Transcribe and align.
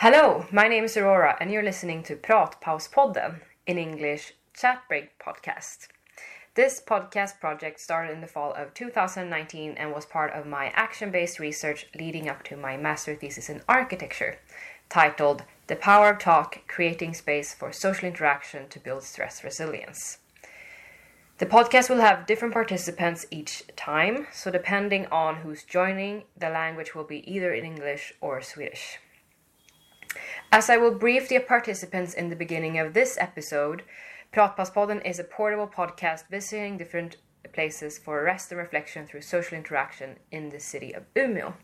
Hello, 0.00 0.44
my 0.52 0.68
name 0.68 0.84
is 0.84 0.94
Aurora, 0.98 1.38
and 1.40 1.50
you're 1.50 1.62
listening 1.62 2.02
to 2.02 2.16
Pratpauspodden, 2.16 3.40
in 3.66 3.78
English, 3.78 4.34
Chat 4.54 4.82
Break 4.90 5.18
Podcast. 5.18 5.88
This 6.54 6.82
podcast 6.86 7.40
project 7.40 7.80
started 7.80 8.12
in 8.12 8.20
the 8.20 8.26
fall 8.26 8.52
of 8.52 8.74
2019 8.74 9.72
and 9.72 9.94
was 9.94 10.04
part 10.04 10.34
of 10.34 10.44
my 10.46 10.66
action 10.74 11.10
based 11.10 11.38
research 11.38 11.86
leading 11.98 12.28
up 12.28 12.42
to 12.42 12.58
my 12.58 12.76
master 12.76 13.14
thesis 13.14 13.48
in 13.48 13.62
architecture, 13.66 14.36
titled 14.90 15.44
The 15.66 15.76
Power 15.76 16.10
of 16.10 16.18
Talk 16.18 16.68
Creating 16.68 17.14
Space 17.14 17.54
for 17.54 17.72
Social 17.72 18.06
Interaction 18.06 18.68
to 18.68 18.78
Build 18.78 19.02
Stress 19.02 19.42
Resilience. 19.42 20.18
The 21.38 21.46
podcast 21.46 21.88
will 21.88 22.02
have 22.02 22.26
different 22.26 22.52
participants 22.52 23.24
each 23.30 23.62
time, 23.76 24.26
so 24.30 24.50
depending 24.50 25.06
on 25.06 25.36
who's 25.36 25.64
joining, 25.64 26.24
the 26.36 26.50
language 26.50 26.94
will 26.94 27.04
be 27.04 27.24
either 27.32 27.54
in 27.54 27.64
English 27.64 28.12
or 28.20 28.42
Swedish. 28.42 28.98
As 30.52 30.70
I 30.70 30.76
will 30.76 30.92
brief 30.92 31.28
the 31.28 31.38
participants 31.38 32.14
in 32.14 32.30
the 32.30 32.36
beginning 32.36 32.78
of 32.78 32.94
this 32.94 33.18
episode, 33.20 33.82
Pratpauspodden 34.32 35.04
is 35.04 35.18
a 35.18 35.24
portable 35.24 35.66
podcast 35.66 36.28
visiting 36.28 36.78
different 36.78 37.16
places 37.52 37.98
for 37.98 38.22
rest 38.22 38.50
and 38.52 38.58
reflection 38.58 39.06
through 39.06 39.22
social 39.22 39.56
interaction 39.56 40.16
in 40.30 40.48
the 40.48 40.60
city 40.60 40.92
of 40.92 41.04
Umeå. 41.14 41.54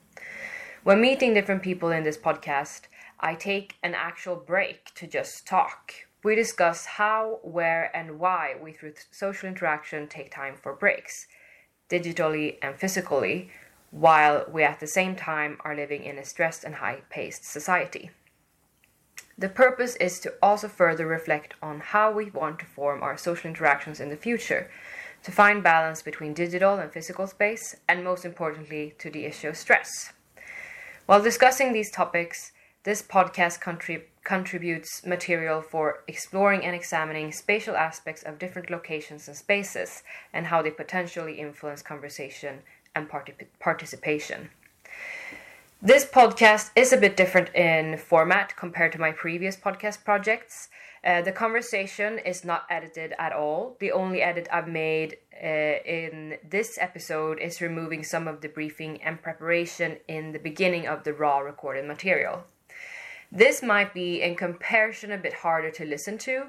When 0.83 1.01
meeting 1.01 1.35
different 1.35 1.63
people 1.63 1.91
in 1.91 2.03
this 2.03 2.19
podcast, 2.19 2.83
I 3.21 3.35
take 3.35 3.77
an 3.83 3.95
actual 3.95 4.37
break 4.37 4.93
to 4.97 5.07
just 5.07 5.47
talk. 5.47 5.93
We 6.25 6.35
discuss 6.35 6.87
how, 6.87 7.39
where, 7.43 7.95
and 7.97 8.19
why 8.19 8.57
we, 8.61 8.73
through 8.73 8.95
social 9.11 9.49
interaction, 9.49 10.09
take 10.09 10.35
time 10.35 10.57
for 10.57 10.73
breaks, 10.73 11.27
digitally 11.89 12.59
and 12.63 12.77
physically, 12.77 13.51
while 13.91 14.45
we 14.51 14.63
at 14.63 14.81
the 14.81 14.87
same 14.87 15.15
time 15.15 15.59
are 15.65 15.77
living 15.77 16.05
in 16.05 16.19
a 16.19 16.25
stressed 16.25 16.65
and 16.65 16.77
high 16.77 17.03
paced 17.11 17.45
society. 17.45 18.11
The 19.43 19.49
purpose 19.49 19.97
is 19.97 20.21
to 20.21 20.35
also 20.41 20.69
further 20.69 21.05
reflect 21.05 21.55
on 21.61 21.81
how 21.81 22.13
we 22.13 22.31
want 22.31 22.61
to 22.61 22.65
form 22.65 23.03
our 23.03 23.17
social 23.17 23.49
interactions 23.49 23.99
in 23.99 24.09
the 24.09 24.17
future, 24.17 24.71
to 25.25 25.33
find 25.33 25.65
balance 25.65 26.01
between 26.01 26.33
digital 26.33 26.77
and 26.77 26.93
physical 26.93 27.27
space, 27.27 27.75
and 27.89 28.05
most 28.05 28.25
importantly, 28.25 28.95
to 29.01 29.11
the 29.11 29.25
issue 29.25 29.49
of 29.49 29.57
stress. 29.57 30.13
While 31.07 31.25
discussing 31.25 31.73
these 31.73 31.91
topics, 31.91 32.53
this 32.85 33.03
podcast 33.03 33.61
contrib- 33.61 34.05
contributes 34.23 35.05
material 35.05 35.61
for 35.61 36.05
exploring 36.07 36.65
and 36.65 36.77
examining 36.77 37.33
spatial 37.33 37.77
aspects 37.77 38.23
of 38.23 38.39
different 38.39 38.71
locations 38.71 39.27
and 39.27 39.37
spaces 39.37 40.05
and 40.33 40.47
how 40.47 40.63
they 40.63 40.71
potentially 40.71 41.41
influence 41.41 41.83
conversation 41.83 42.61
and 42.95 43.11
partic- 43.11 43.49
participation. 43.59 44.51
This 45.85 46.05
podcast 46.05 46.71
is 46.77 46.93
a 46.93 46.97
bit 46.97 47.17
different 47.17 47.53
in 47.57 47.99
format 47.99 48.55
compared 48.55 48.93
to 48.93 49.01
my 49.01 49.11
previous 49.11 49.57
podcast 49.57 50.05
projects. 50.05 50.69
Uh, 51.05 51.23
the 51.23 51.33
conversation 51.33 52.21
is 52.21 52.45
not 52.45 52.67
edited 52.71 53.15
at 53.19 53.33
all. 53.33 53.77
The 53.81 53.91
only 53.91 54.23
edit 54.23 54.47
I've 54.53 54.69
made 54.69 55.17
uh, 55.43 55.83
in 55.85 56.39
this 56.49 56.79
episode 56.81 57.41
is 57.41 57.61
removing 57.61 58.05
some 58.05 58.29
of 58.29 58.43
the 58.43 58.49
briefing 58.49 59.03
and 59.03 59.21
preparation 59.21 59.97
in 60.07 60.31
the 60.31 60.39
beginning 60.39 60.87
of 60.87 61.03
the 61.03 61.15
raw 61.15 61.41
recorded 61.41 61.85
material. 61.87 62.45
This 63.33 63.61
might 63.61 63.93
be, 63.93 64.23
in 64.23 64.37
comparison, 64.37 65.11
a 65.11 65.19
bit 65.19 65.33
harder 65.33 65.73
to 65.73 65.85
listen 65.85 66.17
to, 66.19 66.45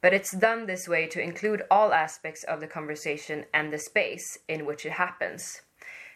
but 0.00 0.14
it's 0.14 0.32
done 0.32 0.64
this 0.64 0.88
way 0.88 1.06
to 1.08 1.20
include 1.20 1.62
all 1.70 1.92
aspects 1.92 2.42
of 2.44 2.60
the 2.60 2.66
conversation 2.66 3.44
and 3.52 3.70
the 3.70 3.78
space 3.78 4.38
in 4.48 4.64
which 4.64 4.86
it 4.86 4.92
happens. 4.92 5.60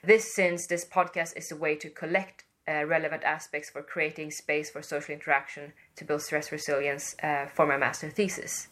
This, 0.02 0.34
since 0.34 0.66
this 0.66 0.86
podcast 0.86 1.36
is 1.36 1.52
a 1.52 1.56
way 1.56 1.76
to 1.76 1.90
collect 1.90 2.44
uh, 2.68 2.84
relevant 2.84 3.24
aspects 3.24 3.70
for 3.70 3.82
creating 3.82 4.30
space 4.30 4.70
for 4.70 4.82
social 4.82 5.14
interaction 5.14 5.72
to 5.96 6.04
build 6.04 6.22
stress 6.22 6.52
resilience 6.52 7.14
uh, 7.22 7.46
for 7.46 7.66
my 7.66 7.76
master 7.76 8.08
thesis. 8.08 8.68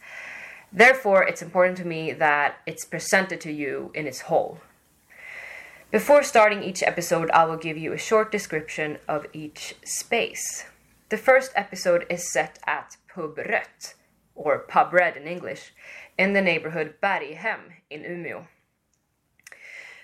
Therefore, 0.72 1.24
it's 1.24 1.42
important 1.42 1.76
to 1.78 1.84
me 1.84 2.12
that 2.12 2.56
it's 2.66 2.84
presented 2.84 3.40
to 3.40 3.52
you 3.52 3.90
in 3.94 4.06
its 4.06 4.22
whole. 4.22 4.60
Before 5.90 6.22
starting 6.22 6.62
each 6.62 6.84
episode, 6.84 7.30
I 7.32 7.44
will 7.46 7.56
give 7.56 7.76
you 7.76 7.92
a 7.92 7.98
short 7.98 8.30
description 8.30 8.98
of 9.08 9.26
each 9.32 9.74
space. 9.84 10.64
The 11.08 11.16
first 11.16 11.50
episode 11.56 12.06
is 12.08 12.32
set 12.32 12.60
at 12.64 12.96
Pub 13.12 13.36
Rött, 13.36 13.94
or 14.36 14.60
Pub 14.60 14.92
Red 14.92 15.16
in 15.16 15.26
English, 15.26 15.72
in 16.16 16.32
the 16.32 16.42
neighborhood 16.42 16.94
Berghem 17.02 17.72
in 17.90 18.02
Umeå. 18.02 18.46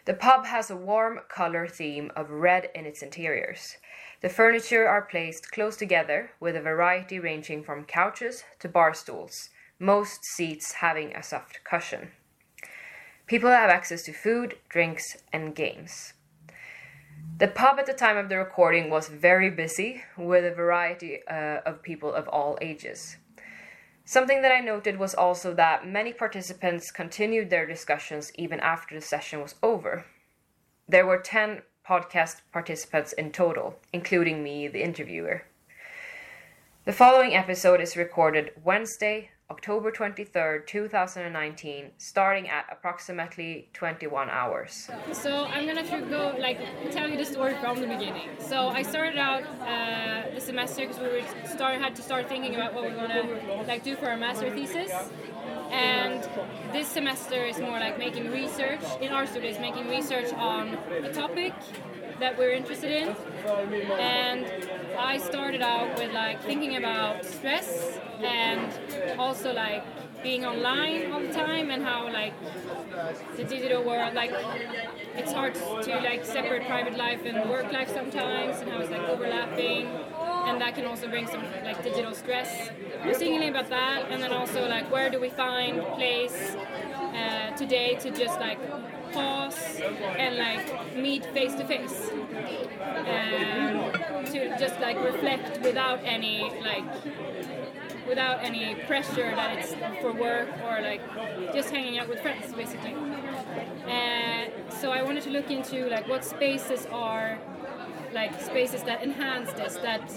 The 0.06 0.14
pub 0.14 0.46
has 0.46 0.70
a 0.70 0.76
warm 0.76 1.18
color 1.28 1.66
theme 1.66 2.12
of 2.14 2.30
red 2.30 2.70
in 2.76 2.86
its 2.86 3.02
interiors. 3.02 3.76
The 4.20 4.28
furniture 4.28 4.86
are 4.86 5.02
placed 5.02 5.50
close 5.50 5.76
together 5.76 6.30
with 6.38 6.54
a 6.54 6.60
variety 6.60 7.18
ranging 7.18 7.64
from 7.64 7.84
couches 7.84 8.44
to 8.60 8.68
bar 8.68 8.94
stools, 8.94 9.50
most 9.80 10.24
seats 10.24 10.74
having 10.74 11.12
a 11.14 11.24
soft 11.24 11.58
cushion. 11.64 12.12
People 13.26 13.50
have 13.50 13.68
access 13.68 14.04
to 14.04 14.12
food, 14.12 14.54
drinks, 14.68 15.16
and 15.32 15.56
games. 15.56 16.12
The 17.38 17.48
pub 17.48 17.80
at 17.80 17.86
the 17.86 17.92
time 17.92 18.16
of 18.16 18.28
the 18.28 18.38
recording 18.38 18.88
was 18.88 19.08
very 19.08 19.50
busy 19.50 20.04
with 20.16 20.44
a 20.44 20.54
variety 20.54 21.18
uh, 21.26 21.62
of 21.66 21.82
people 21.82 22.14
of 22.14 22.28
all 22.28 22.56
ages. 22.60 23.16
Something 24.08 24.40
that 24.42 24.52
I 24.52 24.60
noted 24.60 25.00
was 25.00 25.16
also 25.16 25.52
that 25.54 25.84
many 25.84 26.12
participants 26.12 26.92
continued 26.92 27.50
their 27.50 27.66
discussions 27.66 28.30
even 28.36 28.60
after 28.60 28.94
the 28.94 29.00
session 29.00 29.42
was 29.42 29.56
over. 29.64 30.06
There 30.88 31.04
were 31.04 31.18
10 31.18 31.62
podcast 31.84 32.42
participants 32.52 33.12
in 33.12 33.32
total, 33.32 33.80
including 33.92 34.44
me, 34.44 34.68
the 34.68 34.84
interviewer. 34.84 35.42
The 36.84 36.92
following 36.92 37.34
episode 37.34 37.80
is 37.80 37.96
recorded 37.96 38.52
Wednesday, 38.62 39.30
October 39.48 39.92
23rd, 39.92 40.66
2019, 40.66 41.92
starting 41.98 42.48
at 42.48 42.66
approximately 42.70 43.68
21 43.74 44.28
hours. 44.28 44.90
So 45.12 45.44
I'm 45.44 45.66
gonna 45.66 45.84
go 46.10 46.34
like 46.36 46.58
tell 46.90 47.08
you 47.08 47.16
the 47.16 47.24
story 47.24 47.54
from 47.60 47.80
the 47.80 47.86
beginning. 47.86 48.28
So 48.40 48.68
I 48.68 48.82
started 48.82 49.18
out 49.18 49.44
uh, 49.60 50.34
the 50.34 50.40
semester 50.40 50.80
because 50.80 50.98
we 50.98 51.06
were 51.06 51.22
start 51.46 51.80
had 51.80 51.94
to 51.94 52.02
start 52.02 52.28
thinking 52.28 52.56
about 52.56 52.74
what 52.74 52.90
we 52.90 52.96
want 52.96 53.12
to 53.12 53.64
like 53.68 53.84
do 53.84 53.94
for 53.94 54.06
our 54.06 54.16
master 54.16 54.50
thesis. 54.50 54.90
And 55.70 56.28
this 56.72 56.88
semester 56.88 57.44
is 57.44 57.60
more 57.60 57.78
like 57.78 57.98
making 58.00 58.32
research 58.32 58.82
in 59.00 59.12
our 59.12 59.28
studies, 59.28 59.60
making 59.60 59.88
research 59.88 60.32
on 60.32 60.74
a 60.74 61.12
topic 61.12 61.54
that 62.20 62.38
we're 62.38 62.52
interested 62.52 62.90
in. 62.90 63.08
And 63.98 64.46
I 64.98 65.18
started 65.18 65.62
out 65.62 65.98
with 65.98 66.12
like 66.12 66.42
thinking 66.42 66.76
about 66.76 67.24
stress 67.24 67.98
and 68.22 68.72
also 69.18 69.52
like 69.52 69.84
being 70.22 70.44
online 70.44 71.12
all 71.12 71.20
the 71.20 71.32
time 71.32 71.70
and 71.70 71.82
how 71.84 72.10
like 72.12 72.32
the 73.36 73.44
digital 73.44 73.82
world 73.84 74.14
like 74.14 74.32
it's 75.16 75.32
hard 75.32 75.54
to 75.54 75.90
like 76.00 76.24
separate 76.24 76.66
private 76.66 76.96
life 76.96 77.24
and 77.24 77.48
work 77.50 77.70
life 77.72 77.88
sometimes 77.92 78.60
and 78.60 78.70
how 78.70 78.78
it's 78.80 78.90
like 78.90 79.02
overlapping 79.08 79.86
and 80.46 80.60
that 80.60 80.74
can 80.74 80.84
also 80.86 81.08
bring 81.08 81.26
some 81.26 81.42
like 81.64 81.82
digital 81.82 82.14
stress. 82.14 82.70
We're 83.04 83.14
thinking 83.14 83.48
about 83.48 83.68
that 83.70 84.06
and 84.10 84.22
then 84.22 84.32
also 84.32 84.68
like 84.68 84.90
where 84.92 85.10
do 85.10 85.20
we 85.20 85.30
find 85.30 85.80
place 85.94 86.56
uh, 87.14 87.50
today 87.56 87.96
to 88.00 88.10
just 88.10 88.38
like 88.40 88.58
pause 89.12 89.80
and 90.18 90.36
like 90.36 90.96
meet 90.96 91.24
face 91.26 91.54
to 91.54 91.64
face 91.64 92.10
to 94.32 94.58
just 94.58 94.80
like 94.80 95.02
reflect 95.02 95.60
without 95.62 96.00
any 96.04 96.50
like 96.62 96.84
without 98.08 98.42
any 98.42 98.74
pressure 98.86 99.34
that 99.34 99.58
it's 99.58 99.74
for 100.00 100.12
work 100.12 100.48
or 100.64 100.80
like 100.80 101.02
just 101.52 101.70
hanging 101.70 101.98
out 101.98 102.08
with 102.08 102.20
friends 102.20 102.52
basically. 102.52 102.94
Uh, 103.86 104.46
so 104.70 104.90
i 104.90 105.02
wanted 105.02 105.22
to 105.22 105.30
look 105.30 105.50
into 105.50 105.88
like 105.88 106.08
what 106.08 106.24
spaces 106.24 106.86
are 106.92 107.38
like 108.12 108.40
spaces 108.40 108.82
that 108.84 109.02
enhance 109.02 109.52
this 109.52 109.74
that 109.76 110.10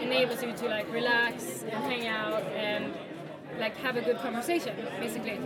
enables 0.00 0.42
you 0.42 0.52
to 0.52 0.68
like 0.68 0.90
relax 0.92 1.62
and 1.62 1.84
hang 1.84 2.06
out 2.06 2.42
and 2.52 2.92
like 3.58 3.76
have 3.76 3.96
a 3.96 4.02
good 4.02 4.18
conversation 4.18 4.74
basically. 4.98 5.40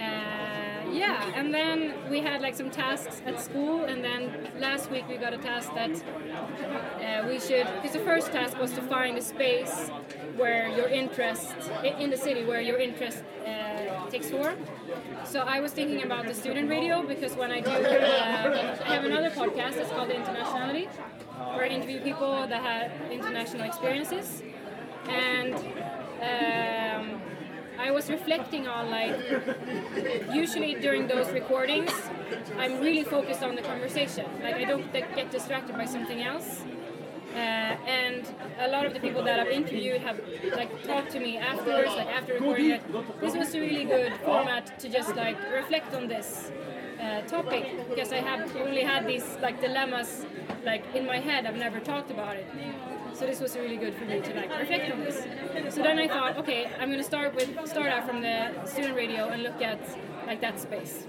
Uh, 0.00 0.41
yeah, 0.92 1.32
and 1.34 1.52
then 1.52 1.94
we 2.10 2.20
had 2.20 2.42
like 2.42 2.54
some 2.54 2.70
tasks 2.70 3.22
at 3.26 3.40
school, 3.40 3.84
and 3.84 4.04
then 4.04 4.50
last 4.58 4.90
week 4.90 5.08
we 5.08 5.16
got 5.16 5.32
a 5.32 5.38
task 5.38 5.72
that 5.74 5.90
uh, 5.90 7.26
we 7.28 7.40
should. 7.40 7.66
Because 7.74 7.92
the 7.92 8.04
first 8.04 8.32
task 8.32 8.58
was 8.58 8.72
to 8.72 8.82
find 8.82 9.16
a 9.16 9.22
space 9.22 9.88
where 10.36 10.68
your 10.68 10.88
interest 10.88 11.54
in 11.98 12.10
the 12.10 12.16
city 12.16 12.44
where 12.44 12.60
your 12.60 12.78
interest 12.78 13.22
uh, 13.46 14.08
takes 14.10 14.30
form. 14.30 14.56
So 15.24 15.40
I 15.40 15.60
was 15.60 15.72
thinking 15.72 16.02
about 16.02 16.26
the 16.26 16.34
student 16.34 16.68
radio 16.68 17.02
because 17.02 17.34
when 17.34 17.50
I 17.50 17.60
do, 17.60 17.70
uh, 17.70 18.76
I 18.86 18.94
have 18.94 19.04
another 19.04 19.30
podcast. 19.30 19.76
It's 19.76 19.90
called 19.90 20.10
the 20.10 20.14
Internationality, 20.14 20.88
where 21.54 21.64
I 21.64 21.68
interview 21.68 22.00
people 22.00 22.46
that 22.46 22.62
have 22.62 23.10
international 23.10 23.64
experiences, 23.64 24.42
and. 25.08 25.54
I 27.78 27.90
was 27.90 28.10
reflecting 28.10 28.66
on 28.68 28.90
like 28.90 29.16
usually 30.32 30.74
during 30.74 31.06
those 31.06 31.30
recordings 31.30 31.92
I'm 32.58 32.80
really 32.80 33.04
focused 33.04 33.42
on 33.42 33.54
the 33.54 33.62
conversation 33.62 34.26
like 34.42 34.56
I 34.56 34.64
don't 34.64 34.92
get 34.92 35.30
distracted 35.30 35.76
by 35.76 35.86
something 35.86 36.22
else 36.22 36.62
and 37.34 38.26
a 38.58 38.68
lot 38.68 38.86
of 38.86 38.94
the 38.94 39.00
people 39.00 39.22
that 39.24 39.40
I've 39.40 39.48
interviewed 39.48 40.00
have 40.02 40.20
like 40.54 40.82
talked 40.84 41.10
to 41.12 41.20
me 41.20 41.38
afterwards, 41.38 41.90
like 41.96 42.08
after 42.08 42.34
recording 42.34 42.70
it. 42.70 43.20
This 43.20 43.34
was 43.34 43.54
a 43.54 43.60
really 43.60 43.84
good 43.84 44.12
format 44.24 44.78
to 44.80 44.88
just 44.88 45.16
like 45.16 45.36
reflect 45.52 45.94
on 45.94 46.08
this 46.08 46.50
uh, 47.00 47.22
topic 47.22 47.88
because 47.88 48.12
I 48.12 48.18
have 48.18 48.54
only 48.56 48.82
had 48.82 49.06
these 49.06 49.36
like 49.40 49.60
dilemmas 49.60 50.26
like 50.64 50.84
in 50.94 51.06
my 51.06 51.18
head. 51.18 51.46
I've 51.46 51.56
never 51.56 51.80
talked 51.80 52.10
about 52.10 52.36
it. 52.36 52.46
So 53.22 53.28
this 53.28 53.40
was 53.40 53.54
really 53.54 53.76
good 53.76 53.94
for 53.94 54.04
me 54.04 54.20
to 54.20 54.34
like 54.34 54.50
reflect 54.58 54.90
on 54.90 54.98
this. 54.98 55.22
So 55.72 55.80
then 55.80 55.96
I 55.96 56.08
thought, 56.08 56.38
okay, 56.38 56.68
I'm 56.80 56.90
gonna 56.90 57.04
start 57.04 57.36
with 57.36 57.50
start 57.68 57.86
out 57.86 58.04
from 58.04 58.20
the 58.20 58.50
student 58.64 58.96
radio 58.96 59.28
and 59.28 59.44
look 59.44 59.62
at 59.62 59.78
like 60.26 60.40
that 60.40 60.58
space. 60.58 61.06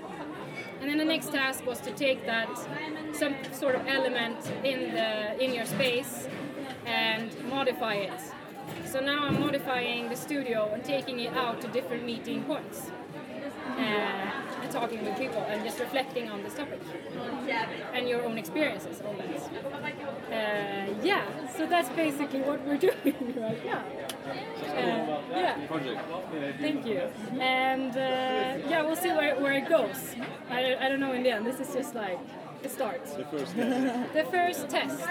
And 0.80 0.88
then 0.88 1.00
the 1.00 1.06
next 1.06 1.32
task 1.32 1.66
was 1.66 1.80
to 1.80 1.92
take 1.92 2.24
that 2.28 2.50
some 3.14 3.34
sort 3.52 3.74
of 3.74 3.88
element 3.88 4.38
in 4.64 4.94
the 4.94 5.44
in 5.44 5.56
your 5.56 5.66
space 5.66 6.28
and 6.86 7.32
modify 7.50 7.96
it. 7.96 8.22
So 8.86 9.00
now 9.00 9.24
I'm 9.24 9.40
modifying 9.40 10.10
the 10.10 10.16
studio 10.16 10.70
and 10.72 10.84
taking 10.84 11.20
it 11.20 11.34
out 11.34 11.62
to 11.62 11.68
different 11.68 12.06
meeting 12.06 12.44
points. 12.44 12.92
Uh, 13.66 14.34
talking 14.74 15.06
with 15.06 15.16
people 15.18 15.42
and 15.50 15.64
just 15.64 15.80
reflecting 15.80 16.30
on 16.30 16.42
this 16.44 16.56
topic. 16.56 16.82
And 17.94 18.10
your 18.10 18.24
own 18.24 18.38
experiences 18.38 19.02
all 19.06 19.14
that 19.14 19.30
uh, 20.32 20.94
yeah 21.04 21.24
so 21.56 21.68
that's 21.68 21.90
basically 21.90 22.42
what 22.42 22.60
we're 22.66 22.78
doing 22.88 23.34
right 23.38 23.66
now. 23.66 23.84
Uh, 24.68 25.22
yeah. 25.36 25.56
Thank 26.60 26.86
you. 26.88 27.02
And 27.40 27.92
uh, 27.92 28.70
yeah 28.72 28.82
we'll 28.82 28.96
see 28.96 29.12
where, 29.12 29.40
where 29.40 29.54
it 29.54 29.70
goes. 29.70 30.16
I, 30.50 30.76
I 30.76 30.90
don't 30.90 31.00
know 31.00 31.14
in 31.14 31.24
the 31.24 31.32
end. 31.32 31.46
This 31.46 31.60
is 31.60 31.74
just 31.74 31.94
like 31.94 32.20
the 32.64 32.70
start 32.70 33.02
The 33.06 33.26
first 33.26 33.56
test. 33.56 34.14
the 34.14 34.24
first 34.32 34.70
test. 34.70 35.04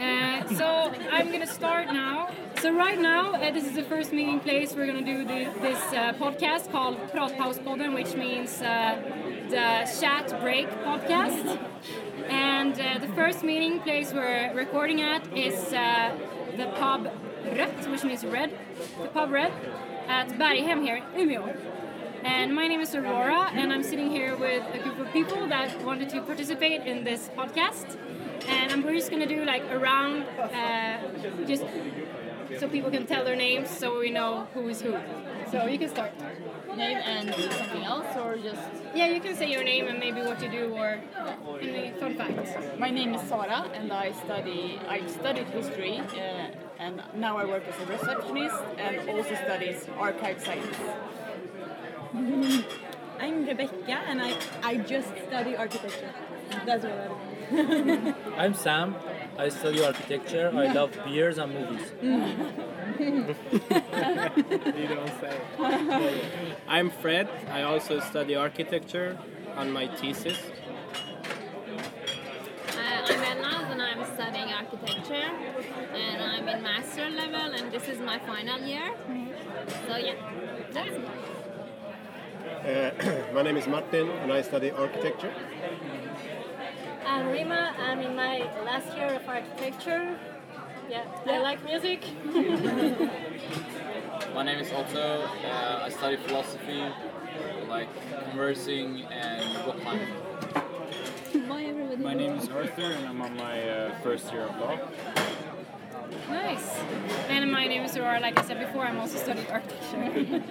Uh, 0.00 0.48
so 0.58 0.66
I'm 1.12 1.30
gonna 1.30 1.46
start 1.46 1.86
now. 1.88 2.30
So 2.60 2.74
right 2.74 2.98
now, 2.98 3.34
uh, 3.34 3.50
this 3.52 3.66
is 3.66 3.74
the 3.74 3.82
first 3.82 4.12
meeting 4.12 4.40
place. 4.40 4.74
We're 4.74 4.86
gonna 4.86 5.04
do 5.04 5.24
the, 5.24 5.40
this 5.60 5.82
uh, 5.92 6.14
podcast 6.14 6.70
called 6.72 6.96
Pratpauspodden, 7.12 7.94
which 7.94 8.14
means 8.14 8.60
uh, 8.62 8.96
the 9.50 9.88
chat 10.00 10.40
break 10.40 10.68
podcast. 10.84 11.58
And 12.28 12.74
uh, 12.80 12.98
the 12.98 13.08
first 13.08 13.42
meeting 13.42 13.80
place 13.80 14.12
we're 14.12 14.52
recording 14.54 15.00
at 15.02 15.22
is 15.36 15.72
uh, 15.72 16.16
the 16.56 16.66
pub 16.80 17.10
Rött, 17.44 17.90
which 17.90 18.04
means 18.04 18.24
red. 18.24 18.50
The 19.02 19.08
pub 19.08 19.30
Red 19.30 19.52
at 20.08 20.28
Berghem 20.38 20.82
here 20.82 20.96
in 20.96 21.28
Umeå. 21.28 21.44
And 22.22 22.54
my 22.54 22.66
name 22.66 22.80
is 22.80 22.94
Aurora, 22.94 23.50
and 23.54 23.72
I'm 23.72 23.82
sitting 23.82 24.10
here 24.10 24.36
with 24.36 24.62
a 24.74 24.78
group 24.78 24.98
of 24.98 25.12
people 25.12 25.46
that 25.48 25.82
wanted 25.84 26.08
to 26.10 26.20
participate 26.22 26.86
in 26.86 27.04
this 27.04 27.30
podcast. 27.36 27.96
And 28.48 28.72
I'm 28.72 28.82
just 28.82 29.10
gonna 29.10 29.26
do 29.26 29.44
like 29.44 29.62
a 29.70 29.78
round, 29.78 30.24
uh, 30.38 30.98
just 31.46 31.64
so 32.58 32.68
people 32.68 32.90
can 32.90 33.06
tell 33.06 33.24
their 33.24 33.36
names, 33.36 33.70
so 33.70 33.98
we 34.00 34.10
know 34.10 34.46
who 34.54 34.68
is 34.68 34.80
who. 34.82 34.96
So 35.50 35.66
you 35.66 35.78
can 35.78 35.88
start. 35.88 36.12
name 36.76 36.98
and 36.98 37.34
something 37.34 37.82
else 37.82 38.16
or 38.16 38.36
just 38.36 38.62
Yeah, 38.94 39.06
you 39.08 39.20
can 39.20 39.34
say 39.34 39.50
your 39.50 39.64
name 39.64 39.88
and 39.88 39.98
maybe 39.98 40.20
what 40.22 40.40
you 40.40 40.48
do 40.48 40.72
or 40.72 41.00
any 41.60 41.90
fun 41.98 42.14
facts. 42.14 42.52
my 42.78 42.90
name 42.90 43.12
is 43.14 43.22
Sara 43.28 43.68
and 43.74 43.92
I 43.92 44.12
study 44.12 44.78
I 44.88 45.04
studied 45.08 45.48
history 45.48 45.98
uh, 45.98 46.46
and 46.84 47.02
now 47.16 47.36
I 47.38 47.44
work 47.44 47.64
as 47.66 47.76
a 47.82 47.86
receptionist 47.86 48.54
and 48.78 49.10
also 49.10 49.34
studies 49.34 49.86
archive 49.98 50.40
science. 50.40 50.76
I'm 53.20 53.46
Rebecca 53.46 53.92
and 54.08 54.20
I, 54.20 54.34
I 54.64 54.78
just 54.78 55.08
study 55.28 55.54
architecture. 55.56 56.10
That's 56.66 56.82
what 56.82 56.92
I 56.92 57.06
do. 57.06 58.14
I'm 58.36 58.54
Sam. 58.54 58.96
I 59.38 59.48
study 59.48 59.84
architecture. 59.84 60.50
I 60.52 60.72
love 60.72 60.90
beers 61.04 61.38
and 61.38 61.54
movies. 61.54 61.92
You 64.80 64.88
don't 64.88 65.12
say. 65.20 65.40
I'm 66.66 66.90
Fred. 66.90 67.28
I 67.50 67.62
also 67.62 68.00
study 68.00 68.34
architecture 68.34 69.16
on 69.56 69.70
my 69.70 69.86
thesis. 69.86 70.38
Uh, 72.68 73.06
I'm 73.06 73.22
Elna 73.30 73.70
and 73.70 73.82
I'm 73.82 74.04
studying 74.14 74.52
architecture 74.52 75.30
and 75.94 76.22
I'm 76.22 76.48
in 76.48 76.62
master 76.62 77.08
level 77.08 77.54
and 77.54 77.70
this 77.70 77.88
is 77.88 78.00
my 78.00 78.18
final 78.18 78.60
year. 78.60 78.94
So 79.86 79.96
yeah, 79.96 80.16
that's 80.72 80.90
it. 80.90 81.39
Uh, 82.58 82.90
my 83.34 83.42
name 83.42 83.56
is 83.56 83.66
Martin 83.66 84.10
and 84.10 84.32
I 84.32 84.42
study 84.42 84.70
architecture. 84.70 85.32
I'm 87.06 87.28
Rima. 87.28 87.74
I'm 87.78 88.00
in 88.00 88.14
my 88.14 88.40
last 88.64 88.96
year 88.96 89.14
of 89.14 89.28
architecture. 89.28 90.18
Yeah, 90.90 91.04
I 91.26 91.38
like 91.38 91.64
music. 91.64 92.04
My 94.34 94.42
name 94.42 94.58
is 94.58 94.72
Otto. 94.72 95.22
Uh, 95.44 95.82
I 95.84 95.88
study 95.88 96.16
philosophy, 96.16 96.84
like 97.68 97.88
conversing 98.24 99.04
and 99.06 99.64
book 99.64 99.80
climbing. 99.80 100.08
My 102.02 102.14
name 102.14 102.38
is 102.38 102.48
Arthur 102.48 102.82
and 102.82 103.06
I'm 103.06 103.22
on 103.22 103.36
my 103.36 103.68
uh, 103.68 103.98
first 104.02 104.32
year 104.32 104.42
of 104.42 104.56
law. 104.58 104.78
Nice. 106.28 106.78
And 107.28 107.50
my 107.50 107.66
name 107.66 107.82
is 107.82 107.96
Aurora. 107.96 108.20
Like 108.20 108.38
I 108.38 108.42
said 108.42 108.58
before, 108.58 108.84
I'm 108.84 108.98
also 108.98 109.18
studying 109.18 109.46
architecture. 109.48 110.42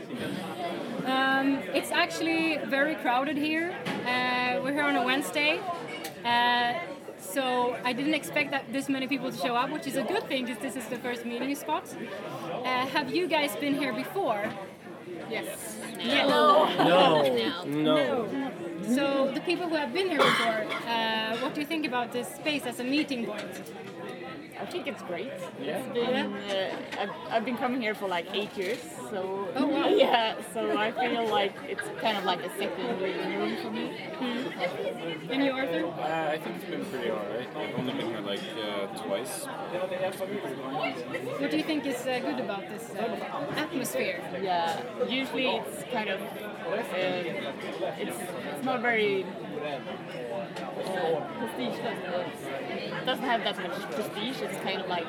um, 1.05 1.59
it's 1.73 1.91
actually 1.91 2.57
very 2.65 2.95
crowded 2.95 3.37
here. 3.37 3.75
Uh, 4.05 4.59
we're 4.63 4.73
here 4.73 4.83
on 4.83 4.95
a 4.95 5.03
Wednesday. 5.03 5.59
Uh, 6.23 6.73
so 7.19 7.77
I 7.83 7.93
didn't 7.93 8.13
expect 8.13 8.51
that 8.51 8.71
this 8.71 8.89
many 8.89 9.07
people 9.07 9.31
to 9.31 9.37
show 9.37 9.55
up, 9.55 9.69
which 9.71 9.87
is 9.87 9.97
a 9.97 10.03
good 10.03 10.27
thing 10.27 10.45
because 10.45 10.61
this 10.61 10.75
is 10.75 10.87
the 10.87 10.97
first 10.97 11.25
meeting 11.25 11.53
spot. 11.55 11.83
Uh, 12.63 12.85
have 12.87 13.13
you 13.13 13.27
guys 13.27 13.55
been 13.57 13.75
here 13.75 13.93
before? 13.93 14.49
Yes. 15.29 15.77
No. 16.05 16.65
No. 16.77 17.63
No. 17.65 18.51
So 18.95 19.31
the 19.33 19.41
people 19.41 19.67
who 19.67 19.75
have 19.75 19.93
been 19.93 20.09
here 20.09 20.17
before, 20.17 20.65
uh, 20.87 21.37
what 21.37 21.53
do 21.53 21.61
you 21.61 21.67
think 21.67 21.85
about 21.85 22.11
this 22.11 22.27
space 22.35 22.65
as 22.65 22.79
a 22.79 22.83
meeting 22.83 23.25
point? 23.25 23.61
I 24.61 24.65
think 24.65 24.87
it's 24.87 25.01
great. 25.03 25.31
Yeah. 25.61 25.77
It's 25.77 25.93
been, 25.93 26.33
uh, 26.33 26.75
I've, 26.99 27.09
I've 27.31 27.45
been 27.45 27.57
coming 27.57 27.81
here 27.81 27.95
for 27.95 28.07
like 28.07 28.25
eight 28.33 28.55
years, 28.57 28.79
so 29.09 29.47
Oh, 29.55 29.67
wow. 29.67 29.87
yeah. 30.05 30.35
So 30.53 30.77
I 30.77 30.91
feel 30.91 31.27
like 31.29 31.53
it's 31.67 31.83
kind 32.01 32.17
of 32.17 32.25
like 32.25 32.43
a 32.43 32.49
second 32.57 32.99
living 32.99 33.39
room 33.39 33.57
for 33.63 33.71
me. 33.71 33.97
And 35.31 35.43
you, 35.43 35.51
Arthur? 35.51 35.85
Uh, 35.85 36.31
I 36.33 36.37
think 36.37 36.57
it's 36.57 36.65
been 36.65 36.85
pretty 36.85 37.09
alright. 37.11 37.47
I've 37.55 37.75
only 37.79 37.93
been 37.93 38.07
here 38.07 38.19
like 38.19 38.41
uh, 38.61 38.87
twice. 39.03 39.45
What 39.45 41.51
do 41.51 41.57
you 41.57 41.63
think 41.63 41.85
is 41.85 42.05
uh, 42.05 42.19
good 42.19 42.39
about 42.39 42.67
this 42.69 42.89
uh, 42.91 43.51
atmosphere? 43.55 44.21
Yeah. 44.41 44.81
Usually 45.07 45.47
it's 45.47 45.83
kind 45.91 46.09
of 46.09 46.21
uh, 46.21 47.95
it's 47.97 48.17
it's 48.51 48.63
not 48.65 48.81
very 48.81 49.25
prestige. 50.55 51.79
It 51.79 53.05
doesn't 53.05 53.25
have 53.25 53.43
that 53.43 53.57
much 53.57 53.81
prestige. 53.91 54.41
It's 54.41 54.57
kind 54.61 54.81
of 54.81 54.87
like 54.87 55.05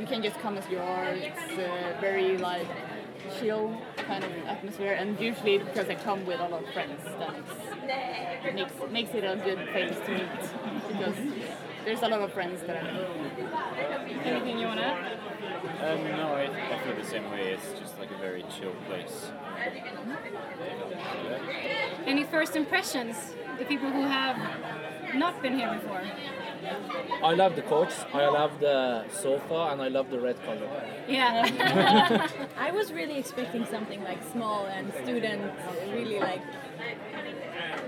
you 0.00 0.06
can 0.06 0.22
just 0.22 0.38
come 0.40 0.58
as 0.58 0.68
you 0.68 0.78
are. 0.78 1.08
It's 1.08 1.58
uh, 1.58 1.96
very 2.00 2.38
like 2.38 2.66
chill 3.38 3.80
kind 3.96 4.24
of 4.24 4.30
atmosphere, 4.46 4.92
and 4.92 5.18
usually 5.20 5.58
because 5.58 5.88
I 5.88 5.94
come 5.94 6.26
with 6.26 6.40
a 6.40 6.48
lot 6.48 6.64
of 6.64 6.72
friends, 6.72 7.00
that 7.16 8.54
makes 8.54 8.72
makes 8.90 9.14
it 9.14 9.24
a 9.24 9.36
good 9.36 9.60
place 9.72 9.96
to 10.06 10.10
meet 10.12 10.42
because 10.88 11.16
there's 11.84 12.02
a 12.02 12.08
lot 12.08 12.20
of 12.20 12.32
friends 12.32 12.62
there. 12.62 12.82
Anything 14.24 14.58
you 14.58 14.66
want 14.66 14.80
to 14.80 14.86
add? 14.86 15.18
Um, 15.80 16.04
no, 16.04 16.34
I, 16.34 16.74
I 16.74 16.78
feel 16.84 16.94
the 16.96 17.04
same 17.04 17.30
way. 17.30 17.52
It's 17.52 17.78
just 17.78 17.98
like 17.98 18.10
a 18.10 18.18
very 18.18 18.44
chill 18.56 18.72
place. 18.86 19.30
Any 22.06 22.24
first 22.24 22.56
impressions? 22.56 23.34
The 23.58 23.64
people 23.64 23.90
who 23.90 24.02
have 24.02 24.38
not 25.14 25.42
been 25.42 25.58
here 25.58 25.72
before. 25.74 26.02
I 27.22 27.34
love 27.34 27.56
the 27.56 27.62
couch. 27.62 27.92
I 28.12 28.28
love 28.28 28.60
the 28.60 29.08
sofa, 29.10 29.70
and 29.72 29.82
I 29.82 29.88
love 29.88 30.10
the 30.10 30.20
red 30.20 30.42
color. 30.44 30.68
Yeah. 31.08 32.28
I 32.56 32.70
was 32.70 32.92
really 32.92 33.18
expecting 33.18 33.66
something 33.66 34.02
like 34.04 34.22
small 34.32 34.66
and 34.66 34.92
student, 35.02 35.52
really 35.92 36.20
like 36.20 36.42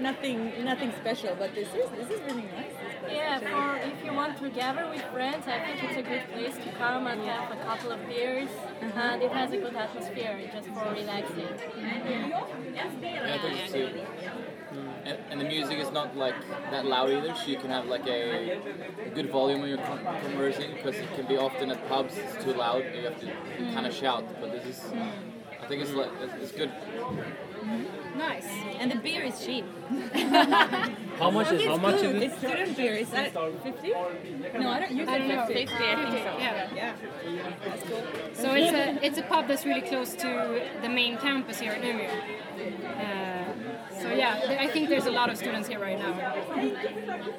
nothing 0.01 0.65
nothing 0.65 0.93
special, 1.01 1.35
but 1.39 1.55
this 1.55 1.69
is 1.69 1.91
this 1.91 2.11
is 2.11 2.21
really 2.23 2.49
nice. 2.59 2.75
This 3.05 3.13
place, 3.13 3.17
Yeah, 3.17 3.39
for 3.39 3.77
if 3.89 4.05
you 4.05 4.13
want 4.13 4.39
to 4.39 4.51
gather 4.51 4.89
with 4.89 5.03
friends, 5.13 5.47
I 5.47 5.59
think 5.65 5.85
it's 5.85 5.97
a 5.97 6.03
good 6.03 6.23
place 6.33 6.57
to 6.65 6.73
come 6.73 7.07
and 7.07 7.21
have 7.23 7.51
a 7.53 7.63
couple 7.63 7.93
of 7.93 8.07
beers, 8.07 8.49
uh-huh. 8.49 9.01
and 9.01 9.23
it 9.23 9.31
has 9.31 9.53
a 9.53 9.59
good 9.59 9.75
atmosphere 9.75 10.51
just 10.53 10.69
for 10.69 10.91
relaxing. 10.93 11.49
Yeah, 11.77 13.35
I 13.35 13.39
think 13.39 13.69
so 13.69 13.73
too. 13.73 14.01
Mm. 14.75 14.89
And, 15.05 15.19
and 15.31 15.41
the 15.41 15.45
music 15.45 15.79
is 15.79 15.91
not 15.93 16.17
like 16.17 16.35
that 16.71 16.87
loud 16.87 17.11
either, 17.11 17.35
so 17.35 17.47
you 17.47 17.59
can 17.59 17.71
have 17.71 17.87
like 17.87 18.07
a, 18.07 18.59
a 19.07 19.11
good 19.15 19.31
volume 19.31 19.61
when 19.61 19.69
you're 19.69 19.79
con- 19.79 20.05
conversing 20.23 20.73
because 20.75 20.97
it 20.97 21.13
can 21.15 21.27
be 21.27 21.37
often 21.37 21.71
at 21.71 21.89
pubs 21.89 22.17
it's 22.17 22.43
too 22.43 22.55
loud. 22.55 22.85
You 22.95 23.05
have 23.05 23.21
to 23.21 23.27
mm. 23.27 23.75
kind 23.75 23.87
of 23.87 23.95
shout, 23.95 24.25
but 24.41 24.51
this 24.53 24.67
is 24.67 24.81
mm. 24.91 25.11
I 25.63 25.67
think 25.67 25.83
it's 25.83 25.93
like 25.93 26.11
it's, 26.21 26.35
it's 26.43 26.53
good. 26.53 26.71
Nice. 28.17 28.47
And 28.79 28.91
the 28.91 28.97
beer 28.97 29.23
is 29.23 29.45
cheap. 29.45 29.65
How 31.19 31.31
much 31.31 31.53
is 31.53 31.61
it's 31.61 31.65
how 31.65 31.77
much 31.77 32.01
good. 32.01 32.17
is 32.17 32.23
it? 32.23 32.27
It's 32.27 32.39
student 32.39 32.77
beer. 32.77 32.95
Is 32.95 33.11
that 33.11 33.33
50? 33.33 33.93
No, 34.59 34.69
I 34.69 34.81
don't 34.81 34.93
use 34.93 35.09
I 35.09 35.19
don't 35.19 35.29
know. 35.29 35.47
50. 35.47 35.67
50, 35.67 35.75
I 35.75 36.11
think 36.11 36.25
so. 36.25 36.39
Yeah. 36.39 36.69
Yeah. 36.75 36.95
So 38.33 38.53
it's 38.55 38.73
a 38.73 39.07
it's 39.07 39.19
a 39.19 39.23
pub 39.23 39.47
that's 39.47 39.65
really 39.65 39.83
close 39.83 40.15
to 40.17 40.63
the 40.83 40.89
main 40.89 41.17
campus 41.19 41.61
here 41.61 41.73
in 41.73 41.83
Umeå. 41.83 42.11
Uh, 42.99 43.45
so 44.01 44.13
yeah, 44.13 44.57
I 44.59 44.67
think 44.67 44.89
there's 44.89 45.07
a 45.07 45.13
lot 45.13 45.31
of 45.31 45.37
students 45.37 45.69
here 45.69 45.79
right 45.79 45.99
now. 45.99 46.13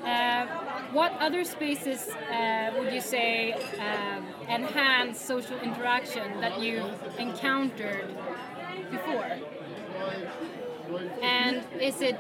Uh, 0.05 0.46
what 0.94 1.12
other 1.20 1.44
spaces 1.44 2.10
uh, 2.10 2.72
would 2.77 2.94
you 2.94 3.01
say 3.01 3.53
um, 3.79 4.25
enhance 4.50 5.20
social 5.20 5.58
interaction 5.60 6.39
that 6.39 6.62
you 6.62 6.82
encountered 7.20 8.08
before? 8.89 9.38
And 11.21 11.63
is 11.81 12.01
it 12.01 12.19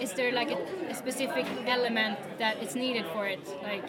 is 0.00 0.12
there 0.14 0.32
like 0.32 0.50
a, 0.50 0.58
a 0.90 0.94
specific 0.94 1.46
element 1.66 2.18
that 2.38 2.62
is 2.62 2.74
needed 2.74 3.06
for 3.12 3.26
it? 3.26 3.40
Like, 3.62 3.84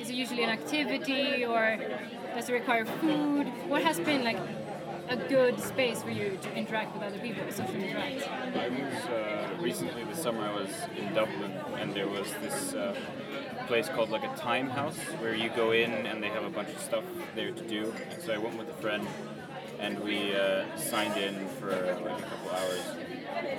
is 0.00 0.08
it 0.08 0.14
usually 0.14 0.42
an 0.42 0.50
activity 0.50 1.44
or 1.44 1.78
does 2.34 2.48
it 2.48 2.52
require 2.52 2.86
food? 2.86 3.46
What 3.68 3.82
has 3.82 4.00
been 4.00 4.24
like 4.24 4.38
a 5.08 5.16
good 5.16 5.60
space 5.60 6.02
for 6.02 6.10
you 6.10 6.38
to 6.40 6.54
interact 6.54 6.94
with 6.94 7.02
other 7.02 7.18
people, 7.18 7.42
interact? 7.42 8.28
I 8.56 8.68
was 8.68 8.94
uh, 9.06 9.56
recently 9.60 10.04
this 10.04 10.22
summer. 10.22 10.42
I 10.44 10.54
was 10.54 10.70
in 10.96 11.12
Dublin, 11.14 11.52
and 11.78 11.92
there 11.92 12.08
was 12.08 12.32
this 12.40 12.74
uh, 12.74 12.96
place 13.66 13.88
called 13.88 14.10
like 14.10 14.24
a 14.24 14.34
time 14.36 14.70
house 14.70 14.98
where 15.20 15.34
you 15.34 15.50
go 15.50 15.72
in 15.72 15.92
and 16.06 16.22
they 16.22 16.28
have 16.28 16.44
a 16.44 16.50
bunch 16.50 16.70
of 16.70 16.80
stuff 16.80 17.04
there 17.34 17.50
to 17.50 17.68
do. 17.68 17.92
And 18.10 18.22
so 18.22 18.32
I 18.32 18.38
went 18.38 18.56
with 18.58 18.68
a 18.70 18.74
friend, 18.80 19.06
and 19.82 19.98
we 19.98 20.34
uh, 20.34 20.64
signed 20.76 21.16
in 21.18 21.46
for 21.60 21.70
like 21.70 22.18
a 22.18 22.22
couple 22.22 22.50
hours. 22.50 22.86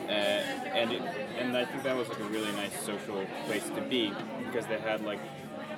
Uh, 0.08 0.12
and 0.12 0.92
it, 0.92 1.02
and 1.38 1.56
I 1.56 1.66
think 1.66 1.84
that 1.84 1.96
was 1.96 2.08
like 2.10 2.20
a 2.20 2.24
really 2.26 2.52
nice 2.54 2.80
social 2.82 3.26
place 3.46 3.68
to 3.76 3.82
be 3.82 4.14
because 4.46 4.66
they 4.68 4.80
had 4.80 5.04
like 5.04 5.20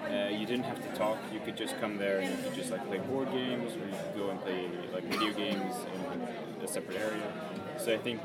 uh, 0.09 0.29
you 0.29 0.45
didn't 0.45 0.65
have 0.65 0.81
to 0.81 0.97
talk. 0.97 1.17
You 1.33 1.39
could 1.39 1.57
just 1.57 1.79
come 1.79 1.97
there 1.97 2.19
and 2.19 2.29
you 2.29 2.43
could 2.43 2.53
just 2.53 2.71
like 2.71 2.85
play 2.87 2.99
board 2.99 3.31
games, 3.31 3.73
or 3.73 3.85
you 3.87 3.95
could 4.03 4.15
go 4.15 4.29
and 4.29 4.39
play 4.41 4.69
like 4.93 5.03
video 5.05 5.33
games 5.33 5.75
in 5.95 6.63
a 6.63 6.67
separate 6.67 6.97
area. 6.97 7.33
So 7.77 7.93
I 7.93 7.97
think 7.97 8.21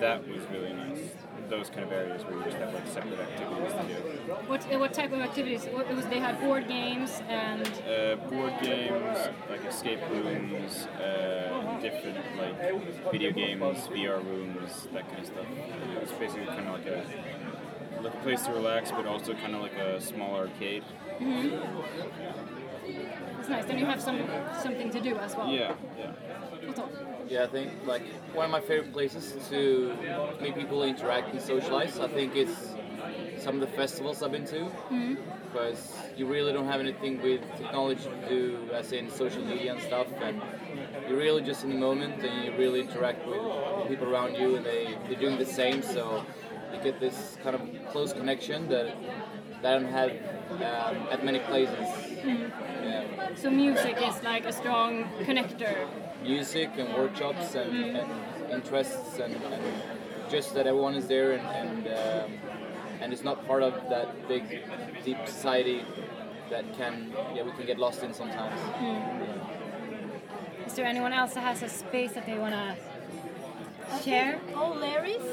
that 0.00 0.26
was 0.26 0.40
really 0.50 0.72
nice. 0.72 0.98
Those 1.48 1.70
kind 1.70 1.84
of 1.84 1.92
areas 1.92 2.22
where 2.24 2.36
you 2.36 2.44
just 2.44 2.58
have 2.58 2.74
like 2.74 2.86
separate 2.88 3.18
activities 3.20 3.72
to 3.72 3.82
do. 3.88 3.94
What 4.50 4.64
what 4.80 4.92
type 4.92 5.12
of 5.12 5.20
activities? 5.20 5.64
What, 5.72 5.88
was 5.94 6.04
they 6.06 6.18
had 6.20 6.38
board 6.40 6.68
games 6.68 7.22
and 7.28 7.66
Uh, 7.66 8.16
board 8.28 8.52
games, 8.62 9.18
like 9.48 9.64
escape 9.64 10.00
rooms, 10.10 10.86
uh, 11.00 11.78
different 11.80 12.18
like 12.36 13.10
video 13.10 13.32
games, 13.32 13.88
VR 13.88 14.20
rooms, 14.22 14.88
that 14.92 15.08
kind 15.08 15.20
of 15.20 15.26
stuff. 15.26 15.46
It 15.94 16.00
was 16.02 16.12
basically 16.12 16.46
kind 16.46 16.68
of 16.68 16.74
like 16.74 16.86
a 16.86 17.02
like 18.02 18.14
a 18.14 18.18
place 18.18 18.42
to 18.42 18.52
relax, 18.52 18.90
but 18.92 19.06
also 19.06 19.32
kind 19.34 19.54
of 19.54 19.62
like 19.62 19.76
a 19.76 20.00
small 20.00 20.36
arcade. 20.36 20.84
Mhm. 21.18 21.60
it's 23.40 23.48
nice. 23.48 23.64
Then 23.64 23.78
you 23.78 23.86
have 23.86 24.02
some 24.02 24.18
something 24.62 24.90
to 24.90 25.00
do 25.00 25.16
as 25.16 25.34
well. 25.36 25.48
Yeah, 25.48 25.74
yeah. 25.98 26.12
Yeah, 27.28 27.44
I 27.44 27.46
think 27.46 27.70
like 27.86 28.02
one 28.34 28.46
of 28.46 28.50
my 28.50 28.60
favorite 28.60 28.92
places 28.92 29.34
to 29.50 29.94
meet 30.40 30.54
people, 30.54 30.82
interact, 30.82 31.32
and 31.32 31.40
socialize. 31.40 31.98
I 31.98 32.08
think 32.08 32.34
it's 32.36 32.74
some 33.38 33.54
of 33.56 33.60
the 33.60 33.66
festivals 33.76 34.22
I've 34.22 34.32
been 34.32 34.46
to 34.46 34.70
because 35.44 35.94
you 36.16 36.26
really 36.26 36.52
don't 36.52 36.66
have 36.66 36.80
anything 36.80 37.20
with 37.22 37.40
technology 37.56 38.04
to 38.04 38.28
do, 38.28 38.58
as 38.72 38.92
in 38.92 39.10
social 39.10 39.44
media 39.44 39.72
and 39.74 39.82
stuff, 39.82 40.06
and 40.22 40.40
you're 41.08 41.18
really 41.18 41.42
just 41.42 41.64
in 41.64 41.70
the 41.70 41.76
moment 41.76 42.22
and 42.24 42.44
you 42.44 42.52
really 42.56 42.80
interact 42.80 43.26
with 43.26 43.40
people 43.88 44.08
around 44.08 44.34
you, 44.34 44.56
and 44.56 44.64
they 44.64 44.96
they're 45.08 45.20
doing 45.20 45.38
the 45.38 45.46
same. 45.46 45.82
So 45.82 46.24
you 46.72 46.80
get 46.82 46.98
this 46.98 47.36
kind 47.42 47.54
of 47.56 47.62
close 47.92 48.12
connection 48.12 48.68
that 48.68 48.96
that 49.62 49.76
I 49.76 49.78
don't 49.78 49.92
have 49.92 50.10
um, 50.10 51.08
at 51.12 51.24
many 51.24 51.40
places. 51.40 52.07
Yeah. 52.24 53.34
So 53.36 53.50
music 53.50 53.96
is 54.02 54.22
like 54.22 54.44
a 54.44 54.52
strong 54.52 55.04
connector. 55.22 55.74
music 56.22 56.70
and 56.76 56.88
workshops 56.94 57.54
and, 57.54 57.96
and 57.96 58.10
interests 58.50 59.18
and, 59.18 59.34
and 59.36 59.62
just 60.30 60.54
that 60.54 60.66
everyone 60.66 60.94
is 60.94 61.06
there 61.06 61.32
and 61.32 61.46
and, 61.62 61.86
um, 61.86 62.30
and 63.00 63.12
it's 63.12 63.22
not 63.22 63.46
part 63.46 63.62
of 63.62 63.72
that 63.88 64.08
big 64.28 64.44
deep 65.04 65.18
society 65.26 65.84
that 66.50 66.64
can 66.76 67.12
yeah 67.34 67.42
we 67.42 67.52
can 67.52 67.66
get 67.66 67.78
lost 67.78 68.02
in 68.02 68.12
sometimes. 68.12 68.60
Is 70.66 70.74
there 70.74 70.86
anyone 70.86 71.12
else 71.12 71.34
that 71.34 71.42
has 71.42 71.62
a 71.62 71.68
space 71.68 72.12
that 72.12 72.26
they 72.26 72.38
wanna 72.38 72.76
share? 74.02 74.40
O'Leary's, 74.54 75.26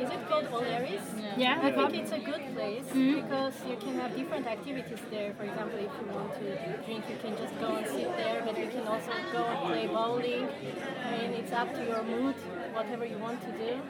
is 0.00 0.10
it 0.10 0.28
called 0.28 0.46
O'Leary's? 0.52 1.00
Yeah, 1.36 1.58
I 1.62 1.72
think 1.72 1.94
it's 1.94 2.12
a 2.12 2.18
good 2.18 2.42
place 2.54 2.84
mm-hmm. 2.84 3.20
because 3.20 3.54
you 3.68 3.76
can 3.76 3.98
have 4.00 4.14
different 4.14 4.46
activities 4.46 5.00
there. 5.10 5.32
For 5.34 5.44
example, 5.44 5.78
if 5.78 5.92
you 6.00 6.12
want 6.12 6.34
to 6.34 6.82
drink, 6.84 7.04
you 7.08 7.16
can 7.16 7.36
just 7.36 7.58
go 7.58 7.76
and 7.76 7.86
sit 7.86 8.16
there, 8.16 8.42
but 8.44 8.58
you 8.58 8.68
can 8.68 8.86
also 8.86 9.12
go 9.32 9.44
and 9.44 9.58
play 9.68 9.86
bowling. 9.86 10.48
I 11.04 11.10
mean, 11.12 11.30
it's 11.40 11.52
up 11.52 11.72
to 11.74 11.84
your 11.84 12.02
mood, 12.02 12.36
whatever 12.72 13.04
you 13.04 13.18
want 13.18 13.40
to 13.42 13.52
do. 13.52 13.80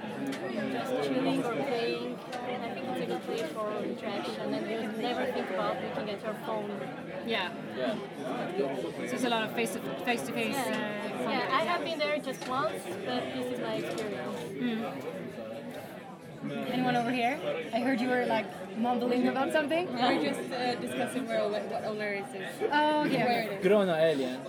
Just 0.72 1.08
chilling 1.08 1.44
or 1.44 1.54
playing. 1.54 2.18
And 2.48 2.62
I 2.62 2.74
think 2.74 2.86
it's 2.88 3.02
a 3.02 3.06
good 3.06 3.22
place 3.22 3.52
for 3.52 3.68
interaction, 3.82 4.54
and 4.54 4.70
you 4.70 5.02
never 5.02 5.24
think 5.32 5.50
about 5.50 5.76
looking 5.82 6.10
at 6.10 6.22
your 6.22 6.34
phone. 6.46 6.70
Yeah. 7.26 7.52
Yeah. 7.76 7.94
So 8.58 8.92
there's 8.98 9.24
a 9.24 9.28
lot 9.28 9.44
of 9.44 9.52
face 9.54 9.72
to 9.74 9.80
face 10.04 10.22
to 10.22 10.32
face. 10.32 10.54
Yeah. 10.54 11.30
yeah, 11.30 11.58
I 11.58 11.64
have 11.64 11.84
been 11.84 11.98
there 11.98 12.18
just 12.18 12.46
once, 12.48 12.82
but 13.06 13.22
this 13.34 13.46
is 13.52 13.60
my 13.60 13.74
experience. 13.74 15.04
Anyone 16.72 16.96
over 16.96 17.10
here? 17.12 17.38
I 17.72 17.80
heard 17.80 18.00
you 18.00 18.08
were 18.08 18.26
like 18.26 18.46
mumbling 18.76 19.28
about 19.28 19.52
something. 19.52 19.86
We're 19.92 20.24
just 20.24 20.52
uh, 20.52 20.74
discussing 20.76 21.28
where 21.28 21.48
what 21.48 21.84
O'Leary's 21.84 22.24
is. 22.34 22.48
Oh, 22.62 23.04
yeah. 23.04 23.24
Where 23.24 23.44
okay. 23.44 23.54
it 23.54 23.60
is. 23.60 23.66
Grona 23.66 23.96
Alien. 23.96 24.40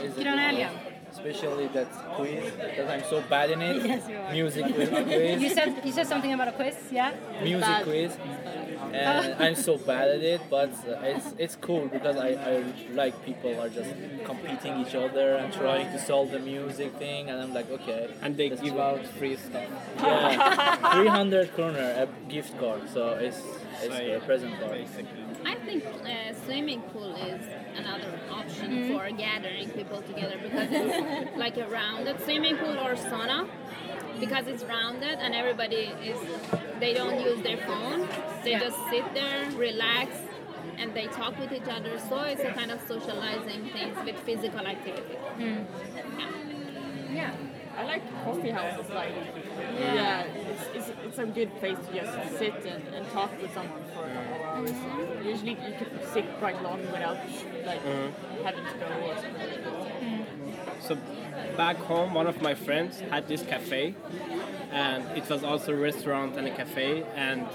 Is 0.00 0.16
it- 0.16 0.24
Grona 0.26 0.50
Alien. 0.50 0.70
Especially 1.12 1.66
that 1.68 1.88
quiz, 2.16 2.52
because 2.52 2.88
I'm 2.88 3.04
so 3.04 3.22
bad 3.28 3.50
in 3.50 3.60
it. 3.62 3.76
Yes, 3.86 4.08
you 4.08 4.16
are. 4.16 4.32
Music 4.32 4.64
quiz. 4.74 5.42
You 5.42 5.50
said 5.50 5.70
you 5.84 5.92
said 5.92 6.06
something 6.06 6.32
about 6.32 6.48
a 6.48 6.52
quiz, 6.52 6.76
yeah? 6.90 7.12
music 7.42 7.60
Bad. 7.60 7.84
quiz 7.84 8.16
and 8.92 9.42
I'm 9.42 9.54
so 9.54 9.78
bad 9.78 10.08
at 10.16 10.22
it 10.34 10.40
but 10.50 10.70
uh, 10.88 11.00
it's 11.12 11.28
it's 11.38 11.56
cool 11.56 11.86
because 11.96 12.16
I, 12.16 12.30
I 12.50 12.64
like 12.92 13.14
people 13.24 13.52
are 13.62 13.68
just 13.68 13.90
competing 14.24 14.74
each 14.82 14.94
other 14.94 15.36
and 15.36 15.52
trying 15.52 15.86
to 15.94 15.98
solve 15.98 16.30
the 16.30 16.40
music 16.40 16.90
thing 17.02 17.30
and 17.30 17.40
I'm 17.42 17.54
like 17.54 17.70
okay 17.70 18.10
And 18.22 18.36
they 18.36 18.48
give 18.50 18.74
try. 18.74 18.88
out 18.90 19.06
free 19.18 19.36
stuff. 19.36 19.68
yeah 19.98 20.94
300 21.02 21.54
kroner 21.54 21.88
a 22.04 22.06
gift 22.28 22.58
card 22.58 22.82
so 22.92 23.02
it's 23.26 23.40
it's 23.84 23.96
So, 23.96 24.02
yeah, 24.02 24.16
a 24.16 24.20
present 24.20 24.52
card 24.60 24.72
Basically. 24.72 25.24
I 25.52 25.54
think 25.66 25.84
uh, 25.86 26.34
swimming 26.44 26.82
pool 26.92 27.14
is 27.16 27.42
another 27.80 28.10
option 28.62 28.84
mm-hmm. 28.84 28.96
for 28.96 29.10
gathering 29.16 29.68
people 29.70 30.02
together 30.02 30.36
because 30.42 30.68
it's 30.70 31.36
like 31.44 31.56
a 31.56 31.68
rounded 31.68 32.20
swimming 32.22 32.56
pool 32.56 32.78
or 32.78 32.94
sauna 32.94 33.48
because 34.20 34.46
it's 34.46 34.64
rounded 34.64 35.18
and 35.18 35.34
everybody 35.34 35.92
is 36.04 36.18
they 36.78 36.94
don't 36.94 37.20
use 37.20 37.42
their 37.42 37.58
phone. 37.58 38.08
They 38.44 38.52
Yeah. 38.52 38.60
just 38.60 38.78
sit 38.90 39.04
there 39.14 39.50
relax 39.52 40.10
and 40.78 40.94
they 40.94 41.06
talk 41.06 41.38
with 41.38 41.52
each 41.52 41.68
other. 41.68 41.98
So 41.98 42.20
it's 42.22 42.42
a 42.42 42.52
kind 42.52 42.70
of 42.70 42.80
socializing 42.86 43.70
things 43.70 43.96
with 44.04 44.18
physical 44.20 44.66
activity. 44.66 45.16
Mm. 45.38 45.66
Yeah. 47.12 47.34
I 47.76 47.84
like 47.84 48.24
coffee 48.24 48.50
houses. 48.50 48.90
Like, 48.90 49.12
yeah, 49.78 50.22
it's, 50.24 50.62
it's, 50.74 50.98
it's 51.04 51.18
a 51.18 51.26
good 51.26 51.58
place 51.58 51.78
to 51.86 51.94
just 51.94 52.38
sit 52.38 52.54
and, 52.66 52.86
and 52.94 53.10
talk 53.10 53.30
with 53.40 53.52
someone 53.54 53.82
for 53.94 54.04
a 54.04 54.14
couple 54.14 54.44
hours. 54.44 55.24
Usually, 55.24 55.52
you 55.52 55.74
can 55.78 56.06
sit 56.12 56.38
quite 56.38 56.62
long 56.62 56.80
without 56.92 57.18
like 57.66 57.82
having 58.44 58.64
to 58.64 58.78
go 58.78 58.86
or 59.10 59.16
something. 59.16 60.26
So 60.80 60.98
back 61.56 61.76
home, 61.76 62.14
one 62.14 62.26
of 62.26 62.42
my 62.42 62.54
friends 62.54 63.00
had 63.00 63.28
this 63.28 63.42
cafe, 63.42 63.94
and 64.70 65.04
it 65.16 65.28
was 65.28 65.42
also 65.42 65.72
a 65.72 65.76
restaurant 65.76 66.36
and 66.36 66.46
a 66.46 66.54
cafe. 66.54 67.04
And 67.14 67.46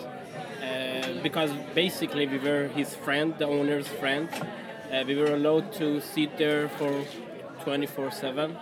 uh, 0.63 1.21
because 1.21 1.51
basically 1.75 2.25
we 2.25 2.39
were 2.39 2.67
his 2.69 2.95
friend, 2.95 3.36
the 3.38 3.45
owner's 3.45 3.88
friend, 3.88 4.29
uh, 4.91 5.03
we 5.05 5.15
were 5.15 5.33
allowed 5.33 5.74
to 5.74 6.01
sit 6.01 6.38
there 6.38 6.69
for 6.69 7.03
24/7 7.63 8.55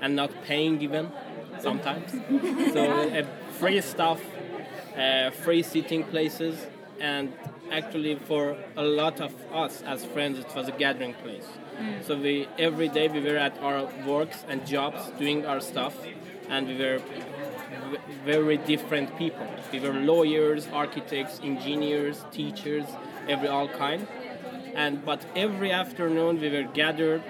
and 0.00 0.16
not 0.16 0.30
paying 0.44 0.80
even 0.80 1.10
sometimes. 1.60 2.12
so 2.72 2.82
uh, 2.84 3.24
free 3.58 3.80
stuff, 3.80 4.20
uh, 4.96 5.30
free 5.30 5.62
sitting 5.62 6.04
places, 6.04 6.66
and 7.00 7.32
actually 7.70 8.14
for 8.16 8.56
a 8.76 8.82
lot 8.82 9.20
of 9.20 9.32
us 9.52 9.82
as 9.82 10.04
friends, 10.04 10.38
it 10.38 10.54
was 10.54 10.68
a 10.68 10.72
gathering 10.72 11.14
place. 11.14 11.46
So 12.02 12.16
we 12.16 12.48
every 12.58 12.88
day 12.88 13.08
we 13.08 13.20
were 13.20 13.36
at 13.36 13.56
our 13.58 13.88
works 14.04 14.44
and 14.48 14.66
jobs 14.66 15.10
doing 15.18 15.46
our 15.46 15.60
stuff, 15.60 15.94
and 16.48 16.66
we 16.66 16.76
were 16.76 17.00
very 18.24 18.56
different 18.56 19.16
people. 19.16 19.46
We 19.72 19.80
were 19.80 19.92
lawyers, 19.92 20.66
architects, 20.72 21.40
engineers, 21.42 22.24
teachers, 22.32 22.84
every 23.28 23.48
all 23.48 23.68
kind. 23.68 24.06
And 24.74 25.04
but 25.04 25.24
every 25.36 25.70
afternoon 25.70 26.40
we 26.40 26.50
were 26.50 26.64
gathered 26.64 27.22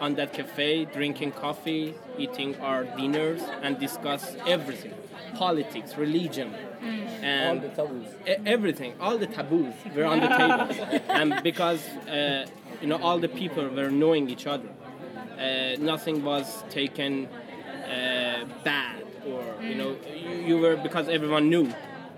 on 0.00 0.14
that 0.14 0.32
cafe, 0.32 0.84
drinking 0.86 1.32
coffee, 1.32 1.94
eating 2.18 2.56
our 2.60 2.84
dinners, 2.84 3.42
and 3.62 3.78
discuss 3.78 4.36
everything 4.46 4.94
politics, 5.34 5.96
religion, 5.96 6.52
and 7.22 7.60
All 7.62 7.68
the 7.68 7.74
taboos. 7.74 8.06
e- 8.26 8.34
everything, 8.46 8.94
all 9.00 9.16
the 9.16 9.26
taboos 9.26 9.74
were 9.94 10.04
on 10.04 10.20
the 10.20 10.28
table. 10.40 11.00
and 11.08 11.42
because, 11.42 11.86
uh, 12.08 12.46
you 12.80 12.88
know, 12.88 12.96
all 13.00 13.18
the 13.18 13.28
people 13.28 13.68
were 13.68 13.90
knowing 13.90 14.28
each 14.28 14.46
other, 14.46 14.68
uh, 15.38 15.76
nothing 15.78 16.24
was 16.24 16.64
taken 16.70 17.26
uh, 17.26 18.44
bad 18.64 19.02
or, 19.26 19.42
you 19.62 19.74
know, 19.76 19.96
you, 20.14 20.30
you 20.48 20.58
were, 20.58 20.76
because 20.76 21.08
everyone 21.08 21.48
knew 21.48 21.72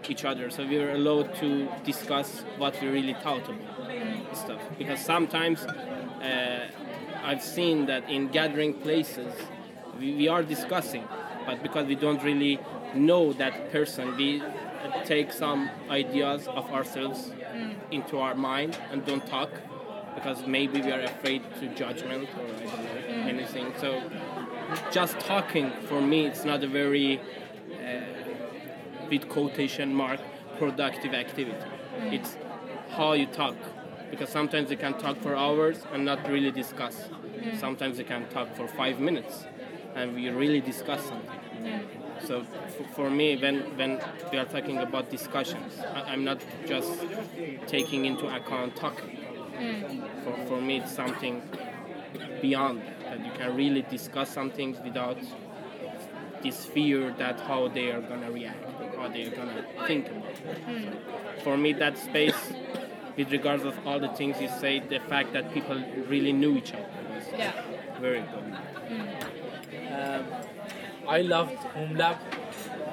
each 0.09 0.25
other, 0.25 0.51
so 0.51 0.67
we 0.67 0.79
were 0.79 0.93
allowed 0.93 1.35
to 1.37 1.69
discuss 1.85 2.41
what 2.59 2.81
we 2.81 2.89
really 2.89 3.15
thought 3.23 3.47
about 3.49 4.37
stuff. 4.37 4.61
Because 4.79 5.01
sometimes 5.01 5.61
uh, 5.63 6.67
I've 7.23 7.43
seen 7.43 7.87
that 7.87 8.09
in 8.11 8.29
gathering 8.29 8.75
places, 8.75 9.35
we, 9.99 10.15
we 10.15 10.29
are 10.29 10.43
discussing, 10.43 11.07
but 11.47 11.63
because 11.63 11.87
we 11.87 11.95
don't 11.95 12.23
really 12.23 12.59
know 12.95 13.33
that 13.35 13.71
person, 13.71 14.17
we 14.17 14.43
take 15.05 15.33
some 15.33 15.71
ideas 15.89 16.49
of 16.49 16.71
ourselves 16.71 17.33
mm. 17.55 17.75
into 17.91 18.19
our 18.19 18.35
mind 18.35 18.79
and 18.91 19.05
don't 19.07 19.27
talk 19.27 19.51
because 20.15 20.47
maybe 20.47 20.81
we 20.81 20.93
are 20.93 21.01
afraid 21.01 21.43
to 21.61 21.69
judgment 21.75 22.29
or 22.39 22.45
I 22.45 22.59
don't 22.59 22.85
know, 22.85 23.01
mm. 23.09 23.27
anything. 23.29 23.73
So 23.79 24.03
just 24.91 25.19
talking 25.21 25.71
for 25.89 26.01
me, 26.01 26.27
it's 26.27 26.45
not 26.45 26.63
a 26.63 26.69
very 26.69 27.21
uh, 27.21 28.01
with 29.11 29.29
quotation 29.29 29.95
mark 29.95 30.21
productive 30.59 31.15
activity. 31.15 31.67
Mm. 32.01 32.13
It's 32.13 32.37
how 32.91 33.13
you 33.13 33.27
talk 33.27 33.57
because 34.13 34.31
sometimes 34.31 34.71
you 34.71 34.77
can 34.77 34.95
talk 34.99 35.19
for 35.19 35.37
hours 35.37 35.79
and 35.93 36.05
not 36.05 36.29
really 36.29 36.53
discuss. 36.53 37.09
Sometimes 37.59 37.99
you 37.99 38.05
can 38.05 38.29
talk 38.29 38.55
for 38.57 38.69
five 38.69 39.01
minutes 39.01 39.45
and 39.97 40.15
we 40.15 40.31
really 40.31 40.61
discuss 40.61 41.03
something. 41.07 41.41
So 42.25 42.43
f- 42.43 42.95
for 42.97 43.11
me, 43.11 43.37
when 43.37 43.57
when 43.81 44.01
we 44.31 44.39
are 44.39 44.45
talking 44.57 44.79
about 44.79 45.11
discussions, 45.11 45.73
I- 45.97 46.05
I'm 46.13 46.25
not 46.25 46.41
just 46.67 46.93
taking 47.67 48.05
into 48.07 48.27
account 48.39 48.77
talking. 48.77 49.19
Mm. 49.59 50.25
For, 50.25 50.35
for 50.49 50.61
me, 50.61 50.79
it's 50.81 50.93
something 50.93 51.43
beyond 52.41 52.83
that, 52.83 53.01
that 53.11 53.27
you 53.27 53.33
can 53.33 53.57
really 53.57 53.83
discuss 53.83 54.31
some 54.31 54.51
things 54.51 54.79
without 54.85 55.19
this 56.43 56.65
fear 56.65 57.13
that 57.19 57.39
how 57.41 57.69
they 57.69 57.91
are 57.91 58.01
gonna 58.01 58.31
react 58.31 58.65
or 58.81 59.03
how 59.03 59.09
they 59.09 59.25
are 59.27 59.31
gonna 59.31 59.65
think 59.87 60.09
about 60.09 60.31
it. 60.31 60.67
Mm. 60.67 61.43
For 61.43 61.57
me, 61.57 61.73
that 61.75 61.97
space, 61.99 62.53
with 63.17 63.31
regards 63.33 63.65
of 63.65 63.75
all 63.87 63.99
the 64.01 64.09
things 64.09 64.41
you 64.41 64.49
say, 64.49 64.81
the 64.81 65.01
fact 65.01 65.33
that 65.33 65.53
people 65.53 65.83
really 66.09 66.33
knew 66.33 66.57
each 66.57 66.73
other 66.73 66.87
was 67.15 67.25
Yeah. 67.39 67.53
very 68.01 68.23
good. 68.33 68.57
Um, 69.93 70.25
I 71.09 71.21
loved 71.21 71.57
HUMlab. 71.75 72.19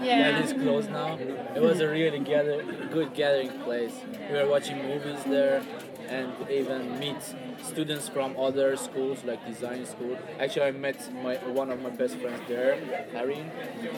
Yeah. 0.02 0.32
That 0.32 0.46
is 0.46 0.54
closed 0.54 0.90
now. 0.90 1.18
It 1.56 1.62
was 1.62 1.80
a 1.82 1.88
really 1.88 2.20
gather, 2.20 2.64
good 2.92 3.14
gathering 3.14 3.52
place. 3.62 3.94
We 4.30 4.36
were 4.38 4.48
watching 4.48 4.78
movies 4.78 5.24
there 5.26 5.62
and 6.10 6.34
even 6.50 7.00
meet 7.00 7.22
students 7.62 8.10
from 8.10 8.36
other 8.38 8.76
schools 8.76 9.24
like 9.24 9.46
design 9.46 9.86
school. 9.86 10.18
Actually, 10.40 10.66
I 10.66 10.72
met 10.72 11.14
my 11.24 11.36
one 11.62 11.70
of 11.70 11.82
my 11.82 11.92
best 11.92 12.16
friends 12.18 12.42
there, 12.48 12.76
Harry. 13.14 13.46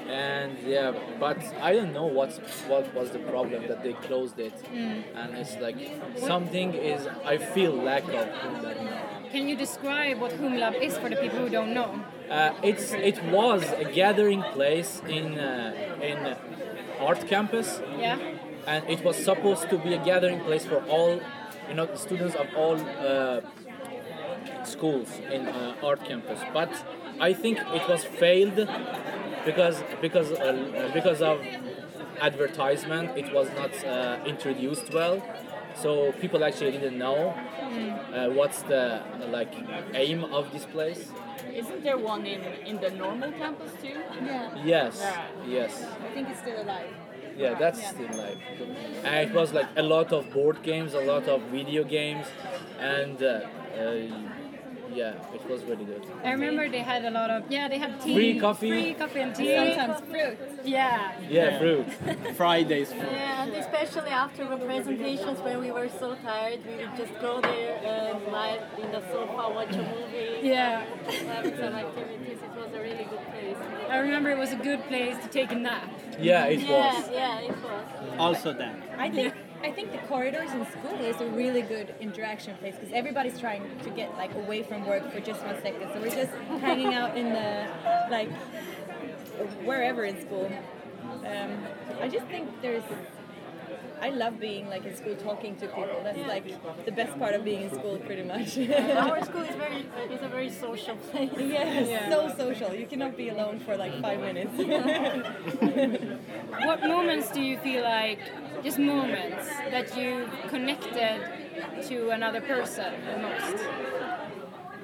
And 0.08 0.58
yeah, 0.66 0.94
but 1.20 1.38
I 1.62 1.74
don't 1.74 1.94
know 1.94 2.06
what's 2.06 2.38
what 2.68 2.94
was 2.94 3.12
the 3.12 3.20
problem 3.20 3.68
that 3.68 3.84
they 3.84 3.94
closed 3.94 4.38
it. 4.40 4.58
Mm. 4.74 5.04
And 5.16 5.38
it's 5.38 5.56
like 5.58 5.78
something 6.18 6.74
is 6.74 7.08
I 7.24 7.38
feel 7.38 7.74
lack 7.74 8.04
of 8.04 8.28
Can 9.32 9.48
you 9.48 9.56
describe 9.56 10.20
what 10.20 10.32
HUMlab 10.34 10.82
is 10.82 10.98
for 10.98 11.10
the 11.10 11.16
people 11.16 11.40
who 11.40 11.50
don't 11.50 11.74
know? 11.74 12.04
Uh, 12.32 12.54
it's 12.64 12.94
it 12.94 13.22
was 13.26 13.62
a 13.74 13.86
gathering 14.00 14.42
place 14.54 15.02
in 15.08 15.38
uh, 15.38 15.74
in 16.12 16.18
art 17.08 17.28
campus, 17.28 17.82
Yeah. 18.00 18.18
and 18.68 18.82
it 18.90 19.04
was 19.04 19.16
supposed 19.18 19.70
to 19.70 19.78
be 19.78 19.94
a 19.94 20.02
gathering 20.12 20.40
place 20.48 20.66
for 20.66 20.80
all, 20.96 21.20
you 21.68 21.76
know, 21.78 21.88
students 21.96 22.36
of 22.36 22.48
all 22.56 22.78
uh, 22.80 23.42
schools 24.64 25.10
in 25.32 25.48
uh, 25.48 25.76
art 25.84 26.04
campus. 26.06 26.40
But 26.54 26.72
I 27.20 27.34
think 27.34 27.58
it 27.60 27.88
was 27.90 28.04
failed 28.06 28.60
because 29.46 29.84
because 30.02 30.32
uh, 30.32 30.92
because 30.94 31.22
of 31.22 31.40
advertisement. 32.22 33.18
It 33.18 33.34
was 33.34 33.48
not 33.56 33.74
uh, 33.84 34.20
introduced 34.26 34.94
well, 34.94 35.22
so 35.76 36.12
people 36.22 36.44
actually 36.44 36.72
didn't 36.72 36.98
know 36.98 37.34
uh, 38.14 38.30
what's 38.30 38.62
the 38.64 39.02
like 39.30 39.54
aim 39.94 40.24
of 40.26 40.52
this 40.54 40.66
place. 40.66 41.12
Isn't 41.62 41.84
there 41.84 41.98
one 41.98 42.26
in, 42.26 42.42
in 42.70 42.78
the 42.80 42.90
normal 42.92 43.32
campus 43.34 43.72
too? 43.82 43.98
Yeah. 44.26 44.50
Yes, 44.74 44.96
Yeah. 45.00 45.28
yes. 45.58 45.72
I 46.06 46.10
think 46.16 46.30
it's 46.32 46.40
still 46.40 46.60
alive. 46.62 46.94
Yeah, 47.38 47.54
that's 47.64 47.80
Yeah. 47.82 47.92
still 47.96 48.12
alive. 48.18 48.40
And 49.04 49.30
it 49.30 49.34
was 49.40 49.54
like 49.54 49.70
a 49.76 49.84
lot 49.96 50.12
of 50.18 50.30
board 50.32 50.58
games, 50.64 50.94
a 50.94 51.00
lot 51.14 51.28
of 51.28 51.42
video 51.58 51.84
games, 51.84 52.28
and 52.80 53.22
uh, 53.24 53.32
uh, 53.82 54.41
yeah, 54.94 55.14
it 55.34 55.50
was 55.50 55.64
really 55.64 55.86
good. 55.86 56.06
I 56.24 56.32
remember 56.32 56.68
they 56.70 56.80
had 56.80 57.06
a 57.06 57.12
lot 57.12 57.30
of 57.30 57.44
yeah 57.50 57.68
they 57.68 57.78
had 57.78 58.00
tea, 58.02 58.14
Free 58.16 58.40
coffee. 58.40 58.70
free 58.70 58.94
coffee 58.94 59.20
and 59.22 59.36
tea. 59.36 59.56
Sometimes 59.56 60.02
fruit. 60.10 60.38
Yeah. 60.64 61.12
Yeah, 61.30 61.58
fruit. 61.60 61.86
Fridays. 62.36 62.90
For, 62.92 62.98
Yeah, 62.98 63.44
and 63.44 63.54
especially 63.54 64.10
after 64.12 64.48
the 64.48 64.58
presentations 64.58 65.40
when 65.40 65.60
we 65.60 65.72
were 65.72 65.90
so 65.90 66.16
tired, 66.16 66.60
we 66.68 66.76
would 66.86 66.96
just 66.96 67.14
go 67.20 67.42
there 67.42 67.78
and 67.84 68.32
lie 68.32 68.60
in 68.82 68.92
the 68.92 69.02
sofa, 69.12 69.50
watch 69.58 69.74
a 69.74 69.78
movie, 69.78 70.40
Yeah. 70.48 70.84
have 71.34 71.46
some 71.60 71.74
activities. 71.84 72.38
It 72.48 72.54
was 72.56 72.70
a 72.74 72.80
really 72.80 73.06
good 73.06 73.26
place. 73.32 73.58
I 73.90 73.98
remember 73.98 74.30
it 74.30 74.38
was 74.38 74.52
a 74.52 74.62
good 74.70 74.84
place 74.88 75.18
to 75.24 75.28
take 75.28 75.52
a 75.52 75.56
nap. 75.56 75.90
Yeah, 76.20 76.46
it 76.46 76.60
Yeah, 76.60 76.94
was. 76.94 77.10
yeah, 77.12 77.40
it 77.40 77.56
was. 77.64 78.20
also 78.20 78.54
that. 78.54 78.76
I 78.98 79.10
think 79.10 79.34
I 79.64 79.72
think 79.72 79.92
the 79.92 80.00
corridors 80.00 80.52
in 80.52 80.66
school 80.72 80.96
is 81.00 81.22
a 81.22 81.28
really 81.28 81.62
good 81.62 81.94
interaction 82.00 82.56
place 82.58 82.76
because 82.76 82.92
everybody's 82.94 83.40
trying 83.40 83.64
to 83.84 83.90
get 83.92 84.16
like 84.18 84.34
away 84.36 84.64
from 84.64 84.88
work 84.88 85.12
for 85.12 85.20
just 85.20 85.44
one 85.46 85.62
second. 85.62 85.90
So 85.94 86.02
we're 86.02 86.10
just 86.10 86.32
hanging 86.62 86.94
out 86.94 87.18
in 87.18 87.32
the 87.34 87.68
like 88.10 88.32
wherever 89.64 90.04
in 90.04 90.20
school. 90.22 90.52
Um, 91.26 91.66
I 92.00 92.08
just 92.08 92.26
think 92.28 92.50
there's. 92.62 92.84
I 94.02 94.10
love 94.10 94.40
being 94.40 94.68
like 94.68 94.84
in 94.86 94.96
school 94.98 95.16
talking 95.16 95.56
to 95.58 95.68
people. 95.68 96.02
That's 96.04 96.18
like 96.28 96.46
the 96.86 96.92
best 96.92 97.18
part 97.20 97.36
of 97.36 97.46
being 97.46 97.62
in 97.64 97.70
school, 97.70 97.98
pretty 98.00 98.24
much. 98.24 98.58
Our 98.98 99.24
school 99.30 99.44
is 99.44 99.56
very 99.56 99.86
is 100.12 100.22
a 100.24 100.28
very 100.28 100.50
social 100.50 100.96
place. 100.96 101.32
yes, 101.38 102.10
so 102.10 102.34
social. 102.36 102.74
You 102.74 102.88
cannot 102.88 103.16
be 103.16 103.30
alone 103.30 103.60
for 103.60 103.78
like 103.78 104.02
five 104.02 104.20
minutes. 104.20 104.54
What 106.66 106.82
moments 106.84 107.32
do 107.32 107.42
you 107.42 107.58
feel 107.58 107.84
like, 107.84 108.20
just 108.64 108.78
moments, 108.78 109.48
that 109.72 109.98
you 109.98 110.30
connected 110.50 111.22
to 111.88 112.10
another 112.10 112.42
person 112.42 112.94
the 113.10 113.18
most? 113.18 113.64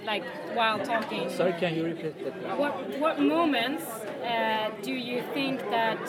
Like 0.06 0.24
while 0.54 0.80
talking. 0.80 1.30
Sorry, 1.30 1.54
can 1.54 1.76
you 1.76 1.84
repeat 1.86 2.16
that? 2.24 2.58
What 2.58 2.74
what 3.00 3.20
moments 3.20 3.84
uh, 4.24 4.72
do 4.82 4.94
you 4.94 5.22
think 5.34 5.60
that 5.70 6.00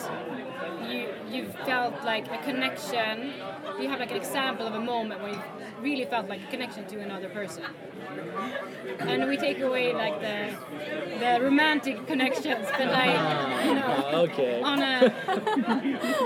you 0.89 1.09
you 1.31 1.45
felt 1.65 2.03
like 2.03 2.25
a 2.31 2.37
connection? 2.43 3.33
Do 3.77 3.83
you 3.83 3.89
have 3.89 3.99
like 3.99 4.11
an 4.11 4.17
example 4.17 4.67
of 4.67 4.73
a 4.73 4.79
moment 4.79 5.21
where 5.21 5.31
you 5.33 5.41
really 5.81 6.05
felt 6.05 6.27
like 6.27 6.41
a 6.47 6.51
connection 6.51 6.85
to 6.87 6.99
another 6.99 7.29
person? 7.29 7.63
And 8.99 9.27
we 9.27 9.37
take 9.37 9.59
away 9.59 9.93
like 9.93 10.19
the 10.21 10.37
the 11.19 11.39
romantic 11.41 12.05
connections, 12.11 12.65
but 12.77 12.87
like 12.87 13.19
you 13.65 13.73
know 13.75 13.89
Ah, 13.89 14.25
okay. 14.25 14.61
on 14.61 14.81
a 14.81 14.95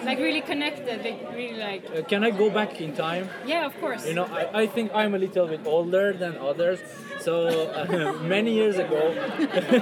like 0.06 0.18
really 0.20 0.42
connected, 0.42 1.04
like 1.04 1.20
really 1.36 1.60
like 1.60 1.84
Uh, 1.86 2.02
can 2.12 2.24
I 2.24 2.32
go 2.32 2.50
back 2.50 2.80
in 2.82 2.94
time? 2.94 3.30
yeah, 3.46 3.66
of 3.66 3.74
course. 3.80 4.06
You 4.08 4.14
know, 4.14 4.26
I, 4.26 4.64
I 4.64 4.68
think 4.68 4.92
I'm 4.94 5.14
a 5.16 5.18
little 5.18 5.48
bit 5.48 5.62
older 5.66 6.14
than 6.14 6.38
others. 6.38 6.80
So 7.20 7.34
uh, 7.72 8.14
many 8.36 8.52
years 8.54 8.78
ago, 8.78 9.02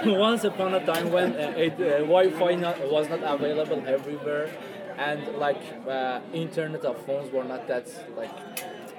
once 0.05 0.43
upon 0.43 0.73
a 0.73 0.85
time 0.85 1.11
when 1.11 1.33
uh, 1.33 1.65
it, 1.65 1.73
uh, 1.73 1.99
Wi-Fi 2.05 2.55
not, 2.55 2.75
was 2.91 3.09
not 3.09 3.21
available 3.23 3.81
everywhere, 3.87 4.49
and 4.97 5.37
like 5.37 5.61
uh, 5.87 6.19
internet 6.33 6.85
or 6.85 6.95
phones 6.95 7.31
were 7.31 7.43
not 7.43 7.67
that 7.67 7.87
like 8.15 8.31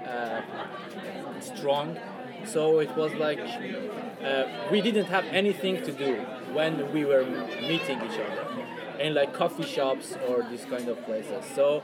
uh, 0.07 0.40
strong. 1.40 1.98
So 2.44 2.81
it 2.81 2.94
was 2.96 3.12
like 3.14 3.38
uh, 3.38 4.44
we 4.70 4.81
didn't 4.81 5.07
have 5.07 5.24
anything 5.26 5.83
to 5.85 5.92
do 5.92 6.16
when 6.52 6.92
we 6.92 7.05
were 7.05 7.24
meeting 7.24 7.98
each 8.02 8.18
other 8.18 8.48
in 8.98 9.14
like 9.14 9.33
coffee 9.33 9.64
shops 9.64 10.16
or 10.28 10.42
these 10.50 10.64
kind 10.64 10.88
of 10.88 11.02
places. 11.05 11.44
So, 11.55 11.83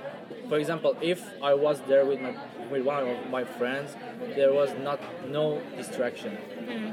for 0.49 0.59
example, 0.59 0.97
if 1.01 1.25
I 1.43 1.55
was 1.55 1.81
there 1.89 2.05
with 2.05 2.21
my 2.21 2.35
with 2.71 2.85
one 2.85 3.09
of 3.09 3.31
my 3.31 3.45
friends, 3.45 3.97
there 4.37 4.53
was 4.53 4.71
not 4.83 5.01
no 5.29 5.61
distraction. 5.77 6.37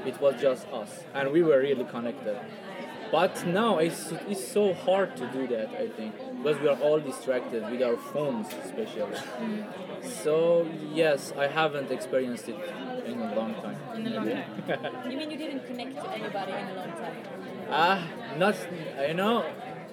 It 0.05 0.19
was 0.21 0.39
just 0.41 0.67
us, 0.69 1.03
and 1.13 1.31
we 1.31 1.43
were 1.43 1.59
really 1.59 1.83
connected. 1.85 2.37
But 3.11 3.45
now 3.45 3.77
it's 3.77 4.11
it's 4.27 4.45
so 4.47 4.73
hard 4.73 5.15
to 5.17 5.25
do 5.27 5.47
that. 5.47 5.69
I 5.75 5.87
think 5.89 6.15
because 6.37 6.59
we 6.59 6.67
are 6.67 6.77
all 6.77 6.99
distracted 6.99 7.69
with 7.69 7.81
our 7.81 7.97
phones, 7.97 8.47
especially. 8.63 9.17
So 10.01 10.67
yes, 10.93 11.33
I 11.37 11.47
haven't 11.47 11.91
experienced 11.91 12.47
it 12.49 12.57
in 13.05 13.21
a 13.21 13.35
long 13.35 13.55
time. 13.55 13.77
in 13.95 14.07
a 14.07 14.15
long 14.15 14.27
time. 14.27 14.79
You 15.09 15.17
mean 15.17 15.31
you 15.31 15.37
didn't 15.37 15.65
connect 15.65 15.95
to 15.95 16.09
anybody 16.11 16.51
in 16.53 16.67
a 16.69 16.73
long 16.73 16.93
time? 16.93 17.15
Ah, 17.69 18.07
not 18.37 18.55
you 19.07 19.13
know, 19.13 19.45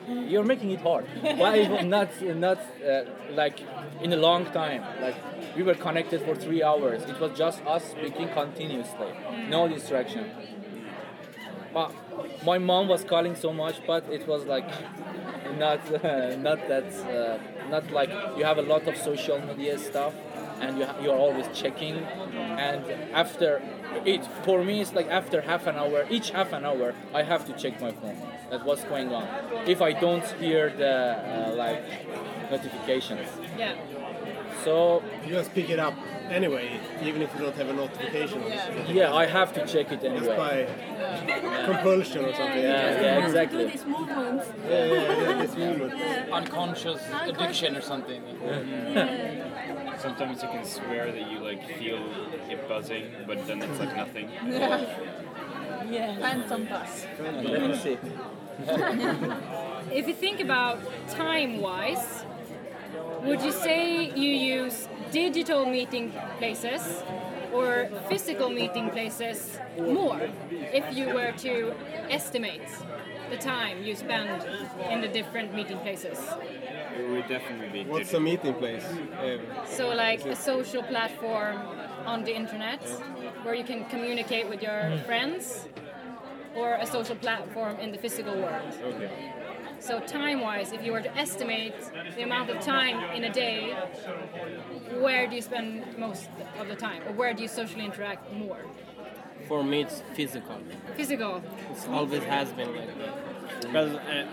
you're 0.07 0.45
making 0.45 0.71
it 0.71 0.81
hard. 0.81 1.07
Why 1.37 1.63
not 1.97 2.11
not 2.23 2.59
uh, 2.85 3.05
like 3.31 3.61
in 4.01 4.13
a 4.13 4.17
long 4.17 4.47
time? 4.47 4.83
Like 5.01 5.17
we 5.57 5.63
were 5.63 5.75
connected 5.75 6.23
for 6.23 6.35
three 6.35 6.63
hours. 6.63 7.03
It 7.05 7.19
was 7.21 7.33
just 7.37 7.63
us 7.67 7.85
speaking 7.91 8.29
continuously, 8.29 9.13
no 9.49 9.69
distraction. 9.69 10.31
But 11.73 11.93
my 12.45 12.59
mom 12.59 12.89
was 12.89 13.05
calling 13.05 13.35
so 13.37 13.53
much, 13.53 13.77
but 13.87 14.05
it 14.11 14.27
was 14.27 14.45
like 14.45 14.69
not 15.59 15.81
uh, 15.93 16.37
not 16.49 16.69
that 16.69 16.89
uh, 17.09 17.39
not 17.71 17.91
like 17.91 18.11
you 18.37 18.45
have 18.45 18.59
a 18.59 18.63
lot 18.63 18.87
of 18.87 18.97
social 18.97 19.41
media 19.41 19.79
stuff 19.79 20.15
and 20.61 20.79
you 20.79 20.87
you're 21.03 21.17
always 21.17 21.47
checking. 21.53 21.97
And 21.97 22.85
after 23.13 23.63
it 24.05 24.25
for 24.45 24.65
me 24.65 24.81
it's 24.81 24.93
like 24.93 25.09
after 25.09 25.41
half 25.41 25.67
an 25.67 25.77
hour 25.77 26.07
each 26.11 26.31
half 26.31 26.53
an 26.53 26.65
hour 26.65 26.95
i 27.13 27.23
have 27.23 27.45
to 27.47 27.53
check 27.53 27.81
my 27.81 27.93
phone. 27.93 28.17
At 28.51 28.65
what's 28.67 28.85
going 28.85 29.13
on. 29.13 29.27
If 29.67 29.81
i 29.81 29.93
don't 29.93 30.27
hear 30.43 30.71
the 30.71 30.95
uh, 30.95 31.55
like 31.65 31.83
notifications. 32.51 33.29
Yeah. 33.59 33.75
So 34.65 35.03
You 35.27 35.33
just 35.35 35.53
pick 35.55 35.69
it 35.71 35.79
up 35.79 35.95
anyway, 36.31 36.81
even 37.03 37.21
if 37.23 37.33
you 37.35 37.41
don't 37.41 37.57
have 37.57 37.69
a 37.69 37.73
notification. 37.73 38.43
on 38.43 38.53
it. 38.53 38.89
yeah 38.89 39.13
i 39.23 39.27
have 39.27 39.53
to 39.53 39.61
check 39.67 39.87
it 39.93 40.01
Just 40.01 40.05
anyway 40.05 40.37
by 40.37 41.65
compulsion 41.71 42.25
or 42.25 42.35
something. 42.35 42.63
yeah, 42.63 43.01
yeah 43.03 43.27
exactly 43.27 43.65
These 43.67 43.85
movements. 43.87 44.47
Yeah, 44.69 44.85
yeah, 44.85 45.23
yeah, 45.23 45.43
this 45.47 45.55
movement. 45.63 45.93
Unconscious 46.41 47.03
addiction 47.31 47.77
or 47.77 47.81
something. 47.93 48.23
Sometimes 49.99 50.43
you 50.43 50.49
can 50.49 50.65
swear 50.65 51.13
that 51.13 51.31
you 51.31 51.39
like 51.41 51.63
feel 51.79 52.01
it 52.51 52.69
buzzing, 52.69 53.05
but 53.27 53.47
then 53.47 53.63
it's 53.63 53.79
like 53.79 53.95
nothing. 53.97 54.29
Yeah. 55.91 56.19
Phantom 56.25 56.65
buzz. 56.67 57.07
let 57.21 57.63
me 57.63 57.77
see 57.77 57.99
If 59.99 60.07
you 60.09 60.15
think 60.15 60.41
about 60.41 60.79
time 61.09 61.61
wise, 61.61 62.25
would 63.25 63.43
you 63.43 63.53
say 63.53 64.11
you 64.11 64.31
use 64.31 64.89
digital 65.11 65.65
meeting 65.67 66.13
places 66.39 67.03
or 67.53 67.89
physical 68.09 68.49
meeting 68.51 68.91
places 68.91 69.59
more 69.79 70.21
if 70.73 70.85
you 70.97 71.07
were 71.11 71.33
to 71.33 71.75
estimate 72.11 72.63
the 73.31 73.37
time 73.37 73.83
you 73.83 73.95
spend 73.95 74.45
in 74.91 75.01
the 75.01 75.09
different 75.09 75.55
meeting 75.55 75.79
places? 75.79 76.19
It 76.99 77.09
would 77.09 77.29
definitely 77.29 77.69
be 77.69 77.85
What's 77.89 78.11
digital. 78.11 78.21
a 78.21 78.31
meeting 78.31 78.55
place? 78.55 78.85
Um, 79.23 79.41
So, 79.67 79.89
like 79.95 80.25
a 80.27 80.37
social 80.37 80.83
platform 80.83 81.57
on 82.07 82.25
the 82.25 82.35
internet 82.35 82.83
where 83.45 83.55
you 83.55 83.65
can 83.65 83.85
communicate 83.87 84.49
with 84.49 84.63
your 84.63 84.99
friends, 85.07 85.67
or 86.55 86.75
a 86.75 86.87
social 86.87 87.17
platform 87.17 87.77
in 87.81 87.93
the 87.93 87.99
physical 87.99 88.35
world. 88.35 88.75
Okay. 88.85 89.11
So, 89.83 89.99
time 89.99 90.41
wise, 90.43 90.71
if 90.71 90.85
you 90.85 90.93
were 90.93 91.01
to 91.01 91.17
estimate 91.19 91.75
the 92.15 92.23
amount 92.23 92.51
of 92.51 92.61
time 92.61 92.99
in 93.17 93.25
a 93.25 93.33
day, 93.33 93.73
where 95.01 95.27
do 95.27 95.35
you 95.35 95.43
spend 95.43 95.99
most 95.99 96.29
of 96.61 96.69
the 96.69 96.77
time, 96.77 97.03
or 97.09 97.13
where 97.13 97.35
do 97.35 97.43
you 97.43 97.49
socially 97.49 97.85
interact 97.85 98.33
more? 98.33 98.61
For 99.49 99.65
me, 99.65 99.81
it's 99.83 100.05
physical. 100.15 100.59
Physical. 100.97 101.43
It 101.73 101.89
always 101.89 102.23
has 102.23 102.53
been 102.53 102.77
like 102.77 102.97
that. 102.97 103.61
Because 103.61 103.95
uh, 103.95 104.29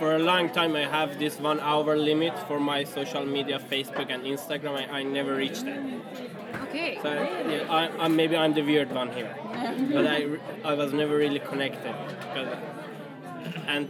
for 0.00 0.16
a 0.16 0.18
long 0.18 0.50
time, 0.50 0.74
I 0.74 0.86
have 0.86 1.16
this 1.20 1.38
one 1.38 1.60
hour 1.60 1.96
limit 1.96 2.36
for 2.48 2.58
my 2.58 2.82
social 2.82 3.24
media, 3.24 3.60
Facebook 3.70 4.10
and 4.10 4.24
Instagram. 4.24 4.74
I, 4.82 4.98
I 4.98 5.02
never 5.04 5.36
reached 5.36 5.64
that. 5.64 5.80
Okay. 6.64 6.98
So 7.00 7.12
yeah, 7.12 7.66
I, 7.70 8.04
I, 8.04 8.08
maybe 8.08 8.36
I'm 8.36 8.52
the 8.52 8.62
weird 8.62 8.90
one 8.90 9.12
here, 9.12 9.32
but 9.92 10.08
I, 10.08 10.26
I 10.64 10.74
was 10.74 10.92
never 10.92 11.16
really 11.16 11.38
connected. 11.38 11.94
And 13.68 13.88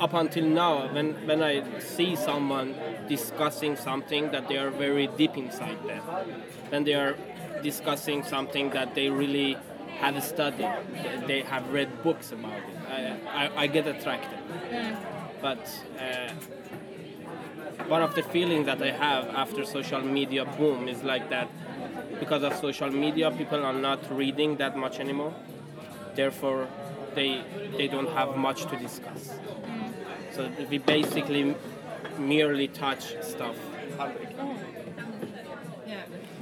up 0.00 0.14
until 0.14 0.44
now, 0.46 0.88
when 0.94 1.14
when 1.26 1.42
I 1.42 1.62
see 1.80 2.16
someone 2.16 2.74
discussing 3.08 3.76
something 3.76 4.30
that 4.30 4.48
they 4.48 4.56
are 4.56 4.70
very 4.70 5.06
deep 5.08 5.36
inside 5.36 5.78
them, 5.86 6.02
when 6.70 6.84
they 6.84 6.94
are 6.94 7.16
discussing 7.62 8.24
something 8.24 8.70
that 8.70 8.94
they 8.94 9.10
really 9.10 9.56
have 10.00 10.22
studied, 10.24 10.70
they- 11.26 11.42
have 11.42 11.70
read 11.72 11.90
books 12.02 12.32
about 12.32 12.56
it, 12.56 12.76
I, 12.88 13.44
I, 13.44 13.50
I 13.64 13.66
get 13.66 13.86
attracted. 13.86 14.38
But 15.42 15.58
uh, 15.98 16.32
one 17.88 18.02
of 18.02 18.14
the 18.14 18.22
feelings 18.22 18.66
that 18.66 18.82
I 18.82 18.90
have 18.92 19.28
after 19.28 19.64
social 19.64 20.00
media 20.00 20.44
boom 20.44 20.88
is 20.88 21.02
like 21.02 21.28
that 21.30 21.48
because 22.20 22.42
of 22.42 22.54
social 22.56 22.90
media 22.90 23.30
people 23.30 23.64
are 23.64 23.72
not 23.72 24.00
reading 24.16 24.56
that 24.56 24.76
much 24.76 25.00
anymore. 25.00 25.34
Therefore 26.14 26.68
they 27.14 27.42
they 27.76 27.88
don't 27.88 28.08
have 28.10 28.36
much 28.36 28.66
to 28.66 28.76
discuss 28.76 29.30
so 30.40 30.50
we 30.70 30.78
basically 30.78 31.54
merely 32.18 32.68
touch 32.68 33.14
stuff. 33.22 33.56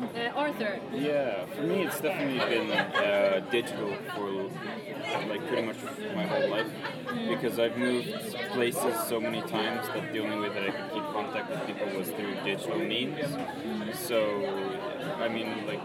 Uh, 0.00 0.30
Arthur, 0.36 0.78
Yeah, 0.92 1.44
for 1.46 1.62
me 1.62 1.82
it's 1.82 2.00
definitely 2.00 2.38
been 2.38 2.70
uh, 2.70 3.40
digital 3.50 3.96
for 4.14 4.30
like 5.28 5.44
pretty 5.48 5.66
much 5.66 5.76
my 6.14 6.24
whole 6.24 6.48
life 6.48 6.70
because 7.28 7.58
I've 7.58 7.76
moved 7.76 8.08
places 8.52 8.94
so 9.08 9.20
many 9.20 9.40
times 9.42 9.88
that 9.88 10.12
the 10.12 10.20
only 10.20 10.38
way 10.48 10.54
that 10.54 10.62
I 10.62 10.70
could 10.70 10.92
keep 10.92 11.02
contact 11.12 11.50
with 11.50 11.66
people 11.66 11.98
was 11.98 12.08
through 12.10 12.34
digital 12.44 12.78
means. 12.78 13.18
So, 13.94 14.78
I 15.18 15.28
mean, 15.28 15.66
like 15.66 15.80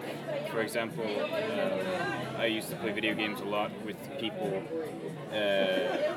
for 0.51 0.61
example, 0.61 1.05
uh, 1.07 2.37
I 2.37 2.45
used 2.45 2.69
to 2.69 2.75
play 2.75 2.91
video 2.91 3.15
games 3.15 3.41
a 3.41 3.45
lot 3.45 3.71
with 3.83 3.97
people 4.19 4.61
uh, 5.31 6.13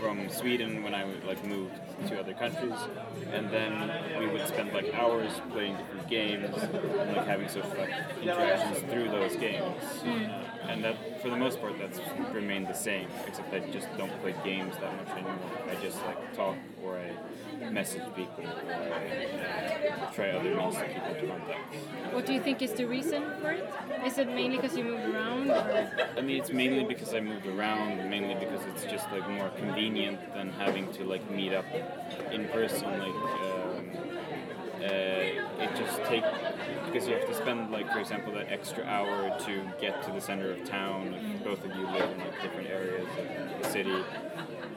from 0.00 0.30
Sweden 0.30 0.82
when 0.82 0.94
I 0.94 1.04
like 1.26 1.44
moved 1.44 1.74
to 2.06 2.18
other 2.18 2.32
countries, 2.34 2.78
and 3.32 3.50
then 3.50 3.90
we 4.18 4.26
would 4.28 4.46
spend 4.48 4.72
like 4.72 4.94
hours 4.94 5.32
playing 5.50 5.76
different 5.76 6.08
games 6.08 6.54
and 6.84 7.16
like 7.16 7.26
having 7.26 7.48
social 7.48 7.70
like, 7.78 7.90
interactions 8.22 8.78
through 8.90 9.08
those 9.08 9.36
games. 9.36 9.82
And 10.68 10.84
that, 10.84 11.22
for 11.22 11.30
the 11.30 11.36
most 11.36 11.60
part, 11.60 11.78
that's 11.78 11.98
remained 12.32 12.68
the 12.68 12.74
same. 12.74 13.08
Except 13.26 13.52
I 13.54 13.60
just 13.70 13.88
don't 13.96 14.12
play 14.20 14.34
games 14.44 14.74
that 14.76 14.94
much 14.96 15.16
anymore. 15.16 15.38
I 15.70 15.74
just 15.82 16.04
like 16.04 16.34
talk 16.34 16.56
or 16.82 16.98
I 16.98 17.10
message 17.70 18.02
people 18.14 18.44
or 18.44 18.94
I 18.94 20.06
uh, 20.06 20.12
try 20.12 20.30
other 20.30 20.54
means 20.54 20.76
to 20.76 20.84
keep 20.84 21.22
in 21.22 21.28
contact. 21.28 21.74
what 22.12 22.24
do 22.26 22.32
you 22.32 22.40
think 22.40 22.62
is 22.62 22.72
the 22.72 22.84
reason 22.84 23.24
for 23.40 23.50
it? 23.50 23.68
Is 24.06 24.18
it 24.18 24.28
mainly 24.28 24.56
because 24.56 24.76
you 24.76 24.84
moved 24.84 25.14
around? 25.14 25.50
Or? 25.50 25.90
I 26.16 26.20
mean, 26.20 26.40
it's 26.40 26.50
mainly 26.52 26.84
because 26.84 27.14
I 27.14 27.20
moved 27.20 27.46
around, 27.46 28.08
mainly 28.08 28.34
because 28.34 28.64
it's 28.66 28.84
just 28.84 29.10
like 29.10 29.28
more 29.28 29.48
convenient 29.50 30.20
than 30.34 30.50
having 30.52 30.92
to 30.94 31.04
like 31.04 31.28
meet 31.30 31.52
up 31.52 31.66
in 32.32 32.46
person. 32.48 32.84
Like, 32.84 33.08
um, 33.08 33.67
uh, 34.82 35.62
it 35.62 35.76
just 35.76 36.02
take 36.04 36.24
because 36.86 37.06
you 37.06 37.14
have 37.14 37.26
to 37.26 37.34
spend 37.34 37.70
like, 37.70 37.90
for 37.92 37.98
example, 37.98 38.32
that 38.32 38.50
extra 38.50 38.84
hour 38.84 39.36
to 39.40 39.62
get 39.80 40.02
to 40.04 40.12
the 40.12 40.20
center 40.20 40.50
of 40.50 40.64
town. 40.64 41.14
Both 41.44 41.64
of 41.64 41.74
you 41.74 41.86
live 41.86 42.10
in 42.10 42.18
like 42.18 42.40
different 42.42 42.68
areas 42.68 43.06
of 43.18 43.62
the 43.62 43.68
city, 43.70 44.04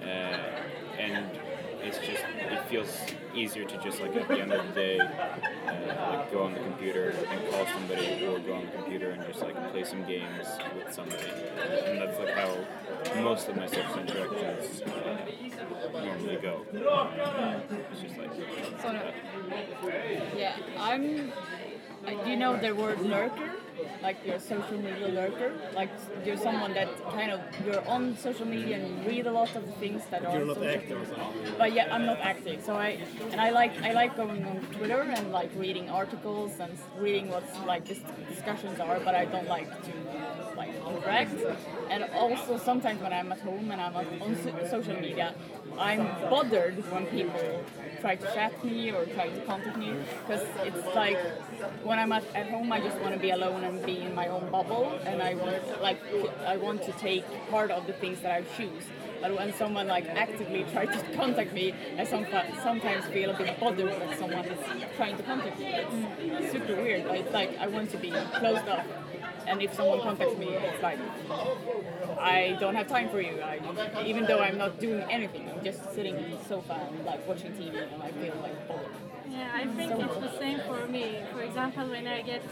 uh, 0.01 0.05
and 0.05 1.29
it's 1.84 1.98
just 2.00 2.24
it 2.38 2.65
feels 2.70 2.98
easier 3.34 3.65
to 3.65 3.78
just 3.84 4.02
like 4.02 4.15
at 4.15 4.28
the 4.28 4.39
end 4.39 4.52
of 4.52 4.67
the 4.67 4.74
day 4.74 5.00
uh, 5.00 6.10
like 6.12 6.32
go 6.32 6.44
on 6.44 6.54
the 6.54 6.60
computer 6.60 7.13
and 7.30 7.52
call 7.52 7.65
somebody 7.67 8.26
or 8.26 8.39
go 8.39 8.54
on 8.54 8.65
the 8.65 8.72
computer 8.72 9.12
and 9.12 9.26
just 9.26 9.41
like 9.41 9.56
play 9.72 9.84
some 9.84 10.04
games 10.06 10.48
with 10.76 10.94
somebody 10.94 11.24
and 11.86 12.02
that's 12.02 12.20
like 12.20 12.34
how 12.36 12.56
most 13.22 13.48
of 13.50 13.56
my 13.56 13.65
social 13.65 14.00
interactions 14.00 14.82
uh, 14.82 15.17
normally 15.94 16.38
go 16.38 16.65
it's 17.91 18.02
just 18.02 18.17
like 18.17 18.32
Sona. 18.82 19.13
Yeah, 20.36 20.56
I'm. 20.78 21.32
Uh, 22.06 22.24
do 22.24 22.30
you 22.32 22.38
know 22.38 22.58
the 22.58 22.74
word 22.74 23.00
lurker? 23.02 23.52
Like 24.02 24.17
you're 24.26 24.36
a 24.36 24.39
social 24.39 24.78
media 24.78 25.08
lurker. 25.08 25.54
Like 25.74 25.89
you're 26.26 26.38
someone 26.38 26.74
that 26.74 26.89
kind 27.12 27.32
of 27.32 27.41
you're 27.65 27.88
on 27.88 28.17
social 28.17 28.46
media 28.46 28.78
and 28.78 29.04
you 29.04 29.10
read 29.10 29.28
a 29.28 29.32
lot 29.32 29.56
of 29.56 29.65
the 29.65 29.74
things 29.74 30.02
that 30.12 30.26
are. 30.26 30.38
You're 30.38 30.46
not 30.48 30.56
social 30.58 30.70
active. 30.70 31.56
But 31.58 31.74
yeah, 31.74 31.94
I'm 31.94 32.06
not 32.06 32.20
active. 32.20 32.63
So 32.63 32.76
I 32.76 33.00
and 33.32 33.39
I 33.39 33.50
like 33.52 33.74
I 33.82 33.94
like 33.94 34.15
going 34.15 34.44
on 34.46 34.62
Twitter 34.78 35.02
and 35.02 35.32
like 35.32 35.52
reading 35.56 35.89
articles 35.89 36.60
and 36.60 36.78
reading 36.98 37.30
what 37.30 37.44
like 37.65 37.86
dis- 37.86 38.00
discussions 38.30 38.80
are. 38.80 39.00
But 39.00 39.15
I 39.15 39.26
don't 39.26 39.48
like 39.48 39.70
to 39.84 39.91
interact. 40.91 41.36
And 41.89 42.04
also 42.13 42.58
sometimes 42.58 43.01
when 43.01 43.13
I'm 43.13 43.32
at 43.32 43.41
home 43.41 43.71
and 43.71 43.82
I'm 43.82 43.95
on 43.95 44.06
on 44.21 44.36
so- 44.36 44.67
social 44.69 44.95
media, 44.95 45.34
I'm 45.77 46.04
bothered 46.30 46.77
when 46.91 47.06
people 47.08 47.63
try 48.01 48.15
to 48.15 48.25
chat 48.34 48.63
me 48.63 48.91
or 48.91 49.06
try 49.06 49.30
to 49.30 49.41
contact 49.45 49.77
me 49.77 49.93
because 50.21 50.43
it's 50.63 50.86
like 50.95 51.17
when 51.84 51.99
I'm 51.99 52.12
at, 52.12 52.23
at 52.36 52.49
home 52.49 52.71
I 52.71 52.80
just 52.82 52.97
want 52.99 53.13
to 53.13 53.19
be 53.19 53.30
alone 53.30 53.63
and 53.63 53.86
be 53.86 53.97
in 54.01 54.15
my 54.15 54.27
own 54.27 54.49
bubble 54.51 54.99
and 55.06 55.21
I 55.21 55.36
want 55.36 55.82
like 55.82 55.99
I 56.45 56.58
want 56.58 56.84
to 56.84 56.91
take 56.93 57.25
part 57.49 57.71
of 57.71 57.88
the 57.88 57.93
things 57.93 58.21
that 58.21 58.32
I 58.32 58.41
choose. 58.58 58.84
But 59.21 59.36
when 59.38 59.53
someone 59.53 59.88
like 59.88 60.07
actively 60.07 60.65
tries 60.71 60.89
to 60.89 61.15
contact 61.15 61.53
me, 61.53 61.73
I 61.97 62.03
sometimes 62.03 62.62
sometimes 62.63 63.05
feel 63.05 63.29
a 63.29 63.38
bit 63.38 63.60
bothered 63.60 63.88
that 63.91 64.17
someone 64.17 64.45
is 64.45 64.60
trying 64.97 65.15
to 65.17 65.23
contact 65.23 65.60
me. 65.60 65.65
It's 65.75 66.51
super 66.51 66.75
weird. 66.75 67.05
It's 67.05 67.31
like 67.31 67.57
I 67.60 67.67
want 67.67 67.91
to 67.91 67.97
be 67.97 68.12
closed 68.12 68.67
off. 68.67 68.86
and 69.47 69.62
if 69.62 69.73
someone 69.73 70.01
contacts 70.01 70.38
me, 70.38 70.47
it's 70.49 70.81
like 70.81 70.99
I 72.19 72.57
don't 72.60 72.75
have 72.75 72.88
time 72.88 73.10
for 73.10 73.21
you. 73.21 73.39
I, 73.41 73.60
even 74.05 74.25
though 74.25 74.39
I'm 74.39 74.57
not 74.57 74.79
doing 74.79 75.01
anything, 75.10 75.49
I'm 75.49 75.63
just 75.63 75.93
sitting 75.93 76.15
on 76.17 76.31
the 76.31 76.43
sofa 76.47 76.73
and 76.73 77.05
like 77.05 77.27
watching 77.27 77.51
TV, 77.53 77.75
and 77.93 78.01
I 78.03 78.12
feel 78.12 78.36
like 78.41 78.67
bored. 78.67 78.86
Yeah, 79.29 79.49
I 79.53 79.65
think 79.65 79.91
it's 79.91 80.17
the 80.17 80.38
same 80.39 80.60
for 80.67 80.88
me. 80.88 81.21
For 81.31 81.41
example, 81.41 81.89
when 81.89 82.07
I 82.07 82.21
get 82.21 82.43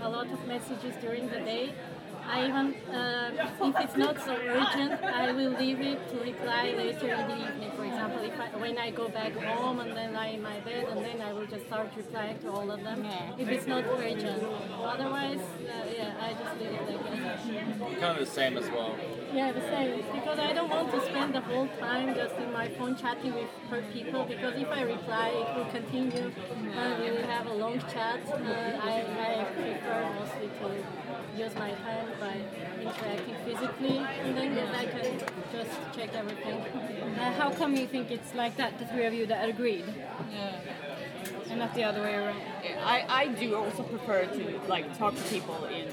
a 0.00 0.08
lot 0.08 0.30
of 0.30 0.46
messages 0.46 0.94
during 1.00 1.28
the 1.28 1.40
day, 1.40 1.74
I 2.30 2.46
even, 2.46 2.74
uh, 2.94 3.30
if 3.68 3.74
it's 3.84 3.96
not 3.96 4.20
so 4.22 4.36
urgent, 4.36 5.02
I 5.02 5.32
will 5.32 5.54
leave 5.58 5.80
it 5.80 6.08
to 6.10 6.20
reply 6.20 6.74
later 6.76 7.08
in 7.08 7.28
the 7.28 7.36
evening. 7.46 7.72
For 7.76 7.84
example, 7.84 8.22
if 8.22 8.38
I, 8.38 8.56
when 8.58 8.76
I 8.76 8.90
go 8.90 9.08
back 9.08 9.32
home 9.32 9.80
and 9.80 9.96
then 9.96 10.12
lie 10.12 10.28
in 10.28 10.42
my 10.42 10.60
bed, 10.60 10.86
and 10.90 11.04
then 11.04 11.22
I 11.22 11.32
will 11.32 11.46
just 11.46 11.66
start 11.66 11.88
replying 11.96 12.38
to 12.40 12.50
all 12.50 12.70
of 12.70 12.82
them. 12.82 13.06
If 13.38 13.48
it's 13.48 13.66
not 13.66 13.84
urgent, 13.86 14.42
otherwise, 14.82 15.40
uh, 15.40 15.88
yeah, 15.96 16.14
I 16.20 16.34
just 16.34 16.60
leave 16.60 16.72
it 16.72 16.86
like 16.90 17.22
that. 17.22 18.00
Kind 18.00 18.18
of 18.18 18.18
the 18.18 18.26
same 18.26 18.58
as 18.58 18.68
well. 18.70 18.94
Yeah, 19.32 19.52
the 19.52 19.60
same. 19.60 20.04
Because 20.12 20.38
I 20.38 20.52
don't 20.52 20.70
want 20.70 20.90
to 20.92 21.00
spend 21.00 21.34
the 21.34 21.40
whole 21.40 21.68
time 21.80 22.14
just 22.14 22.34
in 22.36 22.52
my 22.52 22.68
phone 22.68 22.96
chatting 22.96 23.34
with 23.34 23.48
per 23.70 23.82
people. 23.92 24.24
Because 24.24 24.54
if 24.56 24.68
I 24.68 24.82
reply, 24.82 25.28
it 25.28 25.56
will 25.56 25.70
continue, 25.70 26.30
and 26.76 27.02
we 27.02 27.10
will 27.10 27.26
have 27.26 27.46
a 27.46 27.54
long 27.54 27.78
chat. 27.92 28.20
Uh, 28.28 28.36
I, 28.82 28.94
I 29.28 29.44
prefer 29.44 30.14
mostly 30.18 30.48
to 30.60 30.68
use 31.36 31.54
my 31.54 31.68
hand 31.68 32.08
by 32.20 32.36
interacting 32.80 33.34
physically, 33.44 33.98
and 33.98 34.36
then 34.36 34.54
yes, 34.54 34.74
I 34.76 34.86
can 34.86 35.18
just 35.52 35.70
check 35.96 36.14
everything. 36.14 36.60
Uh, 37.18 37.32
how 37.34 37.50
come 37.50 37.74
you 37.76 37.86
think 37.86 38.10
it's 38.10 38.34
like 38.34 38.56
that, 38.56 38.78
the 38.78 38.86
three 38.86 39.06
of 39.06 39.12
you 39.14 39.26
that 39.26 39.48
agreed? 39.48 39.84
And 41.50 41.58
not 41.58 41.74
the 41.74 41.84
other 41.84 42.02
way 42.02 42.14
around? 42.14 42.40
I, 42.84 43.04
I 43.08 43.26
do 43.28 43.56
also 43.56 43.82
prefer 43.82 44.26
to 44.26 44.60
like 44.68 44.96
talk 44.98 45.14
to 45.16 45.22
people 45.22 45.64
in 45.66 45.88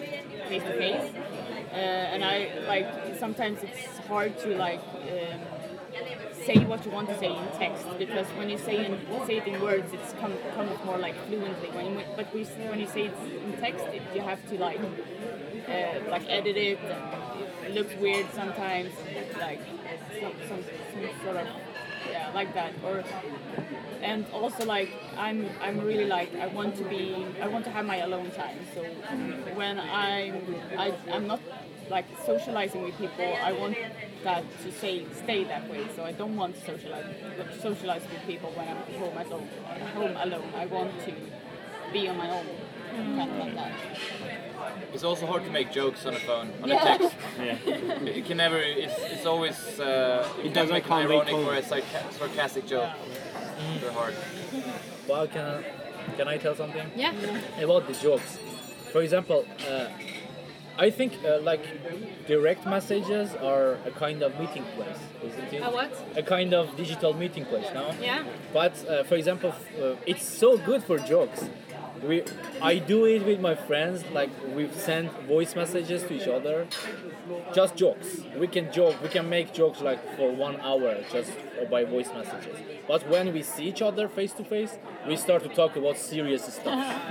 face 0.50 0.64
to 0.64 0.74
face, 0.78 1.14
Uh, 1.76 2.14
and 2.14 2.24
I 2.24 2.36
like 2.68 2.88
sometimes 3.20 3.60
it's 3.64 3.98
hard 4.08 4.38
to 4.40 4.50
like 4.56 4.80
um, 4.80 5.40
say 6.44 6.66
what 6.66 6.86
you 6.86 6.92
want 6.92 7.08
to 7.10 7.18
say 7.18 7.28
in 7.28 7.48
text 7.58 7.86
because 7.98 8.28
when 8.38 8.50
you 8.50 8.58
say 8.58 8.86
in, 8.86 9.00
say 9.26 9.38
it 9.38 9.48
in 9.48 9.62
words, 9.62 9.94
it's 9.94 10.14
come 10.14 10.34
comes 10.56 10.78
more 10.86 10.98
like 10.98 11.16
fluently. 11.28 11.70
When 11.70 11.86
you, 11.86 12.02
but 12.16 12.34
we, 12.34 12.44
when 12.44 12.80
you 12.80 12.88
say 12.88 13.06
it 13.06 13.14
in 13.46 13.54
text, 13.60 13.86
it, 13.88 14.02
you 14.14 14.22
have 14.22 14.46
to 14.50 14.58
like 14.58 14.80
uh, 14.80 16.10
like 16.10 16.26
edit 16.30 16.58
it. 16.58 16.80
And 16.80 17.66
it 17.68 17.74
looks 17.74 17.96
weird 17.96 18.28
sometimes, 18.34 18.92
like 19.40 19.62
some, 20.20 20.34
some, 20.48 20.64
some 20.94 21.10
sort 21.24 21.38
of 21.38 21.48
yeah 22.12 22.32
like 22.34 22.54
that 22.54 22.74
or 22.84 23.04
and 24.02 24.26
also 24.34 24.66
like 24.66 24.90
I'm 25.18 25.50
I'm 25.62 25.80
really 25.82 26.06
like 26.06 26.34
I 26.36 26.48
want 26.48 26.76
to 26.78 26.84
be 26.84 27.26
I 27.42 27.48
want 27.48 27.66
to 27.66 27.72
have 27.72 27.86
my 27.86 27.98
alone 27.98 28.32
time. 28.32 28.58
So 28.74 28.82
when 29.56 29.80
I'm 29.80 30.56
I, 30.78 30.94
I'm 31.12 31.28
not 31.28 31.40
like 31.90 32.06
socializing 32.26 32.82
with 32.84 32.98
people, 32.98 33.32
I 33.44 33.52
want 33.52 33.76
that 34.24 34.44
to 34.64 34.72
stay 34.72 35.06
stay 35.24 35.44
that 35.46 35.70
way. 35.70 35.88
So 35.96 36.04
I 36.04 36.12
don't 36.12 36.36
want 36.36 36.56
to 36.56 36.62
socialize 36.66 37.06
socialize 37.62 38.02
with 38.12 38.22
people 38.26 38.52
when 38.56 38.68
I'm 38.68 38.78
home 39.00 39.18
at 39.18 39.28
home, 39.28 39.48
home 39.96 40.16
alone. 40.18 40.50
I 40.56 40.66
want 40.66 40.92
to 41.06 41.12
be 41.94 42.08
on 42.08 42.18
my 42.18 42.30
own, 42.30 42.46
kind 43.16 43.32
of 43.32 43.38
like 43.38 43.56
that. 43.56 43.72
It's 44.94 45.04
also 45.04 45.28
hard 45.28 45.44
to 45.46 45.52
make 45.52 45.72
jokes 45.72 46.06
on 46.08 46.16
a 46.16 46.20
phone, 46.20 46.52
on 46.64 46.70
Yeah. 46.70 46.82
a 46.96 46.98
text. 46.98 47.16
Yeah. 47.40 47.56
It 48.18 48.26
can 48.26 48.38
never. 48.38 48.58
It's, 48.58 48.98
it's 49.14 49.26
always. 49.26 49.80
Uh, 49.80 50.28
It 50.44 50.54
doesn't 50.54 50.74
make 50.74 50.86
an 50.88 50.94
ironic 50.94 51.28
tone. 51.28 51.46
or 51.46 51.54
a 51.54 51.62
sarcastic 51.64 52.66
joke. 52.66 52.90
They're 53.82 53.92
hard. 53.92 54.16
Well, 55.08 55.28
can 55.28 55.64
can 56.18 56.28
I 56.28 56.38
tell 56.38 56.56
something? 56.56 56.88
Yeah. 56.96 57.14
About 57.62 57.88
the 57.88 57.94
jokes. 57.94 58.38
For 58.92 59.02
example, 59.02 59.46
uh, 59.70 59.88
I 60.78 60.90
think 60.90 61.14
uh, 61.26 61.40
like 61.42 61.64
direct 62.28 62.66
messages 62.66 63.34
are 63.36 63.78
a 63.86 63.92
kind 63.92 64.22
of 64.24 64.38
meeting 64.40 64.64
place, 64.76 65.00
isn't 65.24 65.54
it? 65.54 65.60
A 65.64 65.70
what? 65.72 65.92
A 66.18 66.24
kind 66.24 66.54
of 66.54 66.76
digital 66.76 67.14
meeting 67.14 67.46
place 67.46 67.68
no? 67.74 67.94
Yeah. 68.02 68.24
But 68.54 68.74
uh, 68.88 69.04
for 69.04 69.16
example, 69.16 69.54
uh, 69.82 69.96
it's 70.06 70.26
so 70.28 70.58
good 70.58 70.84
for 70.84 70.98
jokes. 71.00 71.50
We, 72.04 72.24
I 72.62 72.78
do 72.78 73.06
it 73.06 73.26
with 73.26 73.40
my 73.40 73.56
friends. 73.56 74.04
Like 74.12 74.30
we 74.56 74.70
send 74.70 75.12
voice 75.28 75.56
messages 75.56 76.04
to 76.04 76.14
each 76.14 76.28
other, 76.28 76.68
just 77.54 77.76
jokes. 77.76 78.22
We 78.38 78.48
can 78.48 78.72
joke. 78.72 79.02
We 79.02 79.10
can 79.10 79.30
make 79.30 79.54
jokes 79.54 79.82
like 79.82 80.18
for 80.18 80.32
one 80.32 80.60
hour 80.62 80.98
just 81.12 81.32
by 81.72 81.84
voice 81.84 82.10
messages. 82.14 82.58
But 82.88 83.08
when 83.10 83.34
we 83.34 83.42
see 83.42 83.66
each 83.66 83.82
other 83.82 84.08
face 84.08 84.34
to 84.34 84.44
face, 84.44 84.78
we 85.08 85.16
start 85.16 85.44
to 85.44 85.50
talk 85.50 85.76
about 85.76 85.98
serious 85.98 86.44
stuff. 86.46 87.02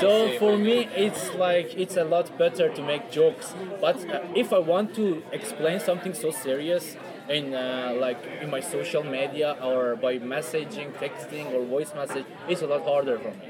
So 0.00 0.38
for 0.38 0.56
me, 0.56 0.88
it's 0.94 1.34
like 1.34 1.74
it's 1.76 1.96
a 1.96 2.04
lot 2.04 2.36
better 2.38 2.68
to 2.68 2.82
make 2.82 3.10
jokes. 3.10 3.54
But 3.80 3.96
uh, 4.08 4.20
if 4.34 4.52
I 4.52 4.58
want 4.58 4.94
to 4.96 5.22
explain 5.32 5.80
something 5.80 6.14
so 6.14 6.30
serious 6.30 6.96
in 7.28 7.54
uh, 7.54 7.94
like 7.98 8.18
in 8.40 8.50
my 8.50 8.60
social 8.60 9.02
media 9.02 9.56
or 9.62 9.96
by 9.96 10.18
messaging, 10.18 10.92
texting 10.94 11.52
or 11.52 11.64
voice 11.64 11.92
message, 11.94 12.26
it's 12.48 12.62
a 12.62 12.66
lot 12.66 12.84
harder 12.84 13.18
for 13.18 13.30
me 13.30 13.48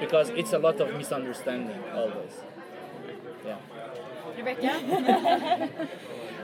because 0.00 0.30
it's 0.30 0.52
a 0.52 0.58
lot 0.58 0.80
of 0.80 0.94
misunderstanding 0.94 1.80
always. 1.94 2.32
Yeah. 3.44 3.56
Rebecca? 4.36 5.70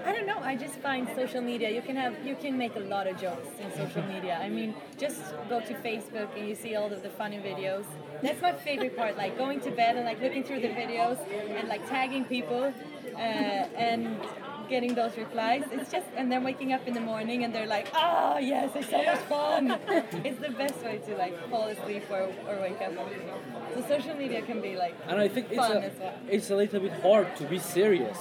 I 0.07 0.13
don't 0.13 0.27
know. 0.27 0.39
I 0.39 0.57
just 0.57 0.77
find 0.77 1.07
social 1.15 1.43
media. 1.43 1.71
You 1.71 1.83
can 1.83 1.97
have 1.97 2.15
you 2.25 2.35
can 2.35 2.57
make 2.57 2.75
a 2.77 2.81
lot 2.81 3.07
of 3.07 3.21
jokes 3.21 3.49
in 3.61 3.71
social 3.73 4.03
media. 4.03 4.39
I 4.41 4.49
mean, 4.49 4.75
just 4.97 5.21
go 5.49 5.61
to 5.61 5.75
Facebook 5.75 6.29
and 6.37 6.49
you 6.49 6.55
see 6.55 6.75
all 6.75 6.91
of 6.93 7.03
the 7.03 7.11
funny 7.11 7.39
videos. 7.39 7.85
That's 8.23 8.41
my 8.41 8.53
favorite 8.53 8.97
part. 8.97 9.17
Like 9.17 9.37
going 9.37 9.61
to 9.61 9.71
bed 9.71 9.97
and 9.97 10.07
like 10.07 10.21
looking 10.21 10.43
through 10.43 10.61
the 10.61 10.69
videos 10.69 11.19
and 11.59 11.69
like 11.69 11.87
tagging 11.89 12.25
people 12.25 12.73
uh, 13.15 13.19
and 13.19 14.17
getting 14.71 14.95
those 14.95 15.17
replies. 15.17 15.65
It's 15.73 15.91
just 15.91 16.07
and 16.17 16.31
then 16.33 16.45
waking 16.45 16.73
up 16.73 16.87
in 16.89 16.95
the 16.95 17.01
morning 17.13 17.45
and 17.45 17.55
they're 17.55 17.67
like, 17.67 17.89
oh 17.95 18.39
yes, 18.39 18.71
it's 18.75 18.89
so 18.89 19.03
much 19.05 19.19
fun. 19.35 19.63
it's 20.29 20.41
the 20.41 20.53
best 20.63 20.83
way 20.83 20.99
to 21.07 21.17
like 21.17 21.35
fall 21.51 21.67
asleep 21.69 22.05
or, 22.11 22.23
or 22.49 22.55
wake 22.61 22.81
up. 22.81 22.93
So 23.75 23.85
social 23.89 24.15
media 24.15 24.41
can 24.43 24.61
be 24.63 24.77
like 24.77 24.95
and 25.09 25.21
I 25.21 25.29
think 25.29 25.49
it's 25.51 25.59
a, 25.59 25.83
as 25.83 25.99
well. 25.99 26.15
it's 26.29 26.51
a 26.51 26.57
little 26.57 26.81
bit 26.81 26.93
hard 27.03 27.37
to 27.37 27.45
be 27.45 27.59
serious. 27.59 28.19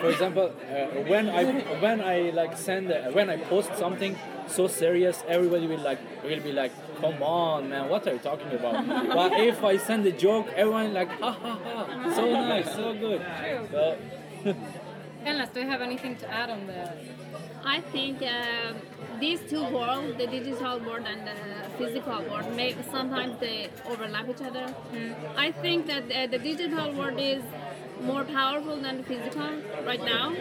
For 0.00 0.08
example, 0.10 0.46
uh, 0.50 0.86
when 1.12 1.28
I 1.28 1.44
when 1.84 2.00
I 2.00 2.30
like 2.30 2.56
send 2.56 2.90
uh, 2.90 3.10
when 3.12 3.28
I 3.28 3.36
post 3.36 3.76
something 3.76 4.16
so 4.46 4.66
serious, 4.66 5.22
everybody 5.28 5.66
will 5.66 5.84
like 5.90 6.00
will 6.24 6.40
be 6.40 6.52
like, 6.52 6.72
"Come 7.00 7.22
on, 7.22 7.68
man, 7.68 7.88
what 7.88 8.06
are 8.06 8.14
you 8.14 8.18
talking 8.18 8.52
about?" 8.52 8.76
but 9.20 9.32
if 9.38 9.62
I 9.62 9.76
send 9.76 10.06
a 10.06 10.12
joke, 10.12 10.48
everyone 10.56 10.94
like, 10.94 11.10
"Ha 11.20 11.32
ha 11.32 11.58
ha, 11.64 12.12
so 12.14 12.24
nice, 12.32 12.72
so 12.74 12.94
good." 12.94 13.22
So, 13.70 13.96
Ellis, 15.24 15.50
do 15.54 15.60
you 15.60 15.68
have 15.68 15.82
anything 15.82 16.16
to 16.16 16.28
add 16.28 16.50
on 16.50 16.66
that? 16.66 16.96
I 17.64 17.80
think 17.80 18.22
uh, 18.22 18.72
these 19.20 19.40
two 19.48 19.62
worlds, 19.62 20.16
the 20.18 20.26
digital 20.26 20.80
world 20.80 21.06
and 21.06 21.26
the 21.26 21.36
physical 21.78 22.22
world, 22.28 22.56
may 22.56 22.74
sometimes 22.90 23.38
they 23.38 23.70
overlap 23.88 24.28
each 24.28 24.42
other. 24.42 24.74
I 25.36 25.52
think 25.52 25.86
that 25.86 26.10
uh, 26.10 26.26
the 26.26 26.38
digital 26.38 26.92
world 26.92 27.20
is 27.20 27.42
more 28.02 28.24
powerful 28.24 28.76
than 28.80 28.96
the 28.98 29.04
physical 29.04 29.52
right 29.86 30.04
now. 30.04 30.34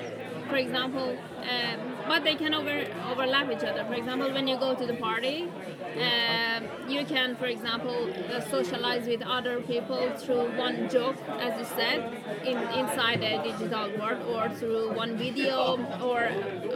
For 0.50 0.56
example, 0.56 1.16
um, 1.52 1.80
but 2.08 2.24
they 2.24 2.36
can 2.36 2.54
over, 2.56 2.86
overlap 3.12 3.52
each 3.52 3.64
other. 3.64 3.86
For 3.86 3.94
example, 3.94 4.34
when 4.34 4.48
you 4.48 4.58
go 4.58 4.74
to 4.74 4.86
the 4.86 4.96
party, 4.96 5.48
um 5.96 6.62
you 6.88 7.06
can, 7.06 7.36
for 7.36 7.46
example, 7.46 8.10
uh, 8.12 8.42
socialize 8.42 9.08
with 9.08 9.22
other 9.22 9.62
people 9.62 10.12
through 10.18 10.58
one 10.58 10.90
joke, 10.90 11.16
as 11.40 11.58
you 11.60 11.66
said, 11.66 12.00
in, 12.44 12.58
inside 12.80 13.22
the 13.22 13.42
digital 13.50 13.90
world, 14.00 14.22
or 14.28 14.50
through 14.50 14.94
one 14.94 15.18
video, 15.18 15.80
or 16.02 16.30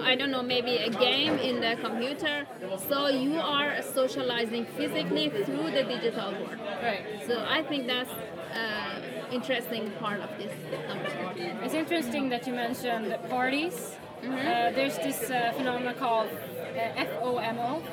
I 0.04 0.16
don't 0.16 0.32
know, 0.32 0.44
maybe 0.44 0.78
a 0.78 0.90
game 0.90 1.34
in 1.40 1.60
the 1.60 1.76
computer. 1.82 2.48
So 2.88 3.08
you 3.08 3.40
are 3.40 3.82
socializing 3.82 4.66
physically 4.78 5.30
through 5.30 5.72
the 5.72 5.84
digital 5.84 6.32
world. 6.32 6.60
Right. 6.82 7.04
So 7.28 7.44
I 7.48 7.62
think 7.64 7.88
that's 7.88 8.12
uh, 8.12 9.02
interesting 9.32 9.92
part 10.00 10.22
of 10.22 10.30
this 10.38 10.54
number. 10.88 11.34
It's 11.64 11.74
interesting 11.74 12.30
that 12.30 12.48
you 12.48 12.54
mentioned 12.54 13.16
parties. 13.30 13.98
Uh, 14.24 14.72
there's 14.72 14.98
this 14.98 15.30
uh, 15.30 15.54
phenomenon 15.56 15.94
called 15.96 16.30
uh, 16.32 17.06
FOMO, 17.06 17.84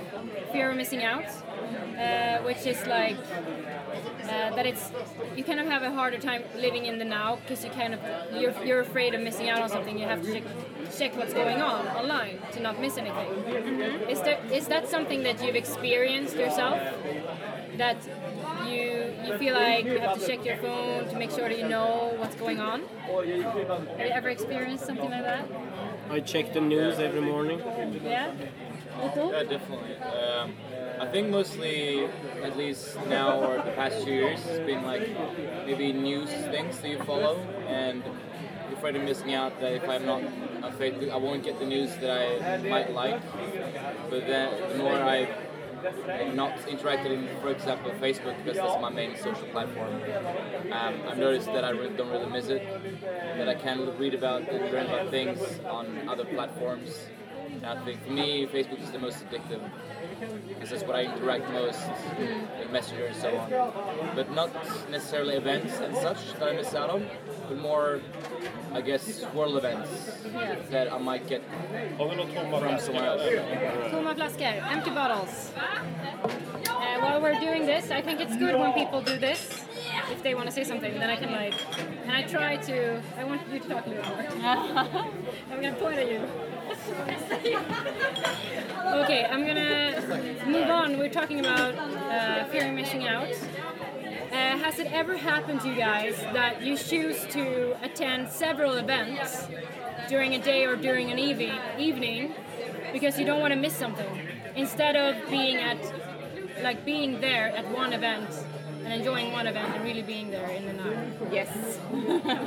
fear 0.52 0.70
of 0.70 0.76
missing 0.76 1.02
out, 1.02 1.24
uh, 1.24 2.38
which 2.42 2.66
is 2.66 2.86
like 2.86 3.16
uh, 4.24 4.54
that 4.56 4.66
it's 4.66 4.90
you 5.36 5.44
kind 5.44 5.60
of 5.60 5.66
have 5.66 5.82
a 5.82 5.92
harder 5.92 6.18
time 6.18 6.42
living 6.56 6.86
in 6.86 6.98
the 6.98 7.04
now 7.04 7.36
because 7.36 7.64
you 7.64 7.70
kind 7.70 7.94
of 7.94 8.00
you're, 8.40 8.54
you're 8.64 8.80
afraid 8.80 9.14
of 9.14 9.20
missing 9.20 9.48
out 9.48 9.60
on 9.60 9.68
something. 9.68 9.98
You 9.98 10.06
have 10.06 10.22
to 10.22 10.32
check, 10.32 10.44
check 10.96 11.16
what's 11.16 11.34
going 11.34 11.60
on 11.60 11.86
online 11.88 12.38
to 12.52 12.60
not 12.60 12.80
miss 12.80 12.96
anything. 12.96 13.28
Is 14.08 14.20
there 14.22 14.40
is 14.52 14.66
that 14.68 14.88
something 14.88 15.22
that 15.22 15.42
you've 15.42 15.56
experienced 15.56 16.36
yourself? 16.36 16.80
That 17.76 17.96
you 18.66 19.14
you 19.24 19.38
feel 19.38 19.54
like 19.54 19.84
you 19.84 19.98
have 19.98 20.18
to 20.18 20.26
check 20.26 20.44
your 20.44 20.56
phone 20.58 21.08
to 21.08 21.16
make 21.16 21.30
sure 21.30 21.48
that 21.48 21.58
you 21.58 21.68
know 21.68 22.14
what's 22.16 22.34
going 22.36 22.60
on? 22.60 22.82
Have 23.06 23.26
you 23.26 24.12
ever 24.20 24.28
experienced 24.28 24.86
something 24.86 25.10
like 25.10 25.22
that? 25.22 25.48
I 26.10 26.20
check 26.20 26.52
the 26.52 26.60
news 26.60 26.98
every 26.98 27.20
morning. 27.20 27.60
Yeah. 28.04 28.32
Yeah, 28.98 29.42
definitely. 29.44 29.96
Um, 29.96 30.54
I 31.00 31.06
think 31.06 31.30
mostly, 31.30 32.04
at 32.42 32.56
least 32.56 32.96
now 33.08 33.40
or 33.40 33.56
the 33.56 33.72
past 33.72 34.04
two 34.04 34.12
years, 34.12 34.40
it's 34.46 34.64
been 34.66 34.84
like 34.84 35.08
maybe 35.66 35.92
news 35.92 36.30
things 36.30 36.78
that 36.80 36.88
you 36.88 36.98
follow, 37.04 37.36
and 37.66 38.02
you're 38.04 38.78
afraid 38.78 38.96
of 38.96 39.02
missing 39.02 39.34
out. 39.34 39.58
That 39.60 39.72
if 39.72 39.88
I'm 39.88 40.06
not 40.06 40.22
Facebook, 40.78 41.10
I 41.10 41.16
won't 41.16 41.42
get 41.42 41.58
the 41.58 41.66
news 41.66 41.94
that 41.96 42.10
I 42.10 42.56
might 42.68 42.92
like. 42.92 43.20
But 44.10 44.26
then 44.26 44.68
the 44.70 44.78
more 44.78 44.94
I'm 44.94 46.36
not 46.36 46.56
interacted 46.66 47.06
in, 47.06 47.28
for 47.40 47.50
example, 47.50 47.90
Facebook 47.92 48.36
because 48.44 48.56
that's 48.56 48.80
my 48.80 48.90
main 48.90 49.16
social 49.16 49.46
platform. 49.48 49.94
Um, 50.70 50.94
I've 51.08 51.18
noticed 51.18 51.46
that 51.46 51.64
I 51.64 51.70
really 51.70 51.96
don't 51.96 52.10
really 52.10 52.30
miss 52.30 52.46
it. 52.48 52.62
That 53.02 53.48
I 53.48 53.54
can 53.54 53.96
read 53.98 54.14
about 54.14 54.48
and 54.48 54.72
learn 54.72 54.86
about 54.86 55.10
things 55.10 55.40
on 55.68 56.08
other 56.08 56.24
platforms. 56.24 57.06
And 57.62 57.78
I 57.78 57.84
think 57.84 58.04
for 58.04 58.10
me, 58.10 58.46
Facebook 58.46 58.82
is 58.82 58.90
the 58.90 58.98
most 58.98 59.24
addictive 59.24 59.62
because 60.48 60.70
that's 60.70 60.82
what 60.82 60.96
I 60.96 61.02
interact 61.04 61.48
most 61.50 61.78
with 62.58 62.72
Messenger 62.72 63.06
and 63.06 63.16
so 63.16 63.36
on. 63.38 64.14
But 64.16 64.32
not 64.32 64.50
necessarily 64.90 65.36
events 65.36 65.78
and 65.78 65.94
such 65.96 66.32
that 66.34 66.48
I 66.48 66.52
miss 66.56 66.74
out 66.74 66.90
on, 66.90 67.06
but 67.48 67.58
more, 67.58 68.00
I 68.72 68.80
guess, 68.80 69.24
world 69.32 69.56
events 69.56 69.90
that 70.70 70.92
I 70.92 70.98
might 70.98 71.28
get 71.28 71.42
from 71.98 72.78
someone 72.80 73.04
else. 73.04 73.22
Tomma 73.22 74.14
flaskor, 74.16 74.72
empty 74.72 74.90
bottles. 74.90 75.52
Uh, 75.54 76.98
while 77.00 77.20
we're 77.22 77.38
doing 77.38 77.64
this, 77.64 77.92
I 77.92 78.02
think 78.02 78.20
it's 78.20 78.36
good 78.36 78.58
when 78.58 78.72
people 78.72 79.02
do 79.02 79.18
this. 79.18 79.64
If 80.10 80.22
they 80.24 80.34
want 80.34 80.46
to 80.46 80.52
say 80.52 80.64
something, 80.64 80.94
then 80.94 81.10
I 81.10 81.16
can 81.16 81.30
like, 81.30 81.54
and 82.02 82.10
I 82.12 82.22
try 82.22 82.56
to. 82.56 83.00
I 83.16 83.24
want 83.24 83.40
you 83.52 83.60
to 83.60 83.68
talk 83.68 83.86
a 83.86 83.90
little 83.90 84.10
more. 84.10 84.26
I'm 85.50 85.62
gonna 85.62 85.74
point 85.74 85.98
at 85.98 86.10
you. 86.10 86.28
Okay, 89.02 89.26
I'm 89.30 89.46
gonna 89.46 90.42
move 90.46 90.68
on. 90.68 90.98
We're 90.98 91.08
talking 91.10 91.40
about 91.40 91.74
uh, 91.76 92.44
fearing 92.46 92.74
missing 92.74 93.06
out. 93.06 93.28
Uh, 93.28 94.58
has 94.58 94.78
it 94.78 94.90
ever 94.92 95.16
happened 95.16 95.60
to 95.60 95.68
you 95.68 95.76
guys 95.76 96.16
that 96.32 96.62
you 96.62 96.76
choose 96.76 97.24
to 97.26 97.76
attend 97.84 98.28
several 98.28 98.74
events 98.74 99.46
during 100.08 100.34
a 100.34 100.38
day 100.38 100.64
or 100.64 100.76
during 100.76 101.10
an 101.10 101.18
evening 101.18 102.34
because 102.92 103.18
you 103.18 103.24
don't 103.24 103.40
want 103.40 103.52
to 103.52 103.58
miss 103.58 103.74
something 103.74 104.28
instead 104.56 104.96
of 104.96 105.30
being 105.30 105.56
at 105.56 105.78
like 106.62 106.84
being 106.84 107.20
there 107.20 107.48
at 107.48 107.68
one 107.70 107.92
event 107.92 108.28
and 108.84 108.92
enjoying 108.92 109.32
one 109.32 109.46
event 109.46 109.74
and 109.74 109.84
really 109.84 110.02
being 110.02 110.30
there 110.30 110.48
in 110.50 110.66
the 110.66 110.72
night. 110.72 111.12
Yes. 111.32 111.78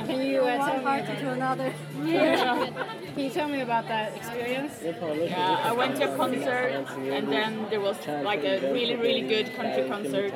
Can 0.06 0.20
you 0.22 0.40
uh, 0.40 0.58
One 0.58 0.70
tell 0.70 0.82
party 0.82 1.12
me? 1.12 1.18
to 1.20 1.30
another. 1.32 1.72
Yeah. 2.04 2.70
Can 3.14 3.24
you 3.24 3.30
tell 3.30 3.48
me 3.48 3.60
about 3.62 3.88
that 3.88 4.16
experience? 4.16 4.72
Yeah, 4.82 5.60
I 5.64 5.72
went 5.72 5.96
to 5.96 6.12
a 6.12 6.16
concert 6.16 6.86
and 6.98 7.32
then 7.32 7.66
there 7.70 7.80
was 7.80 7.96
like 8.06 8.44
a 8.44 8.72
really 8.72 8.96
really 8.96 9.22
good 9.22 9.54
country 9.56 9.88
concert, 9.88 10.32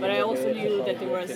but 0.00 0.10
I 0.10 0.20
also 0.20 0.52
knew 0.52 0.84
that 0.84 0.98
there 0.98 1.08
was 1.08 1.28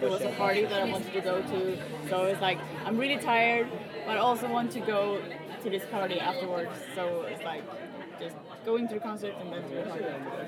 there 0.00 0.10
was 0.10 0.22
a 0.22 0.30
party 0.30 0.64
that 0.64 0.82
I 0.82 0.90
wanted 0.90 1.12
to 1.12 1.20
go 1.20 1.40
to. 1.42 1.78
So 2.08 2.24
it's 2.24 2.40
like 2.40 2.58
I'm 2.84 2.96
really 2.98 3.18
tired, 3.18 3.68
but 4.06 4.16
I 4.16 4.20
also 4.20 4.48
want 4.48 4.70
to 4.72 4.80
go 4.80 5.20
to 5.62 5.70
this 5.70 5.84
party 5.86 6.18
afterwards. 6.18 6.70
So 6.94 7.22
it's 7.22 7.42
like 7.44 7.62
just 8.22 8.36
going 8.64 8.86
to 8.88 8.94
the 8.94 9.00
concert 9.00 9.34
and 9.40 9.52
then 9.52 9.62
to 9.68 9.74
the 9.76 9.82
party. 9.82 10.04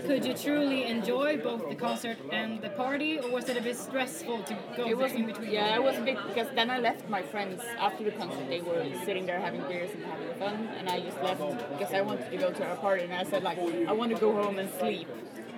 Could 0.07 0.25
you 0.25 0.35
truly 0.35 0.85
enjoy 0.85 1.37
both 1.39 1.69
the 1.69 1.75
concert 1.75 2.17
and 2.33 2.61
the 2.61 2.71
party, 2.71 3.19
or 3.19 3.31
was 3.31 3.49
it 3.49 3.57
a 3.57 3.61
bit 3.61 3.77
stressful 3.77 4.43
to 4.45 4.57
go 4.77 4.87
It 4.87 4.97
was 4.97 5.13
in 5.13 5.27
between? 5.27 5.51
yeah, 5.51 5.75
it 5.75 5.83
was 5.83 5.97
a 5.99 6.03
bit 6.03 6.19
because 6.29 6.49
then 6.55 6.71
I 6.71 6.79
left 6.79 7.09
my 7.09 7.23
friends 7.23 7.61
after 7.79 8.05
the 8.05 8.13
concert. 8.13 8.49
They 8.49 8.61
were 8.61 8.85
sitting 9.05 9.27
there 9.27 9.41
having 9.41 9.63
beers 9.63 9.91
and 9.95 10.05
having 10.05 10.35
fun, 10.39 10.69
and 10.79 10.89
I 10.89 11.01
just 11.01 11.21
left 11.23 11.41
because 11.73 11.93
I 11.93 12.01
wanted 12.03 12.31
to 12.31 12.37
go 12.37 12.51
to 12.53 12.73
a 12.73 12.77
party. 12.77 13.05
And 13.05 13.13
I 13.13 13.25
said 13.25 13.43
like 13.43 13.59
I 13.59 13.93
want 13.93 14.13
to 14.15 14.19
go 14.21 14.33
home 14.41 14.59
and 14.59 14.71
sleep, 14.79 15.09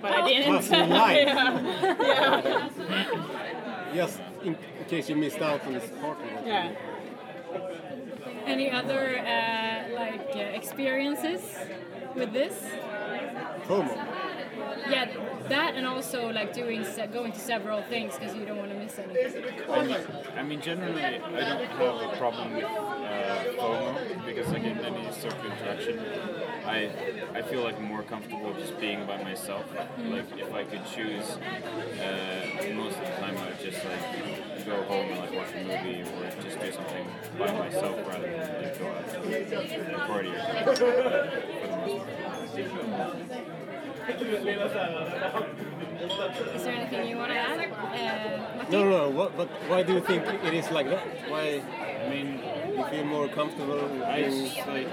but 0.01 0.11
I 0.11 0.27
didn't. 0.27 0.53
That's 0.53 0.69
nice. 0.71 1.27
yeah. 1.27 2.69
yeah. 2.81 3.95
Just 3.95 4.19
in 4.43 4.57
case 4.89 5.09
you 5.09 5.15
missed 5.15 5.41
out 5.41 5.65
on 5.65 5.73
this 5.73 5.89
party. 6.01 6.25
Yeah. 6.45 6.71
Any 8.45 8.71
other 8.71 9.19
uh, 9.19 9.93
like 9.93 10.29
uh, 10.35 10.39
experiences 10.59 11.41
with 12.17 12.33
this? 12.33 12.53
FOMO. 13.67 13.95
Yeah, 14.89 15.11
that 15.49 15.75
and 15.75 15.85
also 15.85 16.31
like 16.31 16.53
doing 16.53 16.83
se- 16.83 17.07
going 17.07 17.31
to 17.31 17.39
several 17.39 17.81
things 17.83 18.17
because 18.17 18.35
you 18.35 18.45
don't 18.45 18.57
want 18.57 18.71
to 18.71 18.77
miss 18.77 18.97
anything. 18.97 19.43
I 20.37 20.43
mean, 20.43 20.61
generally, 20.61 21.03
I 21.03 21.19
don't 21.19 21.65
have 21.65 22.13
a 22.13 22.17
problem 22.17 22.55
with 22.55 22.63
uh, 22.63 23.43
FOMO 23.59 24.25
because, 24.25 24.47
like 24.47 24.63
in 24.63 24.79
any 24.79 25.11
social 25.13 25.45
interaction, 25.45 25.99
I 26.65 26.89
I 27.35 27.41
feel 27.41 27.63
like 27.63 27.79
more 27.81 28.03
comfortable 28.03 28.53
just 28.53 28.79
being 28.79 29.05
by 29.05 29.21
myself. 29.23 29.65
Like 30.09 30.25
if 30.37 30.53
I 30.53 30.63
could 30.63 30.85
choose, 30.95 31.27
uh, 31.29 32.73
most 32.73 32.97
of 32.97 33.05
the 33.05 33.15
time 33.19 33.37
I 33.37 33.45
would 33.47 33.59
just 33.59 33.83
like 33.85 34.36
go 34.67 34.83
home 34.83 35.09
and 35.11 35.19
like 35.19 35.33
watch 35.33 35.53
a 35.55 35.63
movie 35.63 36.01
or 36.01 36.43
just 36.43 36.59
do 36.59 36.71
something 36.71 37.05
by 37.39 37.51
myself 37.53 37.95
rather 38.07 38.29
than 38.29 38.63
like, 38.63 38.79
go 38.79 38.87
out 38.87 39.09
to 39.09 39.95
a 39.95 40.07
party 40.07 40.29
or 40.29 40.39
something. 40.39 40.67
For 40.67 41.67
the 41.67 41.77
most 41.77 41.93
part. 41.95 42.27
Is 46.55 46.63
there 46.63 46.73
anything 46.75 47.07
you 47.09 47.17
want 47.17 47.31
to 47.31 47.37
add? 47.37 47.71
Uh, 47.71 48.65
No, 48.71 48.83
no, 48.83 48.89
no. 48.89 49.09
What, 49.09 49.35
but 49.37 49.47
why 49.69 49.83
do 49.83 49.93
you 49.93 50.01
think 50.01 50.23
it 50.43 50.53
is 50.53 50.69
like 50.71 50.87
that? 50.89 51.05
Why 51.29 51.61
I 52.05 52.09
mean, 52.09 52.39
you 52.77 52.83
feel 52.85 53.05
more 53.05 53.27
comfortable? 53.27 54.03
I 54.03 54.21
being- 54.23 54.45
just 54.53 54.67
like 54.67 54.87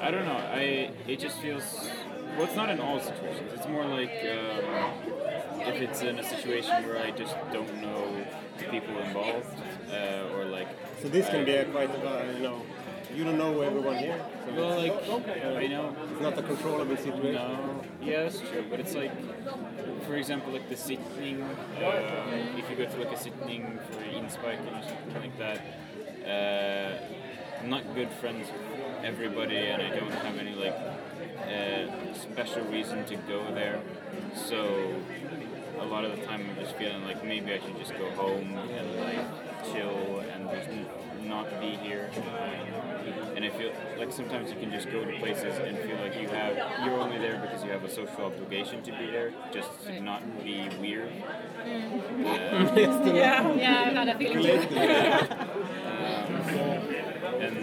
I 0.00 0.10
don't 0.10 0.24
know. 0.24 0.40
I 0.60 0.90
it 1.06 1.18
just 1.20 1.38
feels 1.38 1.64
well. 2.36 2.44
It's 2.46 2.56
not 2.56 2.68
in 2.70 2.80
all 2.80 3.00
situations. 3.00 3.52
It's 3.54 3.68
more 3.68 3.84
like 3.84 4.12
um, 4.36 5.21
if 5.66 5.80
it's 5.80 6.00
in 6.02 6.18
a 6.18 6.22
situation 6.24 6.86
where 6.88 6.98
I 6.98 7.10
just 7.10 7.34
don't 7.52 7.74
know 7.82 8.02
the 8.58 8.64
people 8.64 8.98
involved, 8.98 9.46
uh, 9.90 10.34
or 10.36 10.44
like. 10.44 10.68
So 11.00 11.08
this 11.08 11.28
can 11.28 11.40
I- 11.40 11.44
be 11.44 11.52
a 11.56 11.64
quite, 11.66 11.90
uh, 11.90 12.24
you 12.36 12.42
know, 12.42 12.62
you 13.14 13.24
don't 13.24 13.36
know 13.38 13.60
everyone 13.60 13.96
here. 13.98 14.18
So 14.46 14.54
Well, 14.54 14.76
like 14.78 14.94
I 15.62 15.66
know. 15.66 15.94
it's 16.12 16.20
not 16.20 16.38
a 16.38 16.42
controllable 16.42 16.96
situation. 16.96 17.34
No, 17.34 17.84
yeah, 18.00 18.22
that's 18.24 18.40
true. 18.40 18.64
But 18.70 18.80
it's 18.80 18.94
like, 18.94 19.12
for 20.06 20.14
example, 20.16 20.52
like 20.52 20.68
the 20.68 20.76
sitting. 20.76 21.42
Uh, 21.42 22.58
if 22.60 22.64
you 22.70 22.76
go 22.76 22.86
to 22.86 22.96
like 22.98 23.12
a 23.12 23.18
sitting 23.18 23.78
for 23.90 24.00
Inspiken 24.20 24.72
or 24.78 24.82
something 24.88 25.20
like 25.24 25.36
that, 25.38 25.58
uh, 26.34 27.60
I'm 27.62 27.70
not 27.70 27.94
good 27.94 28.10
friends 28.20 28.48
with 28.50 29.04
everybody, 29.04 29.56
and 29.58 29.82
I 29.82 29.90
don't 29.98 30.10
have 30.26 30.36
any 30.38 30.54
like 30.54 30.76
uh, 31.54 32.14
special 32.14 32.62
reason 32.64 33.04
to 33.06 33.16
go 33.16 33.40
there. 33.54 33.80
So 34.34 34.58
a 35.80 35.84
lot 35.84 36.04
of 36.04 36.16
the 36.18 36.24
time, 36.26 36.46
I'm 36.50 36.56
just 36.62 36.76
feeling 36.76 37.02
like 37.04 37.24
maybe 37.24 37.52
I 37.52 37.58
should 37.60 37.76
just 37.78 37.92
go 37.96 38.10
home 38.12 38.54
and 38.56 38.96
like 39.00 39.24
chill 39.72 40.20
and 40.20 40.50
just 40.50 40.68
not 41.26 41.60
be 41.60 41.70
here. 41.76 42.10
And 43.34 43.44
I 43.44 43.50
feel 43.50 43.72
like 43.98 44.12
sometimes 44.12 44.50
you 44.50 44.56
can 44.56 44.70
just 44.70 44.90
go 44.90 45.04
to 45.04 45.18
places 45.18 45.56
and 45.58 45.78
feel 45.78 45.96
like 45.98 46.20
you 46.20 46.28
have 46.28 46.56
you're 46.84 47.00
only 47.00 47.18
there 47.18 47.38
because 47.40 47.64
you 47.64 47.70
have 47.70 47.84
a 47.84 47.88
social 47.90 48.24
obligation 48.26 48.82
to 48.82 48.92
be 48.92 49.06
there, 49.10 49.32
just 49.52 49.70
to 49.86 50.00
not 50.00 50.22
be 50.44 50.68
weird. 50.80 51.08
Uh, 51.08 51.64
Yeah, 51.64 53.54
yeah, 53.54 53.84
I've 53.86 53.94
had 53.94 54.08
a 54.08 54.18
feeling 54.18 54.42
too. 54.42 54.58
um, 55.88 56.82
and 57.40 57.56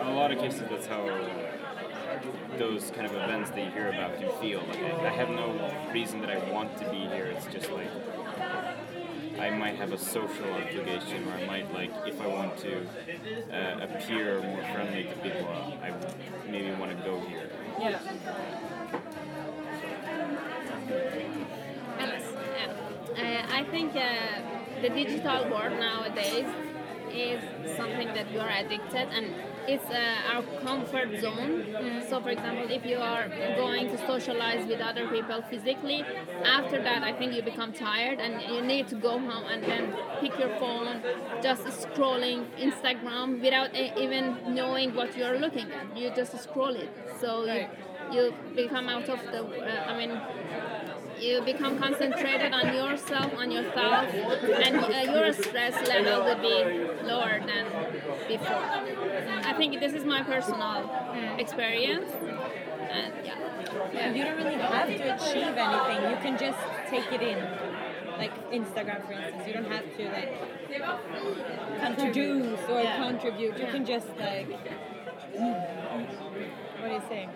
a 0.00 0.12
lot 0.14 0.32
of 0.32 0.38
cases, 0.38 0.62
that's 0.70 0.86
how 0.86 1.04
those 2.60 2.90
kind 2.90 3.06
of 3.06 3.14
events 3.14 3.48
that 3.48 3.64
you 3.64 3.70
hear 3.70 3.88
about 3.88 4.14
can 4.18 4.30
feel. 4.38 4.60
Like 4.68 4.82
I, 4.82 5.06
I 5.06 5.08
have 5.08 5.30
no 5.30 5.48
reason 5.94 6.20
that 6.20 6.28
I 6.28 6.38
want 6.52 6.76
to 6.76 6.90
be 6.90 6.98
here. 6.98 7.24
It's 7.34 7.46
just 7.46 7.70
like 7.72 7.88
I 9.40 9.48
might 9.48 9.76
have 9.76 9.94
a 9.94 9.98
social 9.98 10.52
obligation, 10.52 11.26
or 11.26 11.32
I 11.32 11.46
might 11.46 11.72
like 11.72 11.90
if 12.06 12.20
I 12.20 12.26
want 12.26 12.58
to 12.58 12.86
uh, 13.50 13.86
appear 13.86 14.42
more 14.42 14.62
friendly 14.74 15.04
to 15.04 15.14
people, 15.26 15.48
I 15.82 15.94
maybe 16.50 16.70
want 16.72 16.90
to 16.96 17.02
go 17.02 17.18
here. 17.20 17.48
Yeah. 17.80 17.98
Alice. 21.98 22.28
Uh, 23.16 23.58
I 23.58 23.64
think 23.70 23.96
uh, 23.96 24.82
the 24.82 24.90
digital 24.90 25.48
world 25.50 25.78
nowadays 25.80 26.48
is 27.10 27.40
something 27.76 28.08
that 28.08 28.30
you 28.30 28.40
are 28.40 28.50
addicted 28.50 29.08
and 29.16 29.34
it's 29.66 29.84
uh, 29.84 30.34
our 30.34 30.42
comfort 30.60 31.20
zone. 31.20 32.02
So, 32.08 32.20
for 32.20 32.30
example, 32.30 32.70
if 32.70 32.84
you 32.84 32.98
are 32.98 33.28
going 33.56 33.88
to 33.88 33.98
socialize 34.06 34.66
with 34.66 34.80
other 34.80 35.08
people 35.08 35.42
physically, 35.42 36.04
after 36.44 36.82
that, 36.82 37.02
I 37.02 37.12
think 37.12 37.34
you 37.34 37.42
become 37.42 37.72
tired 37.72 38.18
and 38.20 38.42
you 38.54 38.62
need 38.62 38.88
to 38.88 38.94
go 38.96 39.18
home 39.18 39.44
and 39.52 39.62
then 39.62 39.94
pick 40.20 40.38
your 40.38 40.54
phone, 40.58 41.02
just 41.42 41.62
scrolling 41.64 42.46
Instagram 42.58 43.40
without 43.40 43.74
even 43.74 44.54
knowing 44.54 44.94
what 44.94 45.16
you 45.16 45.24
are 45.24 45.38
looking 45.38 45.70
at. 45.72 45.96
You 45.96 46.10
just 46.14 46.38
scroll 46.42 46.74
it. 46.74 46.90
So 47.20 47.44
you, 47.44 47.66
you 48.12 48.34
become 48.54 48.88
out 48.88 49.08
of 49.08 49.20
the. 49.32 49.42
Uh, 49.44 49.84
I 49.90 49.96
mean, 49.96 50.20
you 51.20 51.40
become 51.42 51.78
concentrated 51.78 52.52
on 52.52 52.74
yourself, 52.74 53.32
on 53.36 53.50
your 53.50 53.64
thoughts, 53.72 54.14
and 54.14 54.76
uh, 54.76 55.12
your 55.12 55.32
stress 55.32 55.74
level 55.88 56.24
would 56.24 56.40
be 56.40 57.04
lower 57.04 57.40
than 57.46 57.66
before. 58.28 58.64
I 59.50 59.52
think 59.56 59.80
this 59.80 59.92
is 59.92 60.04
my 60.04 60.22
personal 60.22 60.90
experience. 61.38 62.10
And 62.90 63.12
yeah. 63.24 63.36
Yeah. 63.92 64.12
You 64.14 64.24
don't 64.24 64.36
really 64.36 64.54
have 64.54 64.88
to 64.88 65.14
achieve 65.14 65.56
anything. 65.56 66.10
You 66.10 66.16
can 66.24 66.38
just 66.38 66.58
take 66.90 67.12
it 67.12 67.22
in. 67.22 67.38
Like 68.18 68.50
Instagram, 68.52 69.06
for 69.06 69.12
instance, 69.12 69.46
you 69.46 69.52
don't 69.54 69.70
have 69.70 69.96
to 69.96 70.04
like 70.10 71.98
produce 71.98 72.60
or 72.68 72.82
Yeah. 72.82 72.96
contribute. 72.98 73.58
You 73.58 73.66
can 73.66 73.84
just 73.86 74.08
like. 74.18 74.48
What 76.80 76.90
are 76.90 76.94
you 76.94 77.02
saying? 77.08 77.30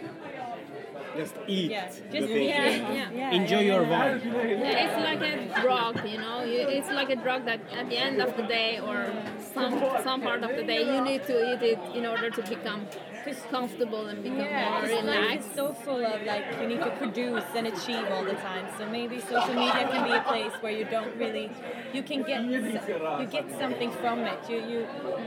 Just 1.17 1.35
eat 1.47 1.71
Yeah, 1.71 1.89
just. 2.13 2.29
Yeah, 2.33 2.43
yeah. 2.93 3.11
Yeah, 3.15 3.31
Enjoy 3.31 3.61
yeah, 3.61 3.73
your 3.75 3.83
yeah. 3.85 4.19
vibe. 4.19 4.61
Yeah, 4.65 4.85
it's 4.85 4.99
like 5.09 5.23
a 5.33 5.61
drug, 5.61 6.09
you 6.09 6.19
know. 6.19 6.43
You, 6.43 6.61
it's 6.79 6.91
like 6.91 7.11
a 7.11 7.17
drug 7.17 7.45
that 7.45 7.61
at 7.73 7.89
the 7.89 7.99
end 7.99 8.21
of 8.21 8.37
the 8.37 8.43
day 8.43 8.81
or 8.81 9.13
some 9.55 9.73
some 10.03 10.21
part 10.23 10.43
of 10.43 10.57
the 10.57 10.65
day 10.65 10.83
you 10.83 11.01
need 11.01 11.23
to 11.31 11.35
eat 11.51 11.63
it 11.63 11.79
in 11.95 12.05
order 12.07 12.31
to 12.31 12.43
become 12.43 12.89
comfortable 13.51 14.07
and 14.09 14.23
become 14.23 14.41
Yeah, 14.51 14.69
more 14.71 14.81
'cause 14.83 14.91
relaxed. 14.91 15.49
is 15.49 15.55
so 15.61 15.73
full 15.85 16.05
of 16.05 16.19
like 16.33 16.45
you 16.61 16.67
need 16.73 16.83
to 16.89 16.91
produce 17.03 17.45
and 17.59 17.67
achieve 17.67 18.07
all 18.15 18.25
the 18.33 18.39
time. 18.51 18.67
So 18.79 18.83
maybe 18.87 19.21
social 19.21 19.55
media 19.55 19.85
can 19.93 20.03
be 20.05 20.15
a 20.23 20.25
place 20.33 20.53
where 20.61 20.73
you 20.81 20.85
don't 20.97 21.15
really, 21.25 21.47
you 21.97 22.03
can 22.03 22.23
get 22.23 22.43
you 23.21 23.27
get 23.37 23.47
something 23.63 23.91
from 24.03 24.19
it. 24.33 24.39
You 24.51 24.59
you 24.73 24.81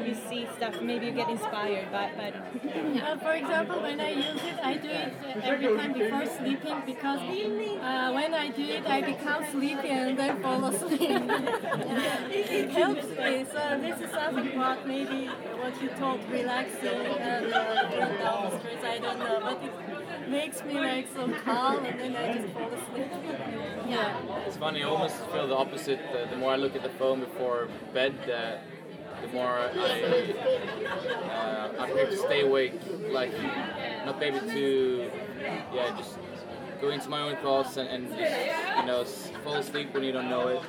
you 0.05 0.13
see 0.29 0.41
stuff. 0.57 0.75
Maybe 0.81 1.03
you 1.07 1.13
get 1.21 1.29
inspired 1.37 1.87
by 1.91 2.05
by. 2.19 2.27
Uh, 3.07 3.17
for 3.25 3.33
example, 3.41 3.77
when 3.81 3.99
I 3.99 4.09
use 4.09 4.41
it, 4.51 4.57
I 4.71 4.73
do 4.77 4.89
it 4.89 5.11
uh, 5.23 5.51
every 5.51 5.69
before 5.93 6.25
sleeping 6.25 6.81
because 6.85 7.19
uh, 7.19 8.11
when 8.11 8.33
I 8.33 8.49
do 8.49 8.63
it, 8.63 8.85
I 8.85 9.01
become 9.01 9.43
sleepy 9.51 9.89
and 9.89 10.17
then 10.17 10.41
fall 10.41 10.65
asleep. 10.65 11.01
it, 12.31 12.69
helps 12.71 13.07
me. 13.07 13.45
So 13.51 13.77
this 13.81 14.01
is 14.01 14.11
something 14.11 14.57
what 14.57 14.87
maybe 14.87 15.27
what 15.61 15.81
you 15.81 15.89
told, 15.89 16.19
relaxing 16.29 16.87
and 16.87 17.53
uh, 17.53 18.17
down 18.17 18.49
the 18.49 18.59
stress. 18.59 18.83
I 18.83 18.99
don't 18.99 19.19
know, 19.19 19.39
but 19.41 19.63
it 19.63 20.29
makes 20.29 20.63
me 20.63 20.73
like 20.79 21.07
so 21.13 21.31
calm 21.43 21.85
and 21.85 21.99
then 21.99 22.15
I 22.15 22.33
just 22.33 22.53
fall 22.53 22.69
asleep. 22.69 23.11
Yeah. 23.87 24.45
It's 24.45 24.57
funny, 24.57 24.83
I 24.83 24.87
almost 24.87 25.15
feel 25.31 25.47
the 25.47 25.55
opposite. 25.55 25.99
The, 26.11 26.35
more 26.35 26.51
I 26.51 26.57
look 26.57 26.75
at 26.75 26.83
the 26.83 26.89
phone 26.89 27.21
before 27.21 27.69
bed, 27.93 28.15
the, 28.25 28.59
the 29.21 29.33
more 29.33 29.47
I 29.47 29.67
uh, 31.23 31.71
I 31.79 31.89
prefer 31.89 32.09
to 32.09 32.17
stay 32.17 32.41
awake. 32.41 32.73
Like, 33.09 33.31
not 34.05 34.21
able 34.21 34.41
to, 34.41 35.09
yeah, 35.39 35.95
just 35.97 36.17
go 36.81 36.89
into 36.89 37.09
my 37.09 37.21
own 37.21 37.35
thoughts 37.37 37.77
and, 37.77 37.89
and 37.89 38.07
just, 38.09 38.77
you 38.77 38.85
know, 38.85 39.03
fall 39.43 39.55
asleep 39.55 39.93
when 39.93 40.03
you 40.03 40.11
don't 40.11 40.29
know 40.29 40.47
it. 40.47 40.61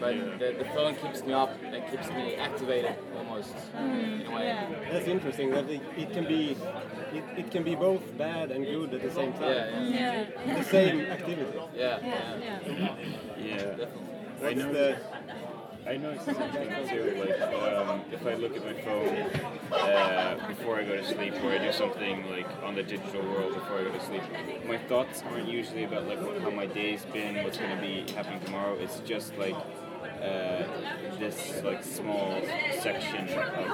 But 0.00 0.14
the, 0.38 0.54
the 0.58 0.64
phone 0.74 0.94
keeps 0.96 1.22
me 1.22 1.32
up 1.34 1.54
and 1.62 1.84
keeps 1.90 2.08
me 2.08 2.34
activated 2.36 2.96
almost. 3.18 3.52
in 3.78 4.26
a 4.26 4.34
way. 4.34 4.66
That's 4.90 5.06
interesting. 5.06 5.50
That 5.50 5.68
it, 5.68 5.82
it 5.98 6.12
can 6.12 6.26
be, 6.26 6.56
it, 7.12 7.24
it 7.36 7.50
can 7.50 7.62
be 7.62 7.74
both 7.74 8.02
bad 8.16 8.50
and 8.50 8.64
good 8.64 8.94
at 8.94 9.02
the 9.02 9.10
same 9.10 9.32
time. 9.34 9.42
Yeah, 9.50 10.24
Yeah. 10.46 10.58
The 10.58 10.64
same 10.64 11.00
activity. 11.02 11.58
Yeah, 11.76 11.98
Yeah. 12.02 12.38
yeah, 12.38 12.58
yeah. 13.38 13.76
Yeah. 13.78 13.86
I 14.40 14.42
What's 14.42 14.56
know. 14.56 14.72
the 14.72 14.96
I 15.90 15.96
same 15.96 16.34
thing 16.34 16.88
too. 16.88 17.16
Like 17.18 17.40
um, 17.52 18.02
if 18.12 18.24
I 18.24 18.34
look 18.34 18.56
at 18.56 18.64
my 18.64 18.74
phone 18.82 19.08
uh, 19.72 20.46
before 20.46 20.78
I 20.78 20.84
go 20.84 20.94
to 20.94 21.04
sleep, 21.04 21.34
or 21.42 21.50
I 21.50 21.58
do 21.58 21.72
something 21.72 22.30
like 22.30 22.46
on 22.62 22.76
the 22.76 22.84
digital 22.84 23.22
world 23.22 23.54
before 23.54 23.78
I 23.78 23.82
go 23.84 23.90
to 23.90 24.00
sleep, 24.00 24.22
my 24.68 24.78
thoughts 24.78 25.24
aren't 25.24 25.48
usually 25.48 25.82
about 25.82 26.06
like 26.06 26.20
what, 26.20 26.40
how 26.42 26.50
my 26.50 26.66
day's 26.66 27.04
been, 27.06 27.42
what's 27.42 27.58
going 27.58 27.74
to 27.74 27.82
be 27.82 28.04
happening 28.12 28.38
tomorrow. 28.44 28.76
It's 28.78 29.00
just 29.00 29.36
like 29.36 29.56
uh, 30.22 30.62
this 31.18 31.60
like 31.64 31.82
small 31.82 32.40
section 32.78 33.28
of 33.28 33.68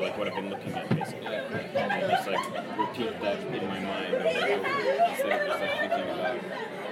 like 0.00 0.16
what 0.16 0.28
I've 0.28 0.34
been 0.34 0.48
looking 0.48 0.72
at 0.72 0.88
basically. 0.96 1.26
And 1.26 1.92
I 1.92 2.08
just 2.08 2.26
like 2.26 2.78
repeat 2.78 3.20
that 3.20 3.38
in 3.38 3.68
my 3.68 3.80
mind 3.80 4.14
instead 4.14 4.60
of 4.60 5.46
just 5.46 5.60
like 5.60 5.78
thinking 5.78 6.08
about 6.08 6.40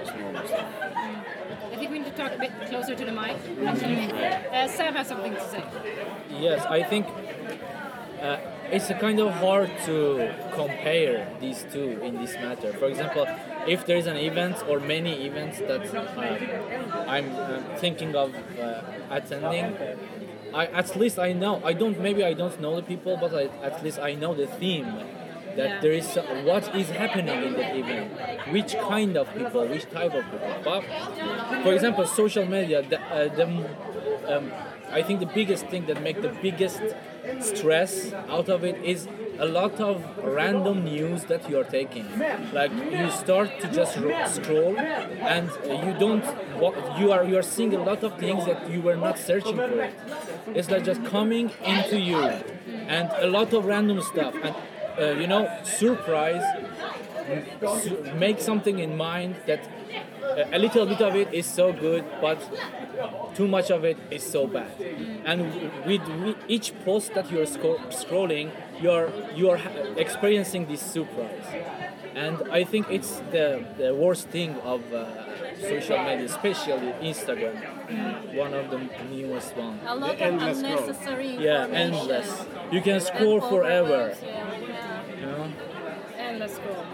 just 0.03 0.15
normal 0.15 0.47
stuff. 0.47 1.40
Think 1.81 1.93
we 1.93 1.97
need 1.97 2.15
to 2.15 2.23
talk 2.23 2.31
a 2.33 2.37
bit 2.37 2.51
closer 2.67 2.93
to 2.93 3.05
the 3.05 3.11
mic. 3.11 3.37
Uh, 3.65 4.67
Sam 4.67 4.93
has 4.93 5.07
something 5.07 5.33
to 5.33 5.49
say. 5.49 5.63
Yes, 6.29 6.63
I 6.67 6.83
think 6.83 7.07
uh, 8.21 8.37
it's 8.71 8.89
kind 8.99 9.19
of 9.19 9.33
hard 9.33 9.71
to 9.85 10.31
compare 10.53 11.27
these 11.41 11.65
two 11.73 11.99
in 12.03 12.21
this 12.21 12.35
matter. 12.35 12.71
For 12.73 12.85
example, 12.85 13.25
if 13.67 13.87
there 13.87 13.97
is 13.97 14.05
an 14.05 14.17
event 14.17 14.57
or 14.69 14.79
many 14.79 15.25
events 15.25 15.57
that 15.57 15.91
uh, 15.95 17.05
I'm 17.07 17.33
uh, 17.33 17.63
thinking 17.77 18.15
of 18.15 18.35
uh, 18.59 18.83
attending, 19.09 19.75
I, 20.53 20.67
at 20.67 20.95
least 20.95 21.17
I 21.17 21.33
know. 21.33 21.63
I 21.65 21.73
don't. 21.73 21.99
Maybe 21.99 22.23
I 22.23 22.33
don't 22.33 22.61
know 22.61 22.75
the 22.75 22.83
people, 22.83 23.17
but 23.17 23.33
I, 23.33 23.45
at 23.65 23.83
least 23.83 23.97
I 23.97 24.13
know 24.13 24.35
the 24.35 24.45
theme. 24.45 24.85
That 25.57 25.69
Yeah. 25.69 25.79
there 25.81 25.91
is 26.01 26.07
what 26.49 26.63
is 26.75 26.89
happening 26.89 27.39
in 27.47 27.53
the 27.53 27.67
event, 27.81 28.07
which 28.55 28.71
kind 28.77 29.17
of 29.17 29.25
people, 29.39 29.65
which 29.73 29.85
type 29.89 30.13
of 30.19 30.23
people. 30.31 30.53
But 30.63 30.83
for 31.63 31.73
example, 31.73 32.05
social 32.05 32.45
media, 32.45 32.81
the, 32.81 32.99
uh, 32.99 33.27
the 33.39 33.45
um, 34.33 34.51
I 34.91 35.01
think 35.01 35.19
the 35.19 35.31
biggest 35.39 35.67
thing 35.67 35.85
that 35.85 36.01
make 36.01 36.21
the 36.21 36.33
biggest 36.41 36.81
stress 37.39 38.13
out 38.29 38.49
of 38.49 38.63
it 38.63 38.77
is 38.83 39.07
a 39.39 39.45
lot 39.45 39.79
of 39.79 40.03
random 40.23 40.83
news 40.83 41.23
that 41.25 41.49
you 41.49 41.57
are 41.59 41.63
taking. 41.63 42.05
Like 42.53 42.71
you 42.91 43.09
start 43.09 43.49
to 43.61 43.67
just 43.71 43.97
ro- 43.97 44.27
scroll, 44.27 44.77
and 44.77 45.49
you 45.85 45.93
don't. 45.97 46.25
You 46.99 47.11
are 47.11 47.23
you 47.23 47.37
are 47.37 47.47
seeing 47.55 47.73
a 47.73 47.83
lot 47.83 48.03
of 48.03 48.17
things 48.19 48.45
that 48.45 48.69
you 48.69 48.81
were 48.81 48.97
not 48.97 49.17
searching 49.17 49.55
for. 49.55 49.89
It's 50.53 50.69
like 50.69 50.83
just 50.83 51.03
coming 51.05 51.51
into 51.65 51.97
you, 51.99 52.19
and 52.97 53.09
a 53.19 53.27
lot 53.27 53.53
of 53.53 53.65
random 53.65 54.01
stuff. 54.01 54.35
And 54.43 54.53
uh, 54.99 55.11
you 55.21 55.27
know, 55.27 55.49
surprise. 55.63 56.43
su- 57.81 58.03
Make 58.17 58.39
something 58.41 58.79
in 58.79 58.97
mind 58.97 59.35
that 59.47 59.59
a- 60.37 60.57
a 60.57 60.59
little 60.59 60.85
bit 60.85 61.01
of 61.01 61.15
it 61.15 61.33
is 61.33 61.45
so 61.45 61.71
good, 61.73 62.03
but 62.21 62.39
too 63.35 63.47
much 63.47 63.69
of 63.71 63.83
it 63.85 63.97
is 64.09 64.23
so 64.23 64.47
bad. 64.47 64.71
And 65.25 65.39
with, 65.85 66.01
with 66.23 66.37
each 66.47 66.73
post 66.85 67.13
that 67.13 67.31
you're 67.31 67.45
sco- 67.45 67.79
scrolling, 67.89 68.49
you're 68.81 69.09
you're 69.35 69.59
experiencing 69.97 70.65
this 70.67 70.81
surprise. 70.81 71.47
And 72.15 72.37
I 72.51 72.65
think 72.65 72.87
it's 72.89 73.21
the, 73.31 73.63
the 73.77 73.95
worst 73.95 74.27
thing 74.27 74.55
of 74.65 74.81
uh, 74.93 75.05
social 75.61 75.97
media, 75.97 76.25
especially 76.25 76.91
Instagram, 77.01 77.55
one 78.35 78.53
of 78.53 78.69
the 78.69 78.79
newest 79.09 79.55
ones. 79.55 79.79
A 79.87 79.95
lot 79.95 80.15
of 80.15 80.21
endless 80.21 80.59
scroll. 80.59 80.77
unnecessary 80.79 81.37
Yeah, 81.39 81.67
endless. 81.71 82.29
You 82.69 82.81
can 82.81 82.99
scroll 82.99 83.39
forever. 83.39 84.13
yeah. 84.13 84.57
Scroll. 86.47 86.85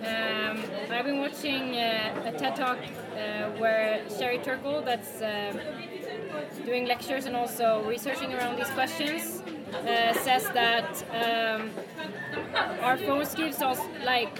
Um, 0.00 0.62
I've 0.90 1.04
been 1.04 1.20
watching 1.20 1.76
uh, 1.76 2.22
a 2.26 2.32
TED 2.32 2.56
Talk 2.56 2.78
uh, 2.78 3.50
where 3.58 4.02
Sherry 4.16 4.38
Turkle, 4.38 4.82
that's 4.82 5.22
um 5.22 5.60
doing 6.64 6.86
lectures 6.86 7.26
and 7.26 7.36
also 7.36 7.82
researching 7.86 8.34
around 8.34 8.56
these 8.56 8.68
questions, 8.70 9.42
uh, 9.72 10.12
says 10.14 10.44
that 10.54 10.90
um, 11.12 11.70
our 12.80 12.96
phones 12.98 13.34
gives 13.34 13.62
us 13.62 13.80
like 14.04 14.38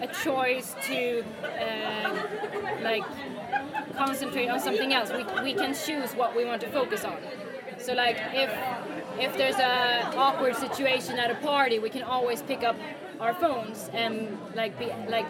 a 0.00 0.06
choice 0.06 0.74
to 0.82 1.22
uh, 1.44 2.16
like 2.82 3.04
concentrate 3.96 4.48
on 4.48 4.60
something 4.60 4.92
else. 4.92 5.12
We, 5.12 5.24
we 5.42 5.54
can 5.54 5.74
choose 5.74 6.12
what 6.14 6.34
we 6.34 6.44
want 6.44 6.60
to 6.62 6.70
focus 6.70 7.04
on. 7.04 7.18
So 7.78 7.92
like 7.94 8.18
if 8.32 8.50
if 9.18 9.36
there's 9.36 9.56
a 9.56 10.16
awkward 10.16 10.56
situation 10.56 11.18
at 11.18 11.30
a 11.30 11.34
party, 11.36 11.78
we 11.78 11.90
can 11.90 12.02
always 12.02 12.42
pick 12.42 12.62
up 12.62 12.76
our 13.20 13.34
phones 13.34 13.90
and 13.92 14.38
like 14.54 14.78
be 14.78 14.86
like 15.08 15.26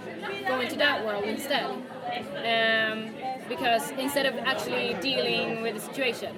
go 0.47 0.61
into 0.61 0.77
that 0.77 1.05
world 1.05 1.25
instead. 1.25 1.67
Um, 1.67 3.11
because 3.49 3.91
instead 3.93 4.27
of 4.27 4.35
actually 4.39 4.97
dealing 5.01 5.63
with 5.63 5.75
the 5.75 5.81
situation, 5.81 6.35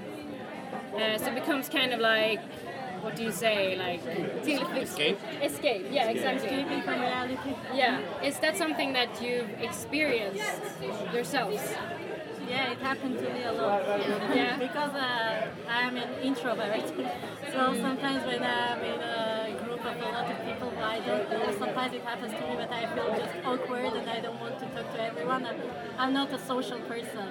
uh, 0.95 1.19
so 1.19 1.27
it 1.27 1.35
becomes 1.35 1.69
kind 1.69 1.93
of 1.93 2.01
like 2.01 2.41
what 3.03 3.17
do 3.17 3.25
you 3.25 3.33
say 3.33 3.77
like 3.77 4.01
Escape? 4.77 5.19
Escape. 5.43 5.87
Yeah, 5.91 6.09
exactly. 6.09 6.49
Escaping 6.49 6.83
from 6.83 7.01
reality. 7.01 7.37
Yeah, 7.75 8.01
is 8.23 8.39
that 8.39 8.57
something 8.57 8.93
that 8.93 9.21
you've 9.21 9.51
experienced 9.61 10.61
yourselves? 11.13 11.61
Yeah, 12.49 12.73
it 12.73 12.79
happened 12.79 13.19
to 13.19 13.33
me 13.33 13.45
a 13.45 13.53
lot. 13.53 13.83
Yeah. 14.35 14.59
Because 14.59 14.95
uh, 14.95 15.49
I 15.69 15.83
am 15.83 15.97
an 15.97 16.13
introvert. 16.23 16.87
so 17.53 17.75
sometimes 17.81 18.25
when 18.27 18.43
I'm 18.43 18.81
in 18.81 19.01
a 19.01 19.57
group 19.65 19.85
of 19.85 19.97
a 19.97 20.09
lot 20.11 20.31
of 20.31 20.45
people 20.45 20.73
I 20.83 21.01
don't 21.01 21.31
know, 21.31 21.59
sometimes 21.59 21.95
it 21.95 22.03
happens 22.03 22.33
to 22.35 22.41
me 22.41 22.57
that 22.57 22.73
I 22.73 22.95
feel 22.95 23.09
just 23.17 23.35
awkward 23.45 23.93
and 23.95 24.11
I 24.11 24.21
don't 24.21 24.41
want 24.41 24.59
to 24.61 24.67
talk 24.67 24.93
to 24.95 25.03
everyone. 25.03 25.47
I'm, 25.47 25.61
I'm 25.99 26.13
not 26.13 26.33
a 26.33 26.39
social 26.39 26.79
person. 26.81 27.29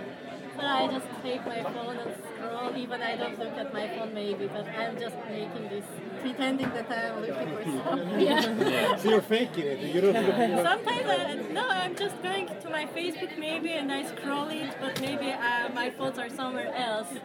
So 0.58 0.66
I 0.66 0.88
just 0.88 1.08
take 1.24 1.46
my 1.46 1.64
phone 1.64 1.98
and 1.98 2.12
scroll. 2.24 2.76
Even 2.78 3.02
I 3.02 3.16
don't 3.16 3.40
look 3.40 3.54
at 3.58 3.74
my 3.74 3.88
phone 3.98 4.14
maybe, 4.14 4.48
but 4.48 4.68
I'm 4.68 5.00
just 5.00 5.16
making 5.30 5.70
this, 5.70 5.86
pretending 6.22 6.70
that 6.70 6.92
I'm 6.92 7.22
looking 7.22 7.50
for 7.56 7.64
something. 7.90 8.20
Yeah. 8.20 8.96
so 8.98 9.10
you're 9.10 9.22
faking 9.22 9.66
it. 9.66 9.80
You 9.80 10.02
don't. 10.02 10.14
Sometimes, 10.16 11.06
I, 11.10 11.36
no, 11.54 11.68
I'm 11.68 11.96
just 11.96 12.22
going 12.22 12.48
to 12.48 12.70
my 12.70 12.86
Facebook 12.86 13.38
maybe 13.40 13.72
and 13.72 13.92
I 13.92 14.04
scroll 14.06 14.50
it, 14.50 14.76
but 14.82 15.00
maybe 15.02 15.32
uh, 15.32 15.70
my 15.74 15.90
thoughts 15.90 16.20
are 16.20 16.30
somewhere 16.30 16.74
else. 16.76 17.08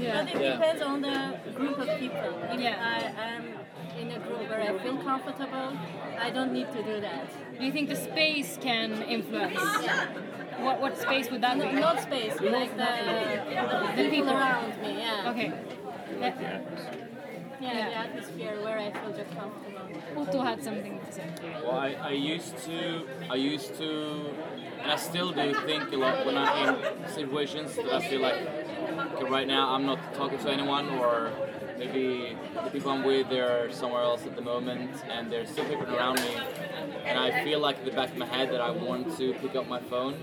Yeah. 0.00 0.24
But 0.24 0.34
it 0.34 0.40
Yeah. 0.40 0.52
depends 0.56 0.82
on 0.82 1.02
the 1.02 1.36
group 1.54 1.78
of 1.78 1.88
people. 1.98 2.32
If 2.52 2.60
Yeah. 2.60 2.76
I 2.96 3.00
am 3.34 3.44
in 4.00 4.10
a 4.12 4.18
group 4.18 4.48
where 4.48 4.60
I 4.62 4.78
feel 4.82 4.96
comfortable, 4.98 5.72
I 6.18 6.30
don't 6.30 6.52
need 6.52 6.72
to 6.72 6.82
do 6.82 7.00
that. 7.00 7.26
Do 7.58 7.64
you 7.66 7.72
think 7.72 7.88
the 7.88 7.96
space 7.96 8.58
can 8.60 9.02
influence? 9.02 9.58
What 10.64 10.80
what 10.80 10.98
space 10.98 11.30
would 11.30 11.40
that 11.42 11.56
No, 11.56 11.70
be? 11.70 11.80
not 11.80 12.00
space, 12.00 12.34
like 12.40 12.76
the, 12.76 12.90
the 13.96 14.08
people 14.10 14.10
people. 14.10 14.30
around 14.30 14.82
me. 14.82 14.98
Yeah. 14.98 15.30
Okay. 15.30 15.52
Yeah. 16.20 16.60
Yeah, 17.60 17.90
the 17.90 17.96
atmosphere 17.96 18.58
where 18.64 18.78
I 18.78 18.90
feel 18.90 19.12
just 19.12 19.30
comfortable. 19.36 20.22
Otto 20.22 20.40
had 20.40 20.62
something 20.62 20.98
to 20.98 21.12
say. 21.12 21.26
Well, 21.62 21.72
I, 21.76 21.90
I 21.92 22.10
used 22.12 22.56
to, 22.64 23.06
I 23.28 23.34
used 23.34 23.74
to, 23.76 24.30
and 24.82 24.90
I 24.90 24.96
still 24.96 25.30
do 25.30 25.52
think 25.66 25.92
a 25.92 25.96
lot 25.98 26.24
when 26.24 26.38
I'm 26.38 26.76
in 26.76 27.08
situations 27.12 27.76
that 27.76 27.92
I 27.92 28.00
feel 28.08 28.20
like, 28.22 28.40
okay, 29.14 29.30
right 29.30 29.46
now 29.46 29.74
I'm 29.74 29.84
not 29.84 30.14
talking 30.14 30.38
to 30.38 30.50
anyone, 30.50 30.88
or 30.88 31.30
maybe 31.78 32.34
the 32.64 32.70
people 32.70 32.92
I'm 32.92 33.04
with 33.04 33.28
they're 33.28 33.70
somewhere 33.72 34.02
else 34.02 34.24
at 34.24 34.36
the 34.36 34.42
moment, 34.42 34.92
and 35.10 35.30
there's 35.30 35.50
still 35.50 35.66
people 35.66 35.94
around 35.94 36.18
me, 36.20 36.34
and 37.04 37.18
I 37.18 37.44
feel 37.44 37.60
like 37.60 37.78
in 37.80 37.84
the 37.84 37.90
back 37.92 38.08
of 38.10 38.16
my 38.16 38.26
head 38.26 38.50
that 38.52 38.62
I 38.62 38.70
want 38.70 39.18
to 39.18 39.34
pick 39.34 39.54
up 39.54 39.68
my 39.68 39.80
phone, 39.80 40.14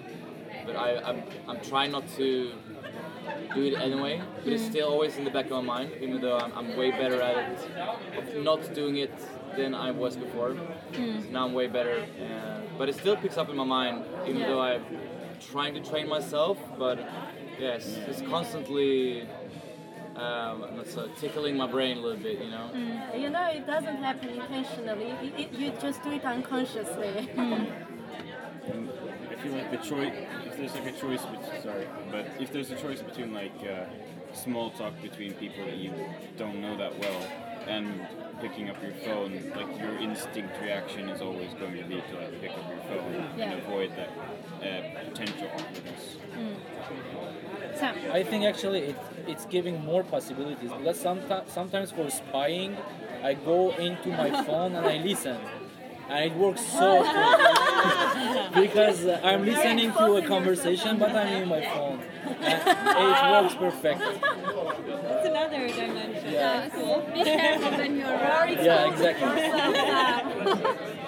but 0.68 0.76
I, 0.76 0.97
I'm, 0.97 1.24
I'm 1.47 1.61
trying 1.61 1.91
not 1.91 2.03
to 2.18 2.51
do 3.55 3.63
it 3.63 3.74
anyway, 3.76 4.22
but 4.43 4.53
it's 4.53 4.63
still 4.63 4.89
always 4.89 5.18
in 5.18 5.24
the 5.24 5.32
back 5.32 5.45
of 5.45 5.51
my 5.51 5.61
mind, 5.61 5.93
even 6.01 6.22
though 6.22 6.38
I'm, 6.38 6.51
I'm 6.57 6.78
way 6.78 6.91
better 6.91 7.20
at 7.22 7.38
it 7.38 7.59
of 8.18 8.43
not 8.43 8.74
doing 8.76 8.97
it 8.97 9.13
than 9.55 9.74
I 9.74 9.89
was 9.91 10.15
before. 10.15 10.55
So 10.93 11.01
now 11.32 11.45
I'm 11.45 11.53
way 11.53 11.68
better, 11.68 12.05
uh, 12.22 12.61
but 12.78 12.89
it 12.89 12.95
still 12.95 13.15
picks 13.15 13.38
up 13.38 13.49
in 13.49 13.55
my 13.55 13.63
mind, 13.63 14.05
even 14.28 14.41
though 14.41 14.59
I'm 14.61 14.84
trying 15.51 15.74
to 15.76 15.82
train 15.89 16.07
myself. 16.07 16.57
But 16.78 16.99
yes, 17.59 17.97
it's 18.07 18.22
constantly 18.22 19.28
um, 20.18 20.63
it's, 20.80 20.97
uh, 20.97 21.07
tickling 21.20 21.55
my 21.55 21.68
brain 21.68 21.97
a 21.97 22.01
little 22.01 22.22
bit, 22.22 22.39
you 22.43 22.49
know. 22.49 22.72
You 23.15 23.30
know, 23.30 23.47
it 23.51 23.65
doesn't 23.68 23.97
happen 23.97 24.30
intentionally. 24.30 25.11
It, 25.22 25.39
it, 25.39 25.51
you 25.53 25.72
just 25.80 26.03
do 26.03 26.11
it 26.11 26.26
unconsciously. 26.26 27.30
I 27.38 29.36
feel 29.41 29.51
like 29.51 29.72
the 29.72 29.78
choice, 29.78 30.13
if 30.60 30.74
there's 30.74 30.86
like 30.86 30.95
a 30.95 30.99
choice, 30.99 31.22
bet- 31.26 31.64
sorry, 31.64 31.88
but 32.12 32.26
if 32.39 32.51
there's 32.51 32.72
a 32.72 32.76
choice 32.76 33.01
between 33.01 33.34
like 33.34 33.51
uh, 33.64 33.86
small 34.34 34.72
talk 34.72 34.93
between 35.01 35.34
people 35.34 35.66
that 35.66 35.78
you 35.78 35.91
don't 36.38 36.62
know 36.62 36.76
that 36.78 36.97
well 36.99 37.28
and 37.68 37.88
picking 38.41 38.70
up 38.70 38.82
your 38.82 38.93
phone, 39.05 39.34
like 39.55 39.80
your 39.80 39.95
instinct 39.99 40.53
reaction 40.62 41.10
is 41.10 41.22
always 41.22 41.53
going 41.55 41.76
to 41.78 41.84
be 41.84 41.95
to 41.95 42.16
like 42.18 42.41
pick 42.41 42.51
up 42.51 42.70
your 42.70 42.80
phone 42.97 43.28
Yeah. 43.38 43.51
and 43.51 43.62
avoid 43.62 43.91
that 43.95 44.10
uh, 44.62 45.10
potential 45.10 45.49
awkwardness. 45.53 46.18
Sam. 47.76 47.95
I 48.12 48.24
think 48.24 48.45
actually 48.45 48.80
it, 48.80 48.95
it's 49.28 49.45
giving 49.45 49.84
more 49.84 50.03
possibilities 50.03 50.72
because 50.72 50.99
sometimes 50.99 51.51
sometimes 51.51 51.91
for 51.91 52.10
spying, 52.10 52.76
I 53.24 53.34
go 53.34 53.72
into 53.76 54.10
my 54.10 54.43
phone 54.45 54.76
and 54.76 54.86
I 54.86 54.97
listen, 54.97 55.38
and 56.10 56.32
it 56.32 56.38
works 56.38 56.66
so 56.66 57.03
good 58.53 58.62
because 58.62 59.05
uh, 59.05 59.20
I'm 59.24 59.45
listening 59.45 59.91
to 59.91 60.16
a 60.18 60.22
conversation 60.22 60.97
but 60.97 61.12
I'm 61.16 61.28
in 61.28 61.49
my 61.49 61.62
phone, 61.66 61.99
and 62.41 62.68
it 62.68 63.43
works 63.43 63.55
perfect. 63.55 63.99
That's 63.99 65.28
another 65.28 65.68
dimension. 65.68 66.32
Yeah. 66.32 66.70
cool. 66.70 67.01
Be 67.14 67.24
careful 67.24 67.72
when 67.72 67.97
you're 67.97 68.08
around. 68.08 68.58
Yeah, 68.64 68.91
exactly. 68.91 70.97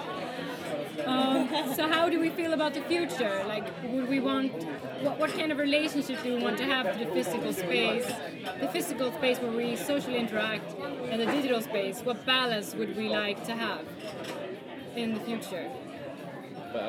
Um, 1.06 1.48
so 1.74 1.88
how 1.88 2.08
do 2.08 2.20
we 2.20 2.30
feel 2.30 2.52
about 2.52 2.74
the 2.74 2.82
future? 2.82 3.42
Like, 3.48 3.64
would 3.84 4.08
we 4.08 4.20
want 4.20 4.52
what, 5.02 5.18
what 5.18 5.30
kind 5.30 5.50
of 5.50 5.58
relationship 5.58 6.22
do 6.22 6.36
we 6.36 6.42
want 6.42 6.58
to 6.58 6.64
have 6.64 6.92
to 6.92 7.04
the 7.04 7.10
physical 7.10 7.52
space, 7.52 8.06
the 8.60 8.68
physical 8.68 9.10
space 9.12 9.38
where 9.38 9.50
we 9.50 9.76
socially 9.76 10.18
interact, 10.18 10.74
and 11.10 11.20
the 11.20 11.26
digital 11.26 11.60
space? 11.62 12.00
What 12.02 12.24
balance 12.26 12.74
would 12.74 12.96
we 12.96 13.08
like 13.08 13.44
to 13.46 13.56
have 13.56 13.80
in 14.96 15.14
the 15.14 15.20
future? 15.20 15.68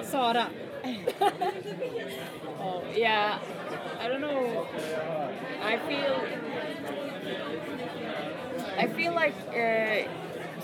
Sara. 0.04 0.50
Oh, 2.60 2.84
yeah. 2.96 3.40
I 4.00 4.08
don't 4.08 4.22
know. 4.22 4.68
I 5.64 5.78
feel. 5.80 6.28
I 8.78 8.88
feel 8.88 9.14
like 9.14 9.36
uh, 9.50 10.08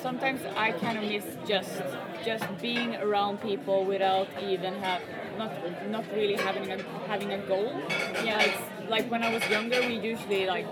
sometimes 0.01 0.41
I 0.55 0.71
kind 0.71 0.97
of 0.97 1.03
miss 1.03 1.25
just 1.47 1.81
just 2.25 2.45
being 2.61 2.95
around 2.95 3.41
people 3.41 3.85
without 3.85 4.27
even 4.41 4.73
have 4.81 5.01
not 5.37 5.51
not 5.89 6.05
really 6.13 6.35
having 6.35 6.71
a 6.71 6.77
having 7.07 7.31
a 7.33 7.37
goal. 7.39 7.71
Yeah, 8.23 8.41
it's 8.41 8.89
like 8.89 9.09
when 9.09 9.23
I 9.23 9.33
was 9.33 9.47
younger, 9.49 9.79
we 9.81 9.95
usually 9.99 10.45
like 10.45 10.65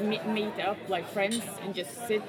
meet, 0.00 0.58
up 0.60 0.76
like 0.88 1.08
friends 1.08 1.42
and 1.62 1.74
just 1.74 2.06
sit 2.06 2.22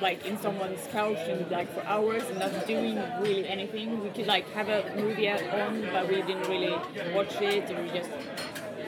like 0.00 0.24
in 0.26 0.38
someone's 0.38 0.86
couch 0.88 1.18
and 1.28 1.50
like 1.50 1.72
for 1.72 1.84
hours 1.84 2.22
and 2.30 2.38
not 2.38 2.66
doing 2.66 2.96
really 3.20 3.46
anything. 3.48 4.02
We 4.02 4.10
could 4.10 4.26
like 4.26 4.48
have 4.50 4.68
a 4.68 4.94
movie 4.96 5.28
on, 5.28 5.82
but 5.92 6.08
we 6.08 6.22
didn't 6.22 6.48
really 6.48 6.76
watch 7.14 7.40
it, 7.40 7.68
we 7.68 7.98
just 7.98 8.10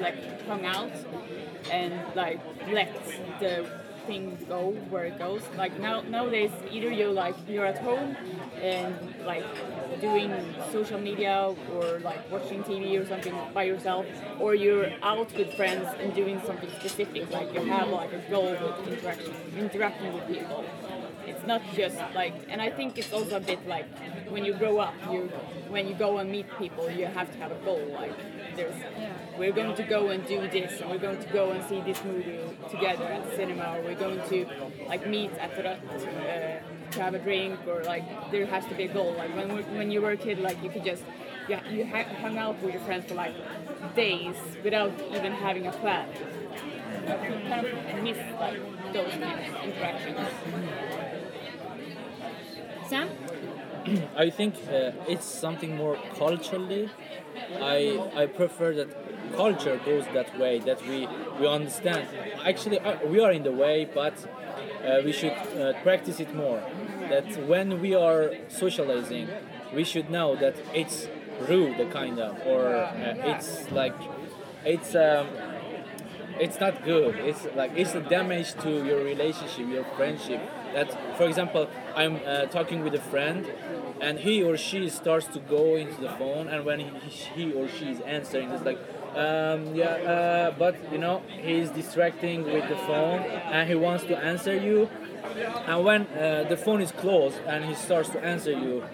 like 0.01 0.47
hung 0.47 0.65
out 0.65 0.93
and 1.71 1.93
like 2.15 2.41
let 2.71 2.91
the 3.41 3.69
thing 4.07 4.39
go 4.49 4.71
where 4.91 5.05
it 5.05 5.19
goes. 5.19 5.43
Like 5.57 5.79
now 5.79 6.01
nowadays, 6.01 6.51
either 6.71 6.91
you 6.91 7.11
like 7.11 7.37
you're 7.47 7.67
at 7.67 7.79
home 7.79 8.17
and 8.61 8.95
like 9.25 9.45
doing 10.01 10.33
social 10.73 10.99
media 10.99 11.55
or 11.75 12.01
like 12.01 12.31
watching 12.31 12.63
TV 12.63 13.01
or 13.01 13.07
something 13.07 13.35
by 13.55 13.65
yourself, 13.65 14.07
or 14.39 14.55
you're 14.55 14.91
out 15.03 15.33
with 15.37 15.55
friends 15.55 15.89
and 16.01 16.15
doing 16.15 16.41
something 16.47 16.71
specific. 16.79 17.31
Like 17.31 17.53
you 17.55 17.63
have 17.65 17.89
like 17.89 18.13
a 18.13 18.23
goal 18.31 18.51
with 18.51 18.89
interaction, 18.89 19.35
interacting 19.57 20.13
with 20.13 20.27
people. 20.27 20.65
It's 21.27 21.47
not 21.47 21.63
just 21.75 21.97
like, 22.15 22.35
and 22.49 22.61
I 22.63 22.71
think 22.71 22.99
it's 22.99 23.13
also 23.13 23.37
a 23.37 23.41
bit 23.41 23.67
like 23.69 23.87
when 24.29 24.45
you 24.45 24.55
grow 24.55 24.79
up, 24.79 24.95
you 25.11 25.31
when 25.69 25.87
you 25.89 25.95
go 25.95 26.19
and 26.19 26.31
meet 26.31 26.47
people, 26.59 26.91
you 26.91 27.07
have 27.07 27.31
to 27.33 27.39
have 27.39 27.53
a 27.53 27.61
goal. 27.65 27.85
Like 27.93 28.15
there's, 28.59 28.75
we're 29.39 29.53
going 29.53 29.75
to 29.77 29.83
go 29.85 30.09
and 30.09 30.27
do 30.27 30.41
this, 30.49 30.81
and 30.81 30.91
we're 30.91 30.99
going 30.99 31.19
to 31.19 31.29
go 31.33 31.53
and 31.53 31.65
see 31.69 31.81
this 31.81 32.03
movie 32.05 32.41
together 32.71 33.05
at 33.05 33.25
the 33.31 33.37
cinema, 33.37 33.79
or 33.79 33.83
we're 33.83 33.95
going 33.95 34.21
to 34.29 34.47
like 34.87 35.07
meet 35.07 35.31
at 35.39 35.55
the 35.57 35.71
uh, 35.71 36.91
to 36.91 37.03
have 37.03 37.15
a 37.15 37.19
drink, 37.21 37.59
or 37.67 37.85
like 37.85 38.05
there 38.33 38.47
has 38.47 38.65
to 38.67 38.75
be 38.75 38.85
a 38.85 38.93
goal. 38.93 39.15
Like 39.15 39.35
when 39.37 39.49
when 39.79 39.91
you 39.91 40.03
were 40.03 40.11
a 40.11 40.17
kid, 40.17 40.41
like 40.41 40.63
you 40.63 40.71
could 40.71 40.85
just 40.85 41.05
yeah 41.49 41.63
you 41.71 41.87
ha- 41.87 42.13
hung 42.21 42.37
out 42.37 42.61
with 42.63 42.75
your 42.75 42.83
friends 42.83 43.05
for 43.07 43.15
like 43.15 43.35
days 43.95 44.37
without 44.65 44.93
even 45.17 45.33
having 45.33 45.67
a 45.67 45.73
plan. 45.73 46.09
Kind 47.07 47.67
of 47.67 48.03
miss 48.03 48.19
like 48.41 48.93
those 48.93 49.13
kind 49.13 49.39
of 49.41 49.65
interactions. 49.65 50.29
Sam? 52.89 53.09
I 54.17 54.31
think 54.31 54.55
uh, 54.69 54.93
it's 55.09 55.27
something 55.27 55.77
more 55.77 55.97
culturally. 56.19 56.91
I 57.61 57.99
I 58.15 58.27
prefer 58.27 58.75
that 58.75 58.91
culture 59.37 59.81
goes 59.85 60.05
that 60.15 60.39
way 60.39 60.59
that 60.61 60.81
we 60.87 61.09
we 61.41 61.47
understand. 61.47 62.07
Actually, 62.45 62.79
uh, 62.81 62.97
we 63.07 63.21
are 63.21 63.33
in 63.33 63.43
the 63.43 63.53
way, 63.53 63.89
but 63.95 64.15
uh, 64.25 65.01
we 65.05 65.13
should 65.13 65.33
uh, 65.33 65.73
practice 65.83 66.21
it 66.21 66.35
more. 66.35 66.63
That 67.09 67.29
when 67.47 67.81
we 67.81 67.95
are 67.95 68.35
socializing, 68.49 69.29
we 69.75 69.85
should 69.85 70.11
know 70.11 70.37
that 70.37 70.57
it's 70.75 71.09
rude, 71.49 71.79
kind 71.91 72.19
of, 72.19 72.37
or 72.47 72.75
uh, 72.75 73.33
it's 73.33 73.71
like 73.71 73.97
it's. 74.65 74.95
Um, 74.95 75.27
it's 76.41 76.61
not 76.61 76.85
good. 76.85 77.17
It's 77.17 77.47
like 77.55 77.73
it's 77.77 77.95
a 77.95 78.01
damage 78.01 78.55
to 78.63 78.85
your 78.85 79.03
relationship, 79.05 79.69
your 79.69 79.85
friendship. 79.97 80.41
That, 80.75 81.17
for 81.17 81.25
example, 81.25 81.69
I'm 81.97 82.21
uh, 82.27 82.47
talking 82.47 82.83
with 82.85 82.95
a 82.95 83.01
friend, 83.01 83.47
and 84.01 84.19
he 84.19 84.43
or 84.43 84.57
she 84.57 84.89
starts 84.89 85.27
to 85.29 85.41
go 85.41 85.77
into 85.77 86.01
the 86.01 86.11
phone, 86.11 86.49
and 86.49 86.65
when 86.65 86.81
he, 86.81 86.91
he 87.09 87.53
or 87.53 87.69
she 87.69 87.91
is 87.91 88.01
answering, 88.03 88.51
it's 88.51 88.65
like, 88.65 88.79
um, 89.15 89.75
yeah, 89.75 89.87
uh, 89.87 90.51
but 90.59 90.77
you 90.93 90.99
know, 90.99 91.23
he's 91.29 91.71
distracting 91.71 92.45
with 92.45 92.69
the 92.69 92.77
phone, 92.77 93.21
and 93.23 93.69
he 93.69 93.75
wants 93.75 94.05
to 94.05 94.17
answer 94.17 94.55
you, 94.55 94.89
and 95.67 95.85
when 95.85 96.03
uh, 96.09 96.47
the 96.49 96.57
phone 96.57 96.81
is 96.81 96.93
closed 96.93 97.39
and 97.47 97.65
he 97.65 97.75
starts 97.75 98.11
to 98.11 98.25
answer 98.25 98.53
you, 98.53 98.85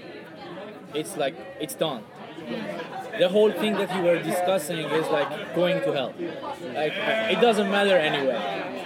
it's 0.94 1.16
like 1.16 1.34
it's 1.60 1.74
done 1.74 2.04
the 3.18 3.28
whole 3.28 3.52
thing 3.52 3.74
that 3.74 3.94
you 3.96 4.02
were 4.02 4.20
discussing 4.22 4.78
is 5.00 5.06
like 5.08 5.54
going 5.54 5.80
to 5.82 5.92
hell. 5.92 6.12
Like 6.80 6.92
it 7.34 7.40
doesn't 7.40 7.70
matter 7.70 7.96
anyway. 7.96 8.36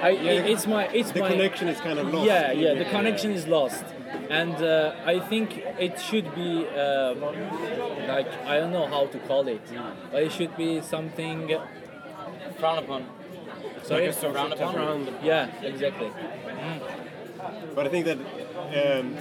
I, 0.00 0.10
it's 0.10 0.66
my 0.66 0.84
it's 0.88 1.10
The 1.12 1.20
my 1.20 1.28
connection 1.30 1.68
is 1.68 1.80
kind 1.80 1.98
of 1.98 2.12
lost. 2.12 2.26
yeah 2.26 2.52
yeah 2.52 2.74
the 2.74 2.84
connection 2.84 3.30
is 3.32 3.46
lost, 3.48 3.84
and 4.30 4.54
uh, 4.62 4.94
I 5.04 5.18
think 5.20 5.46
it 5.78 6.00
should 6.00 6.32
be 6.34 6.66
um, 6.68 7.20
like 8.06 8.28
I 8.46 8.58
don't 8.60 8.72
know 8.72 8.86
how 8.86 9.06
to 9.06 9.18
call 9.20 9.48
it, 9.48 9.62
but 10.12 10.22
it 10.22 10.32
should 10.32 10.56
be 10.56 10.80
something. 10.82 11.56
Frowned 12.58 12.84
upon. 12.84 13.06
Sorry, 13.84 14.06
Like 14.06 14.16
a 14.16 14.32
Frowned 14.32 14.52
upon. 15.08 15.24
yeah, 15.24 15.46
exactly. 15.62 16.10
But 17.74 17.86
I 17.86 17.88
think 17.88 18.04
that 18.06 18.18
um, 18.18 19.16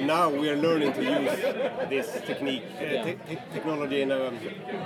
now 0.00 0.28
we 0.30 0.48
are 0.50 0.56
learning 0.56 0.92
to 0.94 1.02
use 1.02 1.88
this 1.88 2.10
technique, 2.26 2.64
uh, 2.76 3.04
te- 3.04 3.18
te- 3.28 3.38
technology 3.52 4.02
in 4.02 4.10
a 4.10 4.30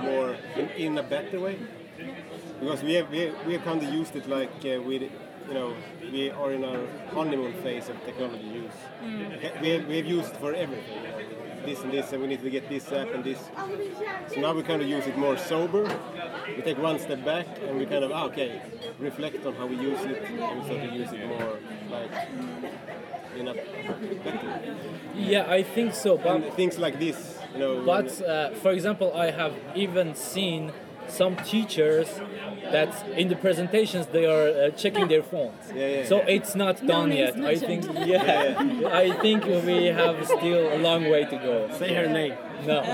more, 0.02 0.36
in, 0.56 0.68
in 0.70 0.98
a 0.98 1.02
better 1.02 1.40
way. 1.40 1.58
Because 2.60 2.82
we 2.82 2.94
have, 2.94 3.10
we 3.10 3.18
have, 3.20 3.46
we 3.46 3.52
have 3.54 3.64
kind 3.64 3.82
of 3.82 3.92
used 3.92 4.14
it 4.16 4.28
like 4.28 4.50
uh, 4.64 4.80
we, 4.82 4.96
you 5.48 5.54
know, 5.54 5.74
we 6.12 6.30
are 6.30 6.52
in 6.52 6.64
our 6.64 6.80
honeymoon 7.12 7.54
phase 7.62 7.88
of 7.88 7.96
technology 8.04 8.44
use. 8.44 8.72
Okay, 9.36 9.52
We 9.60 9.68
have, 9.70 9.86
we 9.86 9.96
have 9.96 10.06
used 10.06 10.32
it 10.32 10.36
for 10.38 10.52
everything. 10.54 11.02
This 11.64 11.80
and 11.80 11.92
this, 11.92 12.12
and 12.12 12.22
we 12.22 12.28
need 12.28 12.40
to 12.42 12.50
get 12.50 12.68
this 12.68 12.90
app 12.92 13.12
and 13.12 13.24
this. 13.24 13.38
So 14.32 14.40
now 14.40 14.54
we 14.54 14.62
kind 14.62 14.80
of 14.80 14.88
use 14.88 15.06
it 15.06 15.18
more 15.18 15.36
sober. 15.36 15.84
We 16.56 16.62
take 16.62 16.78
one 16.78 16.98
step 16.98 17.24
back 17.24 17.46
and 17.66 17.78
we 17.78 17.84
kind 17.86 18.04
of, 18.04 18.12
ah, 18.12 18.24
okay, 18.26 18.62
reflect 18.98 19.44
on 19.44 19.54
how 19.54 19.66
we 19.66 19.76
use 19.76 20.00
it 20.02 20.22
and 20.22 20.60
we 20.60 20.64
start 20.64 20.88
to 20.88 20.94
use 20.96 21.12
it 21.12 21.26
more 21.26 21.58
like 21.90 22.10
in 23.36 23.48
a 23.48 23.54
better 23.54 23.92
way. 24.00 24.76
Yeah, 25.14 25.50
I 25.50 25.62
think 25.62 25.94
so. 25.94 26.16
But 26.16 26.36
And 26.36 26.52
things 26.54 26.78
like 26.78 26.98
this, 26.98 27.38
you 27.52 27.60
know. 27.60 27.84
But 27.84 28.20
uh, 28.22 28.50
for 28.54 28.72
example, 28.72 29.12
I 29.14 29.30
have 29.30 29.54
even 29.74 30.14
seen 30.14 30.72
some 31.08 31.36
teachers 31.36 32.08
that 32.70 33.08
in 33.16 33.28
the 33.28 33.36
presentations 33.36 34.06
they 34.08 34.26
are 34.26 34.48
uh, 34.48 34.70
checking 34.70 35.08
their 35.08 35.22
phones. 35.22 35.72
Yeah, 35.74 35.86
yeah, 35.86 36.06
so 36.06 36.18
yeah. 36.18 36.36
it's 36.36 36.54
not 36.54 36.86
done 36.86 37.08
names 37.10 37.36
yet. 37.36 37.44
I 37.44 37.56
think 37.56 37.84
mentioned. 37.94 38.06
yeah, 38.06 38.90
I 38.92 39.10
think 39.22 39.44
we 39.44 39.86
have 39.86 40.24
still 40.26 40.72
a 40.74 40.78
long 40.78 41.08
way 41.08 41.24
to 41.24 41.36
go. 41.36 41.70
Say 41.78 41.94
her 41.94 42.06
name. 42.06 42.34
No. 42.66 42.82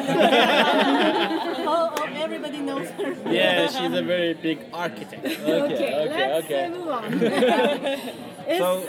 oh, 1.66 1.94
oh, 1.96 2.08
everybody 2.14 2.58
knows 2.58 2.88
her. 2.90 3.14
Yeah, 3.30 3.66
she's 3.66 3.92
a 3.98 4.02
very 4.02 4.34
big 4.34 4.60
architect. 4.72 5.24
Okay, 5.24 5.62
okay, 5.62 5.94
Okay. 6.04 6.28
let's 6.28 6.44
okay. 6.44 6.68
Move 6.68 6.88
on. 6.88 8.58
So 8.58 8.84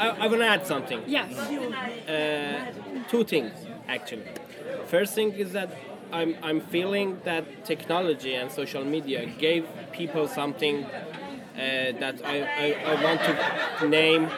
I, 0.00 0.08
I 0.08 0.26
want 0.28 0.40
to 0.40 0.46
add 0.46 0.66
something. 0.66 1.02
yes. 1.06 1.30
Uh, 2.08 2.72
two 3.08 3.24
things 3.24 3.52
actually. 3.86 4.26
First 4.86 5.14
thing 5.14 5.32
is 5.32 5.52
that 5.52 5.70
I'm, 6.12 6.36
I'm 6.42 6.60
feeling 6.60 7.20
that 7.24 7.64
technology 7.64 8.34
and 8.34 8.50
social 8.50 8.84
media 8.84 9.26
gave 9.26 9.66
people 9.92 10.26
something 10.26 10.84
uh, 10.84 10.90
that 11.54 12.16
I, 12.24 12.36
I, 12.64 12.66
I 12.92 13.04
want 13.04 13.20
to 13.28 13.88
name 13.88 14.28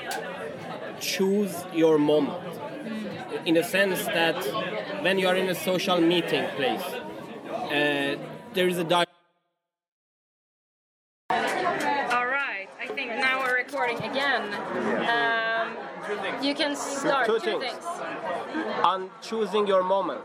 choose 1.01 1.65
your 1.73 1.99
moment. 1.99 2.43
In 3.45 3.55
the 3.55 3.65
sense 3.65 4.05
that 4.07 4.37
when 5.03 5.19
you 5.19 5.29
are 5.29 5.37
in 5.37 5.49
a 5.49 5.55
social 5.55 6.01
meeting 6.01 6.47
place, 6.57 6.83
uh, 6.83 8.17
there 8.55 8.69
is 8.69 8.79
a 8.79 8.85
you 16.53 16.65
can 16.65 16.77
start. 16.77 17.27
Two 17.27 17.39
Two, 17.39 17.59
things. 17.61 17.65
things. 17.65 17.85
on 18.85 19.11
choosing 19.23 19.67
your 19.67 19.83
moment. 19.83 20.21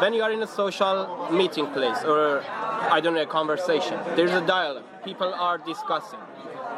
When 0.00 0.14
you 0.14 0.22
are 0.22 0.32
in 0.32 0.42
a 0.42 0.46
social 0.46 1.28
meeting 1.30 1.66
place 1.76 2.02
or 2.04 2.42
I 2.96 3.00
don't 3.02 3.14
know 3.14 3.22
a 3.22 3.26
conversation, 3.26 3.98
there's 4.16 4.32
a 4.32 4.44
dialogue. 4.46 4.84
People 5.04 5.32
are 5.34 5.58
discussing. 5.58 6.18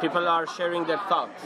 People 0.01 0.27
are 0.27 0.45
sharing 0.45 0.85
their 0.85 0.97
thoughts. 1.11 1.41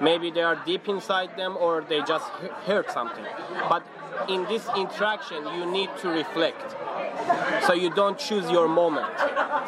Maybe 0.00 0.30
they 0.32 0.42
are 0.42 0.56
deep 0.66 0.88
inside 0.88 1.36
them 1.36 1.56
or 1.56 1.82
they 1.88 2.00
just 2.02 2.28
heard 2.68 2.90
something. 2.90 3.24
But 3.68 3.86
in 4.28 4.44
this 4.46 4.66
interaction, 4.76 5.46
you 5.56 5.64
need 5.66 5.90
to 6.02 6.08
reflect. 6.08 6.74
So 7.66 7.72
you 7.72 7.90
don't 7.90 8.18
choose 8.18 8.50
your 8.50 8.66
moment. 8.66 9.06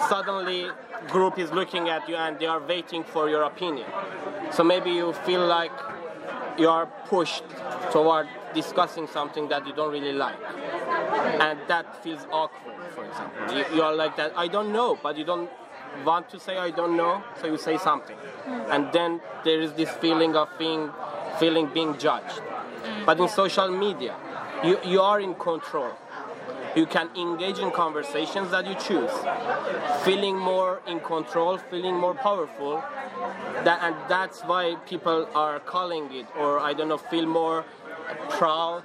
Suddenly, 0.09 0.71
group 1.09 1.39
is 1.39 1.53
looking 1.53 1.89
at 1.89 2.09
you 2.09 2.17
and 2.17 2.37
they 2.41 2.47
are 2.47 2.61
waiting 2.75 3.05
for 3.05 3.29
your 3.29 3.45
opinion. 3.45 3.87
So 4.51 4.65
maybe 4.65 4.91
you 4.91 5.13
feel 5.29 5.47
like 5.47 5.73
you 6.59 6.69
are 6.69 6.87
pushed 7.07 7.45
toward 7.93 8.29
discussing 8.55 9.07
something 9.07 9.49
that 9.49 9.67
you 9.67 9.75
don't 9.75 9.93
really 9.93 10.13
like. 10.13 10.39
And 11.41 11.59
that 11.69 12.03
feels 12.03 12.27
awkward 12.31 12.77
for 12.97 13.05
example. 13.05 13.57
You, 13.57 13.65
you 13.77 13.83
are 13.83 13.95
like 13.95 14.17
that 14.17 14.33
i 14.37 14.49
don't 14.49 14.73
know 14.73 14.99
but 15.03 15.17
you 15.17 15.25
don't 15.25 15.51
want 16.05 16.29
to 16.31 16.41
say 16.41 16.57
i 16.57 16.71
don't 16.71 16.97
know 16.97 17.23
so 17.41 17.47
you 17.47 17.59
say 17.59 17.77
something. 17.79 18.17
Hmm. 18.17 18.73
And 18.73 18.93
then 18.93 19.21
there 19.45 19.61
is 19.61 19.73
this 19.75 19.91
feeling 20.05 20.35
of 20.37 20.49
being 20.59 20.91
feeling 21.39 21.67
being 21.73 21.99
judged. 21.99 22.39
Hmm. 22.41 23.05
But 23.05 23.21
in 23.21 23.29
social 23.29 23.69
media 23.69 24.17
you, 24.65 24.79
you 24.85 25.01
are 25.01 25.21
in 25.21 25.35
control 25.35 25.93
you 26.77 26.87
can 26.87 27.09
engage 27.17 27.59
in 27.59 27.71
conversations 27.71 28.51
that 28.51 28.67
you 28.67 28.75
choose. 28.75 29.11
Feeling 30.05 30.37
more 30.37 30.83
in 30.87 31.01
control 31.01 31.59
feeling 31.71 31.97
more 31.97 32.15
powerful 32.15 32.85
that, 33.65 33.79
and 33.83 33.97
that's 34.09 34.43
why 34.43 34.77
people 34.87 35.29
are 35.35 35.59
calling 35.61 36.13
it 36.13 36.27
or 36.39 36.59
i 36.61 36.73
don't 36.73 36.89
know 36.89 36.99
feel 36.99 37.27
more 37.27 37.65
proud 38.29 38.83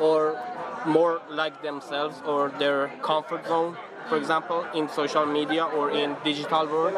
or 0.00 0.38
more 0.86 1.20
like 1.28 1.62
themselves 1.62 2.16
or 2.26 2.50
their 2.58 2.88
comfort 3.02 3.46
zone 3.46 3.76
for 4.08 4.16
example 4.18 4.64
in 4.74 4.88
social 4.88 5.26
media 5.26 5.64
or 5.64 5.90
in 5.90 6.16
digital 6.24 6.66
world. 6.66 6.94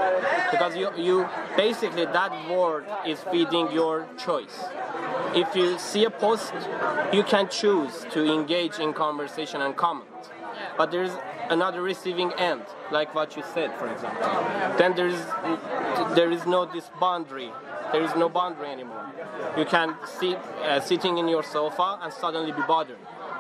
Because 0.50 0.76
you, 0.76 0.90
you 0.96 1.28
basically 1.56 2.04
that 2.04 2.32
word 2.50 2.84
is 3.06 3.20
feeding 3.30 3.70
your 3.70 4.06
choice 4.18 4.64
if 5.36 5.54
you 5.54 5.78
see 5.78 6.04
a 6.04 6.10
post 6.10 6.52
you 7.12 7.22
can 7.22 7.48
choose 7.48 8.06
to 8.10 8.24
engage 8.24 8.78
in 8.78 8.92
conversation 8.92 9.60
and 9.60 9.76
comment. 9.76 10.08
But 10.78 10.90
there's 10.90 11.12
another 11.50 11.82
receiving 11.82 12.32
end 12.32 12.62
like 12.90 13.14
what 13.14 13.36
you 13.36 13.42
said 13.54 13.76
for 13.78 13.86
example. 13.92 14.22
Then 14.78 14.94
there 14.96 15.08
is 15.08 15.22
there 16.14 16.30
is 16.30 16.46
no 16.46 16.64
this 16.64 16.90
boundary. 16.98 17.50
There 17.92 18.02
is 18.02 18.14
no 18.16 18.28
boundary 18.28 18.68
anymore. 18.68 19.06
You 19.56 19.64
can 19.64 19.94
sit 20.18 20.36
uh, 20.36 20.80
sitting 20.80 21.18
in 21.18 21.28
your 21.28 21.42
sofa 21.42 21.98
and 22.02 22.12
suddenly 22.12 22.52
be 22.52 22.62
bothered 22.66 22.98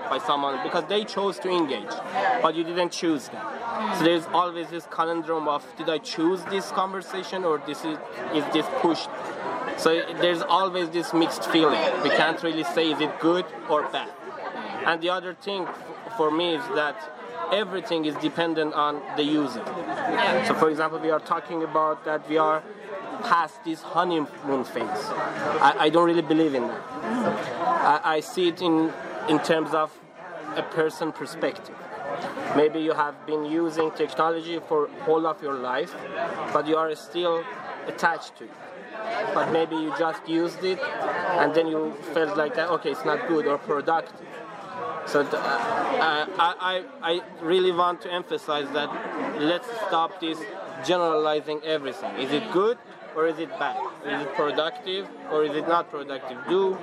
by 0.08 0.18
someone 0.18 0.62
because 0.62 0.84
they 0.88 1.04
chose 1.04 1.38
to 1.38 1.48
engage 1.48 1.94
but 2.42 2.54
you 2.54 2.64
didn't 2.64 2.92
choose 2.92 3.28
them 3.28 3.44
so 3.96 4.04
there's 4.04 4.26
always 4.26 4.68
this 4.68 4.86
conundrum 4.90 5.48
of 5.48 5.64
did 5.76 5.88
i 5.88 5.98
choose 5.98 6.42
this 6.44 6.70
conversation 6.70 7.44
or 7.44 7.58
this 7.66 7.84
is, 7.84 7.98
is 8.34 8.44
this 8.52 8.66
pushed 8.80 9.10
so 9.76 10.02
there's 10.20 10.42
always 10.42 10.88
this 10.90 11.12
mixed 11.12 11.44
feeling 11.50 11.80
we 12.02 12.10
can't 12.10 12.42
really 12.42 12.64
say 12.64 12.90
is 12.90 13.00
it 13.00 13.18
good 13.20 13.44
or 13.68 13.82
bad 13.88 14.10
and 14.86 15.00
the 15.02 15.10
other 15.10 15.34
thing 15.34 15.66
for 16.16 16.30
me 16.30 16.54
is 16.54 16.64
that 16.74 16.96
everything 17.52 18.04
is 18.04 18.14
dependent 18.16 18.74
on 18.74 19.00
the 19.16 19.22
user. 19.22 19.62
So, 20.46 20.54
for 20.54 20.70
example, 20.70 20.98
we 20.98 21.10
are 21.10 21.20
talking 21.20 21.62
about 21.62 22.04
that 22.04 22.28
we 22.28 22.38
are 22.38 22.62
past 23.22 23.64
this 23.64 23.82
honeymoon 23.82 24.64
phase. 24.64 24.82
I, 24.82 25.74
I 25.80 25.88
don't 25.88 26.06
really 26.06 26.22
believe 26.22 26.54
in 26.54 26.66
that. 26.68 26.82
I, 26.92 28.00
I 28.16 28.20
see 28.20 28.48
it 28.48 28.62
in 28.62 28.92
in 29.28 29.38
terms 29.40 29.74
of 29.74 29.92
a 30.56 30.62
person 30.62 31.12
perspective. 31.12 31.74
Maybe 32.56 32.80
you 32.80 32.92
have 32.92 33.26
been 33.26 33.44
using 33.44 33.90
technology 33.90 34.58
for 34.58 34.88
whole 35.02 35.26
of 35.26 35.42
your 35.42 35.54
life, 35.54 35.94
but 36.52 36.66
you 36.66 36.76
are 36.76 36.94
still 36.94 37.44
attached 37.86 38.36
to 38.38 38.44
it. 38.44 38.50
But 39.34 39.52
maybe 39.52 39.76
you 39.76 39.92
just 39.98 40.26
used 40.28 40.64
it, 40.64 40.78
and 40.80 41.54
then 41.54 41.66
you 41.66 41.94
felt 42.14 42.36
like. 42.36 42.56
Okay, 42.56 42.90
it's 42.92 43.04
not 43.04 43.28
good 43.28 43.46
or 43.46 43.58
productive. 43.58 44.26
So 45.06 45.20
uh, 45.20 45.26
I, 46.38 46.84
I, 47.00 47.12
I 47.12 47.22
really 47.40 47.72
want 47.72 48.00
to 48.02 48.12
emphasize 48.12 48.68
that 48.72 48.90
let's 49.40 49.68
stop 49.86 50.20
this 50.20 50.38
generalizing 50.84 51.60
everything. 51.64 52.16
Is 52.18 52.32
it 52.32 52.50
good 52.52 52.78
or 53.16 53.26
is 53.26 53.38
it 53.38 53.48
bad? 53.58 53.76
Is 54.04 54.22
it 54.22 54.34
productive 54.34 55.08
or 55.32 55.44
is 55.44 55.56
it 55.56 55.66
not 55.66 55.90
productive? 55.90 56.36
Do 56.48 56.74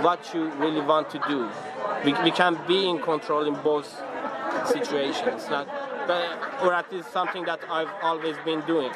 what 0.00 0.32
you 0.34 0.48
really 0.52 0.80
want 0.80 1.10
to 1.10 1.20
do. 1.28 1.48
We, 2.04 2.14
we 2.24 2.30
can 2.30 2.58
be 2.66 2.88
in 2.88 3.00
control 3.00 3.44
in 3.46 3.54
both 3.62 3.88
situations, 4.66 5.48
not, 5.50 5.66
but, 6.06 6.38
or 6.62 6.72
at 6.72 6.90
least 6.92 7.12
something 7.12 7.44
that 7.44 7.60
I've 7.70 7.90
always 8.02 8.36
been 8.44 8.62
doing. 8.62 8.92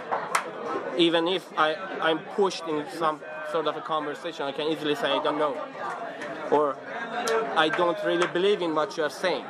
Even 0.97 1.29
if 1.29 1.47
I, 1.59 1.75
I'm 2.01 2.19
pushed 2.35 2.65
in 2.67 2.85
some 2.99 3.21
sort 3.53 3.67
of 3.67 3.77
a 3.77 3.83
conversation, 3.83 4.47
I 4.47 4.53
can 4.53 4.69
easily 4.69 4.95
say 4.95 5.11
I 5.11 5.23
don't 5.23 5.39
know. 5.39 5.57
Or 6.51 6.77
I 7.57 7.69
don't 7.69 7.99
really 8.05 8.27
believe 8.29 8.63
in 8.63 8.75
what 8.75 8.97
you 8.97 9.03
are 9.03 9.11
saying. 9.11 9.45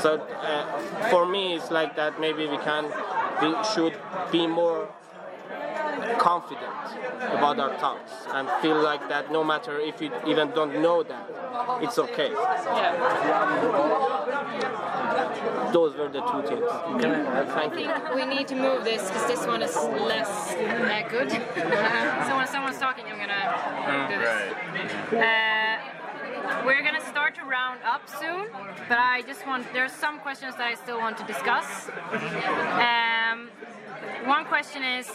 So 0.00 0.26
uh, 0.40 1.10
for 1.10 1.26
me, 1.26 1.56
it's 1.56 1.70
like 1.70 1.94
that. 1.96 2.18
Maybe 2.18 2.46
we 2.46 2.56
can, 2.58 2.84
we 3.42 3.54
should 3.74 3.98
be 4.32 4.46
more 4.46 4.88
confident 6.18 6.72
about 7.20 7.58
our 7.58 7.76
thoughts 7.78 8.12
and 8.28 8.48
feel 8.62 8.80
like 8.80 9.08
that. 9.08 9.30
No 9.32 9.44
matter 9.44 9.78
if 9.78 10.00
you 10.00 10.10
even 10.26 10.50
don't 10.50 10.80
know 10.80 11.02
that, 11.02 11.30
it's 11.82 11.98
okay. 11.98 12.30
Yeah. 12.32 12.94
Those 15.72 15.96
were 15.96 16.08
the 16.08 16.20
two 16.20 16.42
things. 16.48 16.70
Thank 17.52 17.74
you. 17.80 17.90
We 18.14 18.24
need 18.26 18.46
to 18.48 18.54
move 18.54 18.84
this 18.84 19.08
because 19.08 19.26
this 19.26 19.46
one 19.46 19.62
is 19.62 19.74
less 19.74 20.54
uh, 20.54 21.02
good. 21.10 21.30
So 22.28 22.36
when 22.36 22.46
someone's 22.46 22.78
talking, 22.78 23.04
I'm 23.06 23.18
gonna 23.18 24.08
do 24.08 24.18
this. 24.18 24.32
Uh, 25.12 26.64
we're 26.64 26.82
gonna 26.82 27.04
start 27.06 27.34
to 27.36 27.42
round 27.44 27.80
up 27.84 28.08
soon, 28.20 28.46
but 28.88 28.98
I 28.98 29.22
just 29.26 29.46
want 29.46 29.66
there's 29.72 29.92
some 29.92 30.18
questions 30.20 30.54
that 30.56 30.66
I 30.66 30.74
still 30.74 30.98
want 30.98 31.18
to 31.18 31.24
discuss. 31.24 31.88
Um, 32.88 33.48
one 34.26 34.44
question 34.46 34.82
is 34.82 35.10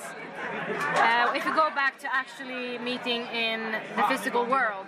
uh, 0.95 1.33
if 1.35 1.45
you 1.45 1.53
go 1.53 1.69
back 1.75 1.99
to 1.99 2.07
actually 2.13 2.77
meeting 2.79 3.21
in 3.27 3.75
the 3.95 4.03
physical 4.03 4.45
world, 4.45 4.87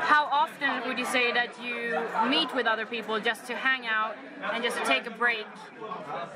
how 0.00 0.24
often 0.26 0.86
would 0.86 0.98
you 0.98 1.04
say 1.04 1.32
that 1.32 1.50
you 1.62 1.98
meet 2.28 2.54
with 2.54 2.66
other 2.66 2.86
people 2.86 3.20
just 3.20 3.46
to 3.46 3.54
hang 3.54 3.86
out 3.86 4.16
and 4.52 4.62
just 4.62 4.76
to 4.78 4.84
take 4.84 5.06
a 5.06 5.10
break 5.10 5.46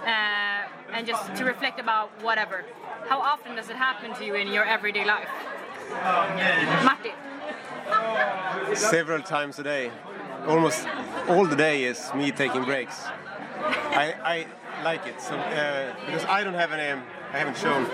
uh, 0.07 0.93
and 0.93 1.07
just 1.07 1.35
to 1.37 1.45
reflect 1.45 1.81
about 1.81 2.11
whatever? 2.23 2.65
How 3.09 3.21
often 3.21 3.57
does 3.57 3.69
it 3.71 3.77
happen 3.77 4.15
to 4.15 4.25
you 4.25 4.35
in 4.35 4.49
your 4.49 4.65
everyday 4.65 5.05
life? 5.05 5.29
Martin. 6.85 7.13
Several 8.75 9.23
times 9.23 9.59
a 9.59 9.63
day. 9.63 9.91
Almost 10.47 10.87
all 11.29 11.47
the 11.47 11.57
day 11.57 11.85
is 11.85 12.13
me 12.15 12.31
taking 12.31 12.65
breaks. 12.65 13.05
I, 13.65 14.15
I 14.25 14.47
like 14.83 15.07
it 15.07 15.21
so, 15.21 15.35
uh, 15.35 15.95
because 16.07 16.25
I 16.25 16.45
don't 16.45 16.55
have 16.55 16.73
any. 16.73 17.01
I 17.35 17.39
haven't 17.39 17.57
shown. 17.57 17.85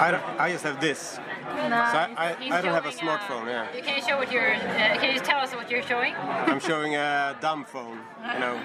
I, 0.00 0.10
don't, 0.12 0.40
I 0.40 0.50
just 0.50 0.64
have 0.64 0.80
this. 0.80 0.98
So 1.10 1.20
I, 1.20 2.08
I, 2.16 2.58
I 2.58 2.62
don't 2.62 2.72
have 2.72 2.86
a 2.86 2.88
uh, 2.88 2.92
smartphone. 2.92 3.46
Yeah. 3.46 3.66
Can 3.82 3.96
you 3.96 4.02
show 4.02 4.16
what 4.16 4.32
you're? 4.32 4.54
Uh, 4.54 4.96
can 4.98 5.14
you 5.14 5.20
tell 5.20 5.40
us 5.40 5.54
what 5.54 5.70
you're 5.70 5.82
showing? 5.82 6.14
I'm 6.16 6.58
showing 6.58 6.96
a 6.96 7.36
dumb 7.42 7.66
phone, 7.66 8.00
you 8.32 8.40
know, 8.40 8.58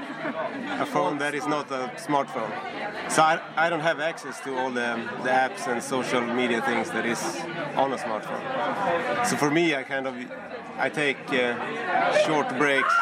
a 0.79 0.85
phone 0.85 1.17
that 1.17 1.35
is 1.35 1.45
not 1.45 1.69
a 1.71 1.91
smartphone. 1.97 2.49
So 3.11 3.21
I, 3.21 3.41
I 3.57 3.69
don't 3.69 3.81
have 3.81 3.99
access 3.99 4.39
to 4.45 4.57
all 4.57 4.71
the, 4.71 4.95
the 5.23 5.29
apps 5.29 5.67
and 5.67 5.83
social 5.83 6.21
media 6.21 6.61
things 6.61 6.89
that 6.91 7.05
is 7.05 7.21
on 7.75 7.91
a 7.91 7.97
smartphone. 7.97 9.25
So 9.25 9.35
for 9.35 9.51
me, 9.51 9.75
I 9.75 9.83
kind 9.83 10.07
of 10.07 10.15
I 10.77 10.87
take 10.87 11.17
uh, 11.33 12.17
short 12.25 12.47
breaks 12.57 12.93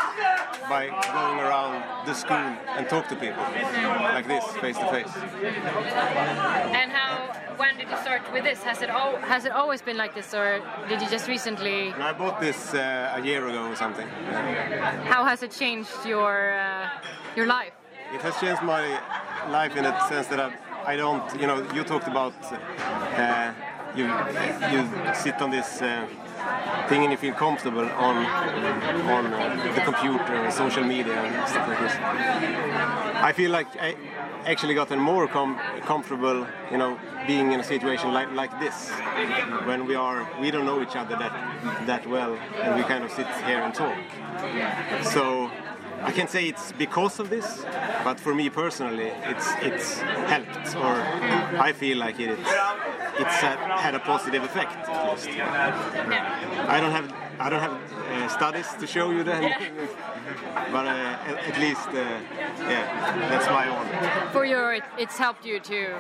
by 0.69 0.87
going 0.87 1.39
around 1.39 2.05
the 2.05 2.13
school 2.13 2.37
and 2.77 2.87
talk 2.89 3.07
to 3.09 3.15
people 3.15 3.43
like 4.17 4.27
this, 4.27 4.45
face 4.57 4.77
to 4.77 4.87
face. 4.89 5.13
And 6.79 6.91
how? 6.91 7.33
When 7.57 7.77
did 7.77 7.89
you 7.89 7.97
start 7.97 8.21
with 8.33 8.43
this? 8.43 8.63
Has 8.63 8.81
it 8.81 8.89
all? 8.89 9.17
Has 9.17 9.45
it 9.45 9.51
always 9.51 9.81
been 9.81 9.97
like 9.97 10.13
this, 10.15 10.33
or 10.33 10.61
did 10.89 11.01
you 11.01 11.09
just 11.09 11.27
recently? 11.27 11.93
I 11.93 12.13
bought 12.13 12.39
this 12.41 12.73
uh, 12.73 13.13
a 13.15 13.21
year 13.21 13.47
ago 13.47 13.69
or 13.69 13.75
something. 13.75 14.07
Yeah. 14.07 15.03
How 15.03 15.23
has 15.25 15.43
it 15.43 15.51
changed 15.51 16.05
your 16.05 16.57
uh, 16.59 16.89
your 17.35 17.45
life? 17.45 17.73
It 18.13 18.21
has 18.21 18.35
changed 18.39 18.63
my 18.63 18.99
life 19.49 19.75
in 19.75 19.83
the 19.83 19.93
sense 20.07 20.27
that 20.27 20.39
I, 20.39 20.51
I 20.85 20.95
don't, 20.95 21.23
you 21.39 21.47
know, 21.47 21.65
you 21.73 21.83
talked 21.83 22.07
about 22.07 22.33
uh, 22.51 23.53
you 23.95 24.05
you 24.73 24.89
sit 25.13 25.41
on 25.41 25.51
this 25.51 25.81
uh, 25.81 26.07
thing 26.89 27.03
and 27.03 27.11
you 27.11 27.17
feel 27.17 27.33
comfortable 27.33 27.87
on 28.07 28.15
on 29.17 29.33
uh, 29.33 29.73
the 29.75 29.81
computer 29.81 30.51
social 30.51 30.83
media 30.83 31.13
and 31.13 31.47
stuff 31.47 31.67
like 31.67 31.79
this. 31.79 31.95
I 33.29 33.31
feel 33.33 33.51
like 33.51 33.67
I 33.79 33.95
actually 34.45 34.73
gotten 34.73 34.99
more 34.99 35.27
com- 35.27 35.59
comfortable, 35.81 36.45
you 36.71 36.77
know, 36.77 36.99
being 37.27 37.53
in 37.53 37.59
a 37.59 37.63
situation 37.63 38.13
like 38.13 38.31
like 38.31 38.53
this 38.59 38.89
when 39.69 39.85
we 39.85 39.95
are 39.95 40.27
we 40.41 40.51
don't 40.51 40.65
know 40.65 40.81
each 40.81 40.95
other 40.95 41.15
that 41.23 41.33
that 41.87 42.03
well 42.07 42.33
and 42.63 42.75
we 42.75 42.83
kind 42.83 43.03
of 43.03 43.11
sit 43.11 43.27
here 43.47 43.61
and 43.65 43.73
talk. 43.73 43.97
So 45.03 45.49
I 46.03 46.11
can 46.11 46.27
say 46.27 46.47
it's 46.47 46.71
because 46.73 47.19
of 47.19 47.29
this, 47.29 47.63
but 48.03 48.19
for 48.19 48.35
me 48.35 48.49
personally, 48.49 49.11
it's 49.31 49.47
it's 49.61 49.99
helped, 50.33 50.75
or 50.75 50.95
I 51.67 51.71
feel 51.73 51.97
like 51.97 52.19
it 52.19 52.37
it's 53.19 53.35
had, 53.45 53.57
had 53.79 53.95
a 53.95 53.99
positive 53.99 54.43
effect 54.43 54.75
at 54.89 55.25
least. 55.25 55.39
I 56.75 56.79
don't 56.81 56.91
have 56.91 57.07
I 57.39 57.49
don't 57.49 57.59
have 57.59 57.73
uh, 57.73 58.27
studies 58.29 58.67
to 58.79 58.87
show 58.87 59.11
you 59.11 59.23
that, 59.23 59.41
but 60.71 60.85
uh, 60.85 61.29
at, 61.29 61.37
at 61.49 61.59
least 61.59 61.87
uh, 61.89 61.93
yeah, 61.93 63.27
that's 63.29 63.47
my 63.47 63.67
own. 63.67 63.85
For 64.31 64.45
your, 64.45 64.79
it's 64.97 65.17
helped 65.17 65.45
you 65.45 65.59
to 65.59 65.97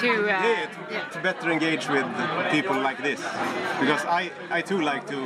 to. 0.00 0.10
Uh, 0.10 0.42
Yeah, 0.44 0.66
to, 1.10 1.14
to 1.14 1.20
better 1.22 1.50
engage 1.50 1.88
with 1.88 2.06
people 2.50 2.78
like 2.78 3.02
this, 3.02 3.20
because 3.80 4.04
I 4.04 4.30
I 4.50 4.60
too 4.62 4.80
like 4.80 5.06
to. 5.08 5.18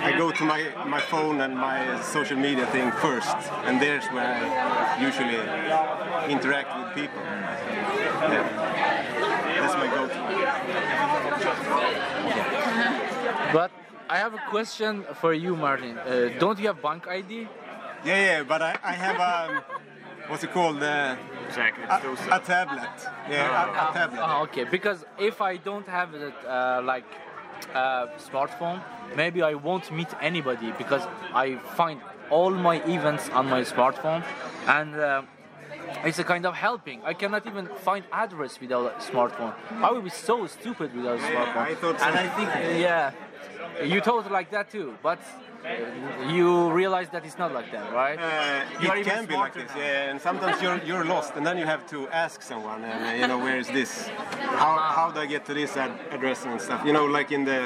I 0.00 0.12
go 0.16 0.30
to 0.30 0.44
my, 0.44 0.62
my 0.86 1.00
phone 1.00 1.40
and 1.40 1.56
my 1.56 2.00
social 2.00 2.36
media 2.36 2.66
thing 2.66 2.92
first, 2.92 3.36
and 3.64 3.80
there's 3.80 4.06
where 4.06 4.34
I 4.36 5.00
usually 5.00 5.40
interact 6.30 6.70
with 6.78 6.94
people. 6.94 7.22
Yeah. 8.32 8.46
That's 9.60 9.74
my 9.74 9.88
go-to. 9.88 10.20
But 13.52 13.70
I 14.08 14.18
have 14.18 14.34
a 14.34 14.38
question 14.50 15.04
for 15.14 15.32
you, 15.34 15.56
Martin. 15.56 15.98
Uh, 15.98 16.30
don't 16.38 16.58
you 16.58 16.66
have 16.68 16.80
bank 16.80 17.08
ID? 17.08 17.48
Yeah, 18.04 18.24
yeah, 18.24 18.42
but 18.44 18.62
I, 18.62 18.78
I 18.84 18.92
have 18.92 19.18
um, 19.20 19.62
what's 20.28 20.44
it 20.44 20.52
called? 20.52 20.82
Uh, 20.82 21.16
a, 21.56 22.36
a 22.36 22.40
tablet. 22.40 22.88
Yeah, 23.28 23.66
a, 23.66 23.90
a 23.90 23.92
tablet. 23.92 24.20
Ah, 24.22 24.42
okay. 24.42 24.64
Because 24.64 25.04
if 25.18 25.40
I 25.40 25.56
don't 25.56 25.86
have 25.88 26.14
it, 26.14 26.34
uh, 26.46 26.82
like 26.84 27.04
uh, 27.74 28.06
smartphone, 28.18 28.80
maybe 29.16 29.42
I 29.42 29.54
won't 29.54 29.90
meet 29.90 30.08
anybody 30.20 30.72
because 30.78 31.02
I 31.34 31.56
find 31.74 32.00
all 32.30 32.50
my 32.50 32.76
events 32.84 33.28
on 33.30 33.48
my 33.48 33.62
smartphone, 33.62 34.22
and 34.68 34.94
uh, 34.94 35.22
it's 36.04 36.18
a 36.18 36.24
kind 36.24 36.46
of 36.46 36.54
helping. 36.54 37.00
I 37.04 37.14
cannot 37.14 37.46
even 37.46 37.68
find 37.82 38.04
address 38.12 38.60
without 38.60 38.86
a 38.86 39.00
smartphone. 39.00 39.54
I 39.82 39.90
would 39.90 40.04
be 40.04 40.10
so 40.10 40.46
stupid 40.46 40.94
without 40.94 41.18
a 41.18 41.22
Yeah, 41.22 41.30
smartphone. 41.32 41.56
I 41.70 41.74
thought 41.74 42.00
so. 42.00 42.06
And 42.06 42.16
I 42.18 42.28
think, 42.28 42.48
yeah, 42.80 43.12
you 43.84 44.00
thought 44.00 44.30
like 44.30 44.50
that 44.50 44.70
too, 44.70 44.94
but. 45.02 45.18
You 46.28 46.70
realize 46.70 47.08
that 47.10 47.24
it's 47.24 47.38
not 47.38 47.52
like 47.52 47.72
that, 47.72 47.92
right? 47.92 48.18
Uh, 48.20 48.82
You 48.82 48.92
it 48.92 49.04
can 49.04 49.26
be 49.26 49.34
like 49.34 49.54
this, 49.54 49.70
yeah. 49.76 50.10
And 50.10 50.20
sometimes 50.20 50.62
you're 50.62 50.80
you're 50.88 51.04
lost, 51.04 51.32
and 51.36 51.44
then 51.44 51.58
you 51.58 51.66
have 51.66 51.84
to 51.94 52.08
ask 52.24 52.40
someone, 52.42 52.84
and 52.84 53.00
uh, 53.04 53.20
you 53.20 53.26
know, 53.26 53.38
where 53.38 53.58
is 53.58 53.66
this? 53.78 54.06
How 54.62 54.72
how 54.98 55.10
do 55.10 55.18
I 55.20 55.26
get 55.26 55.44
to 55.46 55.54
this 55.54 55.76
ad- 55.76 55.98
address 56.12 56.44
and 56.44 56.60
stuff? 56.60 56.80
You 56.86 56.92
know, 56.92 57.06
like 57.06 57.32
in 57.32 57.44
the 57.44 57.60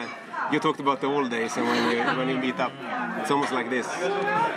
you 0.52 0.58
talked 0.61 0.80
about 0.80 1.00
the 1.00 1.08
old 1.08 1.30
days, 1.30 1.56
and 1.58 1.66
when 1.66 1.78
you 1.90 1.98
when 2.18 2.28
you 2.32 2.38
meet 2.38 2.58
up, 2.58 2.72
it's 3.20 3.30
almost 3.30 3.52
like 3.52 3.68
this. 3.68 3.86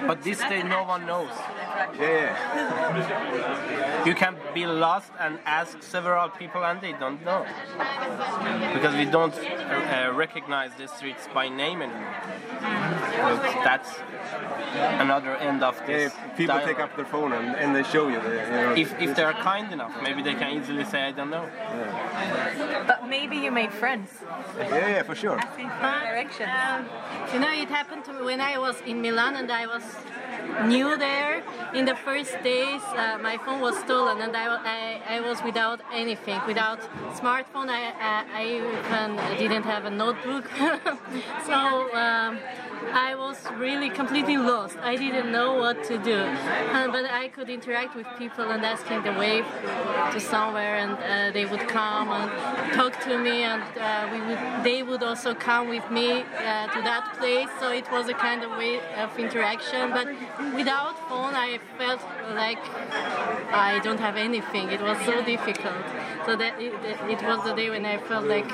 But 0.07 0.21
this 0.23 0.39
day 0.39 0.63
no 0.63 0.83
one 0.93 1.05
knows. 1.05 1.35
Yeah, 1.99 1.99
yeah. 1.99 4.05
You 4.05 4.13
can 4.15 4.35
be 4.53 4.65
lost 4.65 5.11
and 5.19 5.39
ask 5.45 5.81
several 5.81 6.29
people 6.29 6.63
and 6.63 6.79
they 6.81 6.93
don't 6.93 7.23
know. 7.25 7.45
Because 8.73 8.95
we 8.95 9.05
don't 9.05 9.33
uh, 9.33 10.11
recognize 10.13 10.71
the 10.77 10.87
streets 10.87 11.27
by 11.33 11.49
name 11.49 11.81
anymore. 11.81 12.13
But 12.61 13.41
that's 13.63 13.89
another 14.99 15.35
end 15.37 15.63
of 15.63 15.75
Yeah, 15.81 15.85
this. 15.87 16.13
people 16.37 16.55
dialogue. 16.55 16.65
take 16.67 16.79
up 16.79 16.95
their 16.95 17.05
phone 17.05 17.33
and, 17.33 17.55
and 17.55 17.75
they 17.75 17.83
show 17.83 18.07
you 18.07 18.19
the. 18.19 18.29
You 18.29 18.51
know, 18.51 18.73
If, 18.75 18.99
if 19.01 19.15
they 19.15 19.23
are 19.23 19.33
kind 19.33 19.71
enough, 19.71 19.93
maybe 20.01 20.21
they 20.21 20.35
can 20.35 20.57
easily 20.57 20.83
say, 20.85 21.03
I 21.03 21.11
don't 21.11 21.29
know. 21.29 21.47
But 22.87 23.07
maybe 23.07 23.37
you 23.37 23.51
made 23.51 23.73
friends. 23.73 24.09
yeah, 24.59 24.87
yeah, 24.89 25.03
for 25.03 25.15
sure. 25.15 25.37
Direction. 25.37 26.49
Um, 26.49 26.85
you 27.33 27.39
know, 27.39 27.51
it 27.51 27.69
happened 27.69 28.05
to 28.05 28.13
me 28.13 28.23
when 28.23 28.41
I 28.41 28.57
was 28.57 28.79
in 28.85 29.01
Milan 29.01 29.35
and 29.35 29.51
I 29.51 29.65
was 29.67 29.83
new 30.65 30.97
there. 30.97 31.43
In 31.73 31.85
the 31.85 31.95
first 31.95 32.31
days, 32.43 32.81
uh, 32.95 33.17
my 33.21 33.37
phone 33.37 33.59
was 33.59 33.77
stolen 33.79 34.21
and 34.21 34.35
I, 34.35 34.47
I, 34.47 35.17
I 35.17 35.19
was 35.21 35.41
without 35.43 35.81
anything, 35.93 36.39
without 36.47 36.79
smartphone. 37.15 37.69
I, 37.69 37.83
I, 37.99 38.25
I 38.33 38.43
even 38.45 39.37
didn't 39.37 39.63
have 39.63 39.85
a 39.85 39.89
notebook. 39.89 40.49
so 41.45 41.93
um, 41.95 42.39
I 42.91 43.15
was 43.15 43.37
really 43.57 43.89
completely 43.89 44.37
lost. 44.37 44.77
I 44.77 44.95
didn't 44.95 45.31
know 45.31 45.53
what 45.55 45.83
to 45.85 45.97
do. 45.97 46.19
Uh, 46.19 46.87
but 46.87 47.05
I 47.05 47.29
could 47.29 47.49
interact 47.49 47.95
with 47.95 48.07
people 48.17 48.49
and 48.51 48.65
asking 48.65 49.03
the 49.03 49.13
way 49.13 49.43
to 50.11 50.19
somewhere 50.19 50.75
and 50.75 50.93
uh, 50.97 51.31
they 51.33 51.45
would 51.45 51.67
come 51.67 52.09
and 52.09 52.73
talk 52.73 52.99
to 53.01 53.17
me 53.17 53.43
and 53.43 53.63
uh, 53.77 54.09
we 54.11 54.19
would, 54.27 54.63
they 54.63 54.83
would 54.83 55.03
also 55.03 55.33
come 55.33 55.69
with 55.69 55.89
me 55.89 56.21
uh, 56.21 56.67
to 56.73 56.81
that 56.81 57.15
place. 57.17 57.49
So 57.59 57.71
it 57.71 57.89
was 57.91 58.09
a 58.09 58.13
kind 58.13 58.43
of 58.43 58.51
way 58.51 58.79
of 58.97 59.17
interaction. 59.17 59.91
But 59.91 60.07
without 60.55 60.97
phone, 61.09 61.33
I 61.35 61.59
felt 61.77 62.01
like 62.35 62.63
I 63.53 63.79
don't 63.83 63.99
have 63.99 64.17
anything. 64.17 64.69
It 64.69 64.81
was 64.81 64.97
so 65.05 65.23
difficult. 65.23 65.85
So 66.25 66.35
that 66.37 66.59
it, 66.59 66.73
it 67.09 67.21
was 67.21 67.43
the 67.43 67.53
day 67.53 67.69
when 67.69 67.85
I 67.85 67.97
felt 67.97 68.25
like 68.25 68.45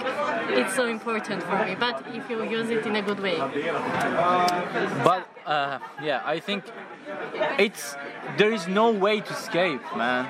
it's 0.49 0.75
so 0.75 0.87
important 0.87 1.43
for 1.43 1.63
me. 1.65 1.75
But 1.75 2.03
if 2.13 2.29
you 2.29 2.43
use 2.43 2.69
it 2.69 2.85
in 2.85 2.95
a 2.95 3.01
good 3.01 3.19
way. 3.19 3.37
But 5.03 5.27
uh, 5.45 5.79
yeah, 6.01 6.21
I 6.25 6.39
think 6.39 6.63
it's 7.57 7.95
there 8.37 8.51
is 8.51 8.67
no 8.67 8.91
way 8.91 9.21
to 9.21 9.33
escape, 9.33 9.81
man. 9.95 10.27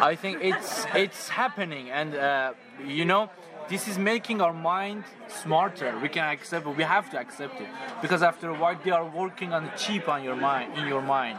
I 0.00 0.14
think 0.14 0.38
it's 0.42 0.86
it's 0.94 1.28
happening, 1.28 1.90
and 1.90 2.14
uh, 2.14 2.52
you 2.84 3.04
know, 3.04 3.30
this 3.68 3.88
is 3.88 3.98
making 3.98 4.40
our 4.40 4.52
mind 4.52 5.04
smarter. 5.28 5.98
We 5.98 6.08
can 6.08 6.24
accept 6.32 6.66
it. 6.66 6.76
We 6.76 6.84
have 6.84 7.10
to 7.10 7.18
accept 7.18 7.60
it 7.60 7.68
because 8.00 8.22
after 8.22 8.50
a 8.50 8.54
while 8.54 8.78
they 8.82 8.90
are 8.90 9.08
working 9.08 9.52
on 9.52 9.70
chip 9.76 10.08
on 10.08 10.22
your 10.22 10.36
mind 10.36 10.78
in 10.78 10.86
your 10.86 11.02
mind. 11.02 11.38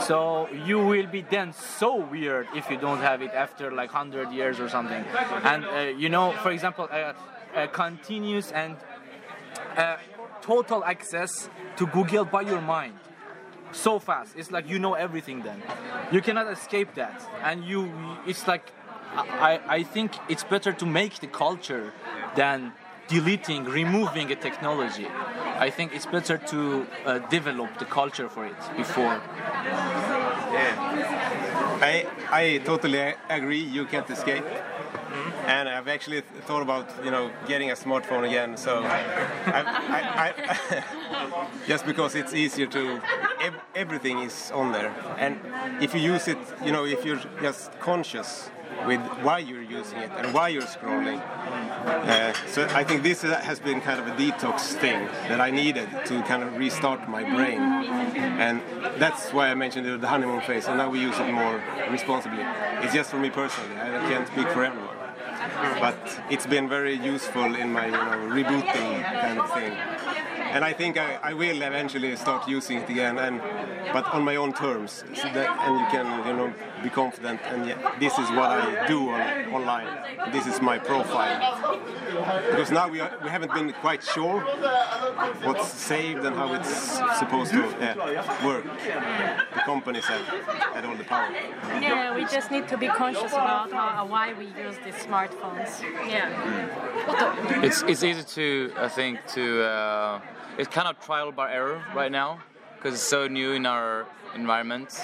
So 0.00 0.48
you 0.66 0.78
will 0.84 1.06
be 1.06 1.22
then 1.22 1.52
so 1.52 1.96
weird 1.96 2.48
if 2.54 2.68
you 2.70 2.76
don't 2.76 2.98
have 2.98 3.22
it 3.22 3.32
after 3.32 3.70
like 3.70 3.90
hundred 3.90 4.32
years 4.32 4.58
or 4.60 4.68
something. 4.68 5.04
And 5.44 5.64
uh, 5.64 5.78
you 5.96 6.08
know, 6.08 6.32
for 6.42 6.50
example, 6.50 6.88
uh, 6.90 7.66
continuous 7.68 8.52
and 8.52 8.76
uh, 9.76 9.96
total 10.42 10.84
access 10.84 11.48
to 11.76 11.86
Google 11.86 12.24
by 12.24 12.42
your 12.42 12.60
mind. 12.60 12.94
So 13.72 13.98
fast. 13.98 14.34
It's 14.36 14.50
like 14.50 14.68
you 14.68 14.78
know 14.78 14.94
everything 14.94 15.42
then. 15.42 15.62
You 16.10 16.20
cannot 16.22 16.50
escape 16.50 16.94
that. 16.94 17.22
And 17.42 17.64
you, 17.64 17.92
it's 18.26 18.48
like, 18.48 18.72
I, 19.16 19.60
I 19.66 19.82
think 19.82 20.12
it's 20.28 20.44
better 20.44 20.72
to 20.72 20.86
make 20.86 21.20
the 21.20 21.26
culture 21.26 21.92
than 22.36 22.72
deleting, 23.08 23.64
removing 23.64 24.30
a 24.30 24.36
technology. 24.36 25.06
I 25.58 25.70
think 25.70 25.94
it's 25.94 26.06
better 26.06 26.36
to 26.36 26.86
uh, 27.04 27.18
develop 27.30 27.78
the 27.78 27.84
culture 27.84 28.28
for 28.28 28.46
it 28.46 28.56
before. 28.76 29.20
Yeah. 30.52 31.78
I 31.80 32.06
I 32.30 32.58
totally 32.64 33.14
agree. 33.28 33.60
You 33.60 33.86
can't 33.86 34.08
escape. 34.10 34.44
And 35.46 35.68
I've 35.68 35.88
actually 35.88 36.20
th- 36.20 36.44
thought 36.44 36.62
about 36.62 36.86
you 37.04 37.10
know 37.10 37.30
getting 37.46 37.70
a 37.70 37.74
smartphone 37.74 38.26
again. 38.26 38.56
So 38.56 38.82
I, 38.84 39.00
I, 39.46 40.02
I, 40.26 40.84
just 41.66 41.86
because 41.86 42.14
it's 42.14 42.34
easier 42.34 42.66
to 42.66 43.00
ev- 43.40 43.60
everything 43.74 44.18
is 44.18 44.50
on 44.54 44.72
there, 44.72 44.92
and 45.18 45.38
if 45.82 45.94
you 45.94 46.00
use 46.00 46.28
it, 46.28 46.38
you 46.64 46.72
know, 46.72 46.84
if 46.84 47.04
you're 47.04 47.20
just 47.40 47.78
conscious 47.80 48.50
with 48.86 49.00
why 49.22 49.38
you're 49.38 49.62
using 49.62 49.98
it 49.98 50.10
and 50.16 50.32
why 50.34 50.48
you're 50.48 50.62
scrolling. 50.62 51.20
Uh, 51.20 52.32
so 52.46 52.66
I 52.74 52.84
think 52.84 53.02
this 53.02 53.24
uh, 53.24 53.38
has 53.40 53.60
been 53.60 53.80
kind 53.80 54.00
of 54.00 54.06
a 54.06 54.12
detox 54.12 54.60
thing 54.84 55.06
that 55.28 55.40
I 55.40 55.50
needed 55.50 55.88
to 56.06 56.22
kind 56.22 56.42
of 56.42 56.56
restart 56.56 57.08
my 57.08 57.22
brain, 57.22 57.60
and 57.60 58.60
that's 58.98 59.32
why 59.32 59.48
I 59.50 59.54
mentioned 59.54 59.86
the- 60.02 60.08
honeymoon 60.08 60.40
phase. 60.42 60.66
And 60.68 60.78
now 60.78 60.90
we 60.90 61.00
use 61.00 61.18
it 61.18 61.30
more 61.32 61.62
responsibly. 61.90 62.42
It's 62.82 62.94
just 62.94 63.10
for 63.10 63.18
me 63.18 63.30
personally. 63.30 63.76
I 63.76 63.88
can't 64.10 64.26
speak 64.26 64.48
for 64.48 64.64
everyone, 64.64 64.96
but 65.80 65.98
it's 66.30 66.46
been 66.46 66.68
very 66.68 66.94
useful 66.94 67.54
in 67.54 67.72
my 67.72 67.86
you 67.86 67.92
know, 67.92 68.28
rebooting 68.36 69.02
kind 69.22 69.38
of 69.38 69.52
thing. 69.54 69.72
And 70.54 70.64
I 70.64 70.72
think 70.72 70.96
I, 70.96 71.18
I 71.22 71.32
will 71.34 71.62
eventually 71.62 72.14
start 72.16 72.48
using 72.48 72.78
it 72.78 72.88
again, 72.88 73.18
and 73.18 73.40
but 73.92 74.04
on 74.12 74.22
my 74.24 74.36
own 74.36 74.52
terms, 74.52 75.04
so 75.14 75.22
that, 75.22 75.48
and 75.64 75.80
you 75.80 75.86
can 75.90 76.26
you 76.26 76.34
know 76.34 76.52
be 76.82 76.90
confident. 76.90 77.40
And 77.46 77.66
yeah, 77.66 77.94
this 77.98 78.12
is 78.18 78.28
what 78.30 78.50
I 78.50 78.86
do 78.86 79.08
on, 79.10 79.54
online. 79.54 79.88
This 80.32 80.46
is 80.46 80.60
my 80.60 80.78
profile. 80.78 81.80
Because 82.50 82.70
now 82.70 82.88
we, 82.88 83.00
are, 83.00 83.12
we 83.22 83.28
haven't 83.28 83.52
been 83.52 83.72
quite 83.74 84.02
sure 84.02 84.40
what's 85.44 85.68
saved 85.68 86.24
and 86.24 86.34
how 86.34 86.54
it's 86.54 86.74
supposed 87.18 87.52
to 87.52 87.58
yeah, 87.80 88.46
work. 88.46 88.64
The 89.54 89.60
companies 89.60 90.04
have 90.04 90.24
had 90.74 90.84
all 90.84 90.96
the 90.96 91.04
power. 91.04 91.30
Yeah, 91.80 92.14
we 92.14 92.24
just 92.24 92.50
need 92.50 92.68
to 92.68 92.78
be 92.78 92.88
conscious 92.88 93.32
about 93.32 93.70
how, 93.72 94.06
why 94.06 94.32
we 94.34 94.46
use 94.46 94.76
these 94.84 94.94
smartphones. 94.94 95.82
Yeah. 96.08 97.62
It's 97.62 97.82
it's 97.82 98.02
easy 98.02 98.22
to 98.22 98.72
I 98.76 98.88
think 98.88 99.18
to 99.34 99.62
uh, 99.62 100.20
it's 100.58 100.68
kind 100.68 100.88
of 100.88 100.98
trial 101.00 101.30
by 101.30 101.52
error 101.52 101.82
right 101.94 102.10
now 102.10 102.40
because 102.76 102.94
it's 102.94 103.02
so 103.02 103.28
new 103.28 103.52
in 103.52 103.64
our 103.64 104.06
environment, 104.34 105.00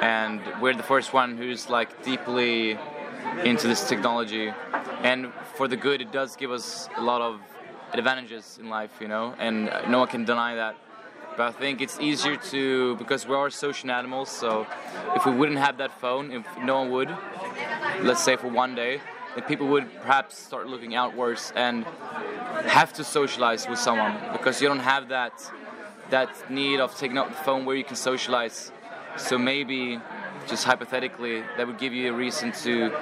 and 0.00 0.40
we're 0.60 0.74
the 0.74 0.82
first 0.82 1.12
one 1.12 1.36
who's 1.36 1.68
like 1.68 2.02
deeply 2.04 2.78
into 3.44 3.66
this 3.66 3.88
technology, 3.88 4.52
and 5.02 5.32
for 5.56 5.66
the 5.68 5.76
good, 5.76 6.00
it 6.02 6.12
does 6.12 6.36
give 6.36 6.50
us 6.50 6.88
a 6.96 7.02
lot 7.02 7.20
of 7.20 7.40
advantages 7.92 8.58
in 8.60 8.68
life, 8.68 8.90
you 9.00 9.08
know, 9.08 9.34
and 9.38 9.66
no 9.88 10.00
one 10.00 10.08
can 10.08 10.24
deny 10.24 10.54
that. 10.54 10.76
But 11.36 11.48
I 11.48 11.52
think 11.52 11.80
it's 11.80 11.98
easier 11.98 12.36
to 12.36 12.96
because 12.96 13.26
we 13.26 13.34
are 13.34 13.50
social 13.50 13.90
animals. 13.90 14.28
So 14.30 14.66
if 15.16 15.26
we 15.26 15.32
wouldn't 15.32 15.58
have 15.58 15.78
that 15.78 15.98
phone, 16.00 16.30
if 16.30 16.46
no 16.62 16.82
one 16.82 16.90
would, 16.90 17.16
let's 18.02 18.22
say 18.22 18.36
for 18.36 18.48
one 18.48 18.74
day, 18.74 19.00
then 19.34 19.44
people 19.44 19.66
would 19.68 19.92
perhaps 20.00 20.36
start 20.38 20.66
looking 20.66 20.94
outwards 20.94 21.52
and 21.56 21.84
have 22.66 22.92
to 22.94 23.04
socialize 23.04 23.68
with 23.68 23.78
someone 23.78 24.16
because 24.32 24.60
you 24.60 24.68
don't 24.68 24.78
have 24.80 25.08
that 25.08 25.32
that 26.10 26.50
need 26.50 26.80
of 26.80 26.96
taking 26.96 27.18
out 27.18 27.28
the 27.30 27.42
phone 27.44 27.64
where 27.64 27.76
you 27.76 27.84
can 27.84 27.96
socialize. 27.96 28.70
So 29.16 29.38
maybe 29.38 30.00
just 30.46 30.64
hypothetically 30.64 31.42
that 31.56 31.66
would 31.66 31.78
give 31.78 31.92
you 31.92 32.12
a 32.12 32.16
reason 32.16 32.52
to 32.52 32.92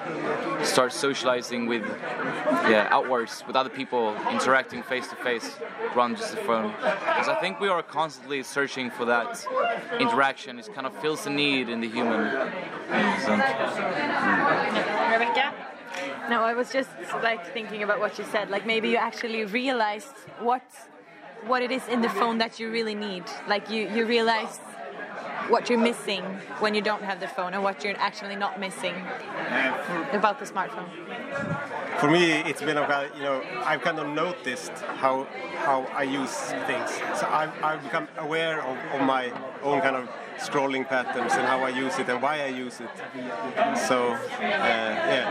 start 0.63 0.93
socializing 0.93 1.67
with 1.67 1.83
yeah 1.83 2.87
outwards 2.91 3.43
with 3.47 3.57
other 3.57 3.71
people 3.71 4.17
interacting 4.31 4.83
face 4.83 5.09
to 5.09 5.17
face 5.17 5.57
rather 5.95 6.15
than 6.15 6.17
just 6.17 6.31
the 6.37 6.41
phone 6.43 6.71
because 6.71 7.29
i 7.29 7.35
think 7.41 7.59
we 7.59 7.69
are 7.69 7.83
constantly 7.83 8.43
searching 8.43 8.91
for 8.91 9.05
that 9.05 9.45
interaction 9.99 10.59
it 10.59 10.73
kind 10.75 10.87
of 10.87 10.97
fills 11.01 11.25
the 11.25 11.31
need 11.31 11.69
in 11.69 11.81
the 11.81 11.89
human 11.89 12.31
So, 13.25 13.35
hmm. 13.35 15.13
Rebecca? 15.13 15.72
No, 16.29 16.43
I 16.43 16.55
was 16.55 16.73
just 16.73 16.91
like 17.23 17.53
thinking 17.53 17.83
about 17.83 18.01
what 18.01 18.19
you 18.19 18.25
said. 18.25 18.51
Like 18.51 18.67
maybe 18.67 18.89
you 18.89 18.97
actually 18.97 19.45
realized 19.45 20.15
what 20.41 20.63
what 21.47 21.63
it 21.63 21.73
is 21.73 21.87
in 21.89 22.01
the 22.01 22.09
phone 22.09 22.39
that 22.39 22.61
you 22.61 22.71
really 22.71 22.95
need. 22.95 23.25
Like 23.49 23.71
you 23.71 23.89
you 23.89 24.07
realize 24.07 24.59
what 25.49 25.69
you're 25.69 25.79
missing 25.79 26.23
when 26.61 26.75
you 26.75 26.83
don't 26.83 27.03
have 27.03 27.19
the 27.21 27.29
phone 27.29 27.55
and 27.55 27.63
what 27.63 27.83
you're 27.83 27.99
actually 27.99 28.37
not 28.37 28.61
missing 28.61 28.95
uh, 28.95 30.09
about 30.13 30.39
the 30.39 30.47
smartphone. 30.47 30.89
For 31.99 32.11
me, 32.11 32.33
it's 32.51 32.63
been 32.63 32.79
about 32.79 33.15
you 33.17 33.23
know 33.23 33.43
I've 33.65 33.83
kind 33.83 33.99
of 33.99 34.07
noticed 34.09 34.73
how 35.03 35.27
how 35.65 35.83
I 35.95 36.05
use 36.05 36.35
things. 36.67 36.91
So 37.19 37.27
I've, 37.27 37.53
I've 37.63 37.83
become 37.83 38.09
aware 38.19 38.63
of, 38.63 38.77
of 38.95 39.07
my 39.07 39.33
own 39.63 39.81
kind 39.81 39.97
of 39.97 40.09
scrolling 40.39 40.87
patterns 40.89 41.33
and 41.33 41.47
how 41.47 41.61
I 41.63 41.71
use 41.71 41.99
it 41.99 42.09
and 42.09 42.23
why 42.23 42.43
I 42.43 42.49
use 42.49 42.81
it. 42.81 42.91
So 43.89 44.13
uh, 44.13 44.19
yeah. 44.39 45.29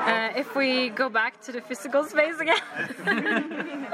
Uh, 0.00 0.32
if 0.38 0.54
we 0.56 0.88
go 0.90 1.08
back 1.08 1.40
to 1.42 1.52
the 1.52 1.60
physical 1.60 2.04
space 2.04 2.38
again, 2.40 2.62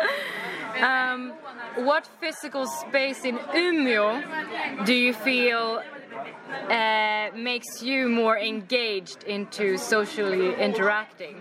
um, 0.80 1.32
what 1.76 2.06
physical 2.20 2.66
space 2.66 3.24
in 3.24 3.38
Umeå 3.38 4.22
do 4.86 4.94
you 4.94 5.12
feel 5.12 5.82
uh, 6.70 7.30
makes 7.34 7.82
you 7.82 8.08
more 8.08 8.38
engaged 8.38 9.24
into 9.24 9.76
socially 9.76 10.54
interacting? 10.54 11.36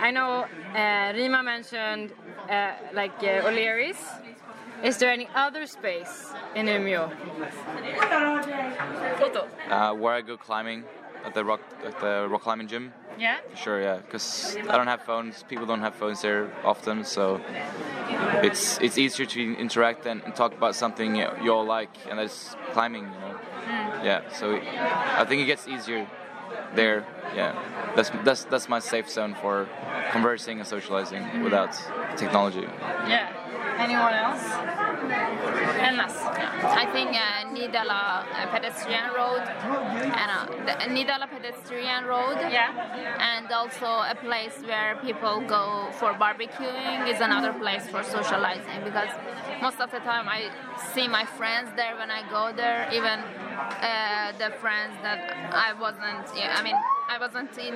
I 0.00 0.10
know 0.10 0.46
uh, 0.74 1.12
Rima 1.14 1.42
mentioned 1.42 2.12
uh, 2.48 2.72
like 2.94 3.22
uh, 3.22 3.46
O'Leary's. 3.48 4.02
Is 4.82 4.96
there 4.98 5.10
any 5.10 5.28
other 5.34 5.66
space 5.66 6.32
in 6.54 6.66
Umeå? 6.66 7.10
uh, 9.70 9.92
where 9.94 10.14
i 10.14 10.20
go 10.20 10.36
climbing 10.36 10.84
at 11.24 11.34
the 11.34 11.44
rock 11.44 11.60
at 11.84 12.00
the 12.00 12.26
rock 12.30 12.42
climbing 12.42 12.68
gym 12.68 12.92
Yeah. 13.18 13.38
Sure, 13.56 13.82
yeah, 13.82 13.96
because 13.96 14.56
I 14.70 14.76
don't 14.76 14.86
have 14.86 15.02
phones. 15.02 15.42
People 15.48 15.66
don't 15.66 15.80
have 15.80 15.94
phones 15.96 16.22
there 16.22 16.46
often, 16.64 17.02
so 17.04 17.40
it's 18.44 18.78
it's 18.80 18.96
easier 18.96 19.26
to 19.26 19.40
interact 19.58 20.06
and, 20.06 20.22
and 20.24 20.32
talk 20.36 20.52
about 20.52 20.76
something 20.76 21.16
you, 21.16 21.26
you 21.42 21.52
all 21.52 21.66
like, 21.66 21.90
and 22.08 22.18
that's 22.18 22.54
climbing, 22.72 23.04
you 23.14 23.20
know. 23.24 23.34
Yeah, 24.04 24.20
so 24.30 24.44
I 25.20 25.24
think 25.26 25.42
it 25.42 25.46
gets 25.46 25.66
easier 25.66 26.06
there. 26.74 27.06
Yeah, 27.34 27.54
that's 27.94 28.10
that's 28.24 28.44
that's 28.44 28.68
my 28.68 28.78
safe 28.78 29.08
zone 29.08 29.34
for 29.40 29.68
conversing 30.12 30.58
and 30.58 30.66
socializing 30.66 31.42
without 31.42 31.72
technology. 32.16 32.66
Yeah. 33.06 33.32
Anyone 33.78 34.12
else? 34.12 34.42
Ennas. 35.78 36.16
I 36.82 36.86
think 36.92 37.10
uh, 37.14 37.46
Nydala 37.54 38.26
uh, 38.26 38.46
pedestrian 38.50 39.14
road 39.14 39.42
and 40.20 40.30
uh, 40.30 40.46
the 40.66 40.74
Nydala 40.94 41.30
pedestrian 41.30 42.04
road. 42.04 42.36
Yeah. 42.50 42.74
And 43.20 43.50
also 43.52 43.86
a 43.86 44.16
place 44.20 44.58
where 44.66 44.96
people 44.96 45.42
go 45.46 45.88
for 45.92 46.12
barbecuing 46.14 47.08
is 47.08 47.20
another 47.20 47.52
place 47.52 47.86
for 47.86 48.02
socializing 48.02 48.82
because 48.82 49.10
most 49.62 49.80
of 49.80 49.92
the 49.92 50.00
time 50.00 50.28
I 50.28 50.50
see 50.92 51.06
my 51.06 51.24
friends 51.24 51.70
there 51.76 51.96
when 51.96 52.10
I 52.10 52.28
go 52.28 52.52
there, 52.54 52.88
even 52.92 53.20
uh, 53.58 54.32
the 54.38 54.50
friends 54.56 54.94
that 55.02 55.20
I 55.52 55.72
wasn't. 55.78 56.26
Yeah, 56.36 56.56
I 56.58 56.62
mean. 56.62 56.76
I 57.10 57.16
wasn't 57.18 57.56
in 57.56 57.74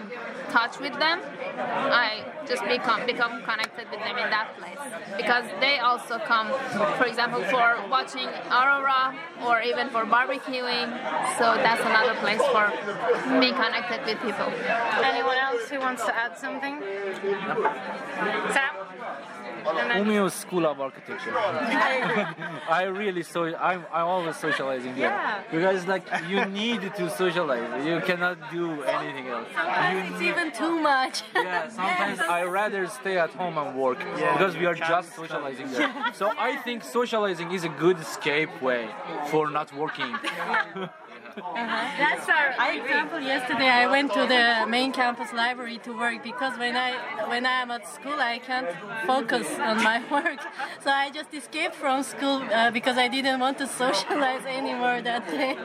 touch 0.51 0.79
with 0.79 0.93
them. 0.99 1.19
I 1.57 2.23
just 2.47 2.63
become 2.65 3.07
become 3.07 3.43
connected 3.43 3.89
with 3.91 4.01
them 4.01 4.19
in 4.19 4.29
that 4.29 4.55
place 4.59 4.77
because 5.17 5.47
they 5.59 5.79
also 5.79 6.19
come, 6.19 6.53
for 6.99 7.07
example, 7.07 7.43
for 7.45 7.81
watching 7.89 8.29
aurora 8.53 9.17
or 9.47 9.63
even 9.63 9.89
for 9.89 10.05
barbecuing. 10.05 10.93
So 11.39 11.57
that's 11.65 11.81
another 11.81 12.15
place 12.21 12.45
for 12.53 12.69
being 13.41 13.55
connected 13.55 14.05
with 14.05 14.21
people. 14.21 14.53
Anyone 15.03 15.39
else 15.39 15.67
who 15.71 15.81
wants 15.81 16.05
to 16.05 16.15
add 16.15 16.37
something? 16.37 16.83
Sam? 18.53 18.73
And 19.67 19.91
then- 19.91 20.05
Umeå 20.07 20.31
School 20.31 20.65
of 20.67 20.81
Architecture. 20.81 21.35
I 22.81 22.83
really 23.01 23.23
so 23.23 23.41
I'm 23.71 23.83
I'm 23.93 24.07
always 24.15 24.37
socializing 24.37 24.95
there 24.95 25.11
Yeah. 25.11 25.43
because 25.51 25.87
like 25.87 26.05
you 26.29 26.45
need 26.47 26.81
to 27.01 27.05
socialize. 27.11 27.85
You 27.87 28.01
cannot 28.01 28.37
do 28.59 28.83
anything 28.97 29.27
else. 29.29 29.49
You 29.93 29.99
It's 29.99 30.11
need- 30.21 30.29
even 30.33 30.47
too 30.53 30.75
much. 30.93 31.23
yeah, 31.35 31.69
sometimes 31.69 32.19
I 32.39 32.45
rather 32.45 32.87
stay 33.01 33.17
at 33.19 33.31
home 33.41 33.57
and 33.63 33.69
work 33.85 33.99
because 34.15 34.57
we 34.57 34.67
are 34.67 34.75
just 34.93 35.09
socializing 35.21 35.69
there. 35.73 35.91
So 36.21 36.25
I 36.39 36.57
think 36.65 36.79
socializing 36.85 37.49
is 37.53 37.65
a 37.65 37.73
good 37.85 37.99
escape 37.99 38.53
way 38.63 38.89
for 39.31 39.51
not 39.51 39.69
working. 39.83 40.13
That's 41.37 42.29
our 42.29 42.53
For 42.53 42.73
example, 42.73 43.21
yesterday 43.21 43.69
I 43.69 43.87
went 43.87 44.13
to 44.13 44.27
the 44.27 44.67
main 44.69 44.93
campus 44.93 45.33
library 45.33 45.79
to 45.85 45.97
work 45.97 46.23
because 46.23 46.59
when 46.59 46.77
I 46.77 46.93
when 47.29 47.47
I 47.47 47.63
am 47.63 47.71
at 47.71 47.89
school 47.89 48.19
I 48.19 48.39
can't 48.39 48.69
focus 49.07 49.47
on 49.59 49.83
my 49.83 50.03
work. 50.11 50.41
So 50.85 50.91
I 50.91 51.11
just 51.11 51.33
escaped 51.33 51.75
from 51.75 52.03
school 52.03 52.43
uh, 52.53 52.71
because 52.71 52.99
I 52.99 53.09
didn't 53.09 53.41
want 53.41 53.59
to 53.59 53.67
socialize 53.83 54.45
anymore 54.45 55.01
that 55.03 55.29
day. 55.29 55.57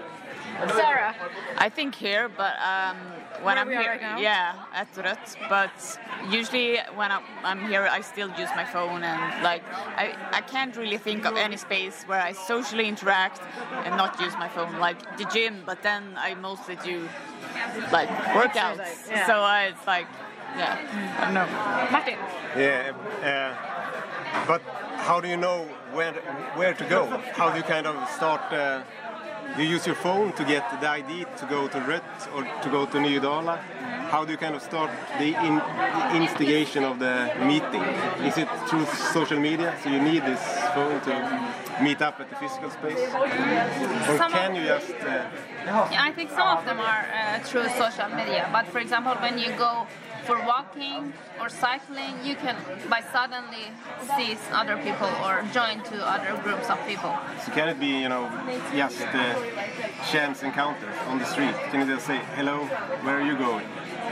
Sarah. 0.70 1.16
I 1.58 1.70
think 1.70 1.96
here, 1.96 2.30
but 2.30 2.56
um, 2.60 2.98
when 3.44 3.56
Where 3.56 3.58
I'm 3.58 3.70
here, 3.70 4.00
right 4.02 4.20
yeah, 4.20 4.56
at 4.74 4.94
Rött. 4.96 5.36
But 5.50 6.00
usually 6.30 6.78
when 6.96 7.12
I'm, 7.12 7.24
I'm 7.44 7.68
here, 7.68 7.88
I 7.90 8.02
still 8.02 8.30
use 8.38 8.50
my 8.56 8.66
phone 8.66 9.04
and 9.04 9.44
like 9.44 9.64
I, 9.74 10.16
I 10.32 10.42
can't 10.42 10.76
really 10.76 10.98
think 10.98 11.26
of 11.26 11.36
any 11.38 11.58
space 11.58 12.04
where 12.06 12.22
I 12.22 12.32
socially 12.32 12.88
interact 12.88 13.42
and 13.86 13.96
not 13.98 14.20
use 14.20 14.34
my 14.34 14.50
phone. 14.50 14.80
Like 14.80 15.18
the 15.18 15.26
gym, 15.26 15.64
but 15.66 15.82
then 15.84 16.16
I 16.18 16.36
mostly 16.36 16.76
do 16.78 17.08
like 17.92 18.10
workouts. 18.10 18.80
Exercise, 18.80 19.08
yeah. 19.10 19.28
So 19.28 19.44
uh, 19.44 19.70
it's 19.72 19.88
like, 19.88 20.08
yeah, 20.58 20.78
I 21.20 21.26
don't 21.26 21.34
know. 21.34 21.48
Martin. 21.92 22.18
Yeah, 22.58 22.94
uh, 23.24 24.48
but 24.48 24.62
how 24.98 25.22
do 25.22 25.28
you 25.28 25.38
know 25.38 25.68
where 25.94 26.14
where 26.56 26.74
to 26.74 26.86
go? 26.86 27.06
How 27.36 27.50
do 27.52 27.58
you 27.58 27.64
kind 27.64 27.88
of 27.88 28.10
start? 28.10 28.42
Uh, 28.52 28.82
you 29.58 29.64
use 29.64 29.88
your 29.88 29.96
phone 29.96 30.34
to 30.34 30.46
get 30.46 30.80
the 30.80 30.88
ID 30.88 31.26
to 31.38 31.46
go 31.48 31.68
to 31.68 31.80
Rött 31.80 32.36
or 32.36 32.44
to 32.62 32.70
go 32.70 32.86
to 32.86 32.98
Nydala. 32.98 33.60
How 34.10 34.24
do 34.26 34.32
you 34.32 34.38
kind 34.38 34.56
of 34.56 34.62
start 34.62 34.90
the, 35.20 35.36
in, 35.48 35.56
the 35.56 36.16
instigation 36.16 36.84
of 36.84 37.00
the 37.00 37.32
meeting? 37.42 37.84
Is 38.26 38.38
it 38.38 38.48
through 38.68 38.86
social 38.86 39.40
media? 39.40 39.76
So 39.84 39.90
you 39.90 40.02
need 40.02 40.24
this 40.24 40.42
phone 40.74 41.02
to 41.02 41.14
meet 41.82 42.02
up 42.02 42.20
at 42.20 42.30
the 42.30 42.36
physical 42.36 42.70
space, 42.70 43.00
or 43.14 44.18
Some 44.18 44.32
can 44.32 44.56
you 44.56 44.64
just? 44.64 44.92
Uh, 44.92 45.28
I 46.08 46.12
think 46.16 46.30
some 46.32 46.48
of 46.58 46.66
them 46.66 46.80
are 46.80 47.06
uh, 47.14 47.40
through 47.40 47.68
social 47.70 48.10
media. 48.10 48.50
But 48.52 48.68
for 48.68 48.80
example, 48.80 49.14
when 49.16 49.38
you 49.38 49.52
go 49.58 49.88
for 50.28 50.38
walking 50.46 51.14
or 51.40 51.50
cycling, 51.50 52.14
you 52.24 52.36
can 52.36 52.56
by 52.90 53.02
suddenly 53.14 53.66
see 54.16 54.38
other 54.52 54.78
people 54.78 55.10
or 55.24 55.44
join 55.54 55.82
to 55.84 55.96
other 56.06 56.42
groups 56.44 56.70
of 56.70 56.78
people. 56.86 57.16
So 57.46 57.52
can 57.52 57.70
it 57.70 57.80
be, 57.80 57.88
you 58.04 58.10
know, 58.10 58.30
just 58.76 59.02
uh, 59.02 59.36
chance 60.12 60.44
encounters 60.44 60.96
on 61.08 61.20
the 61.20 61.26
street? 61.26 61.56
Can 61.72 61.88
you 61.88 61.96
just 61.96 62.06
say, 62.06 62.20
hello, 62.36 62.66
where 63.04 63.18
are 63.20 63.26
you 63.26 63.38
going? 63.38 63.66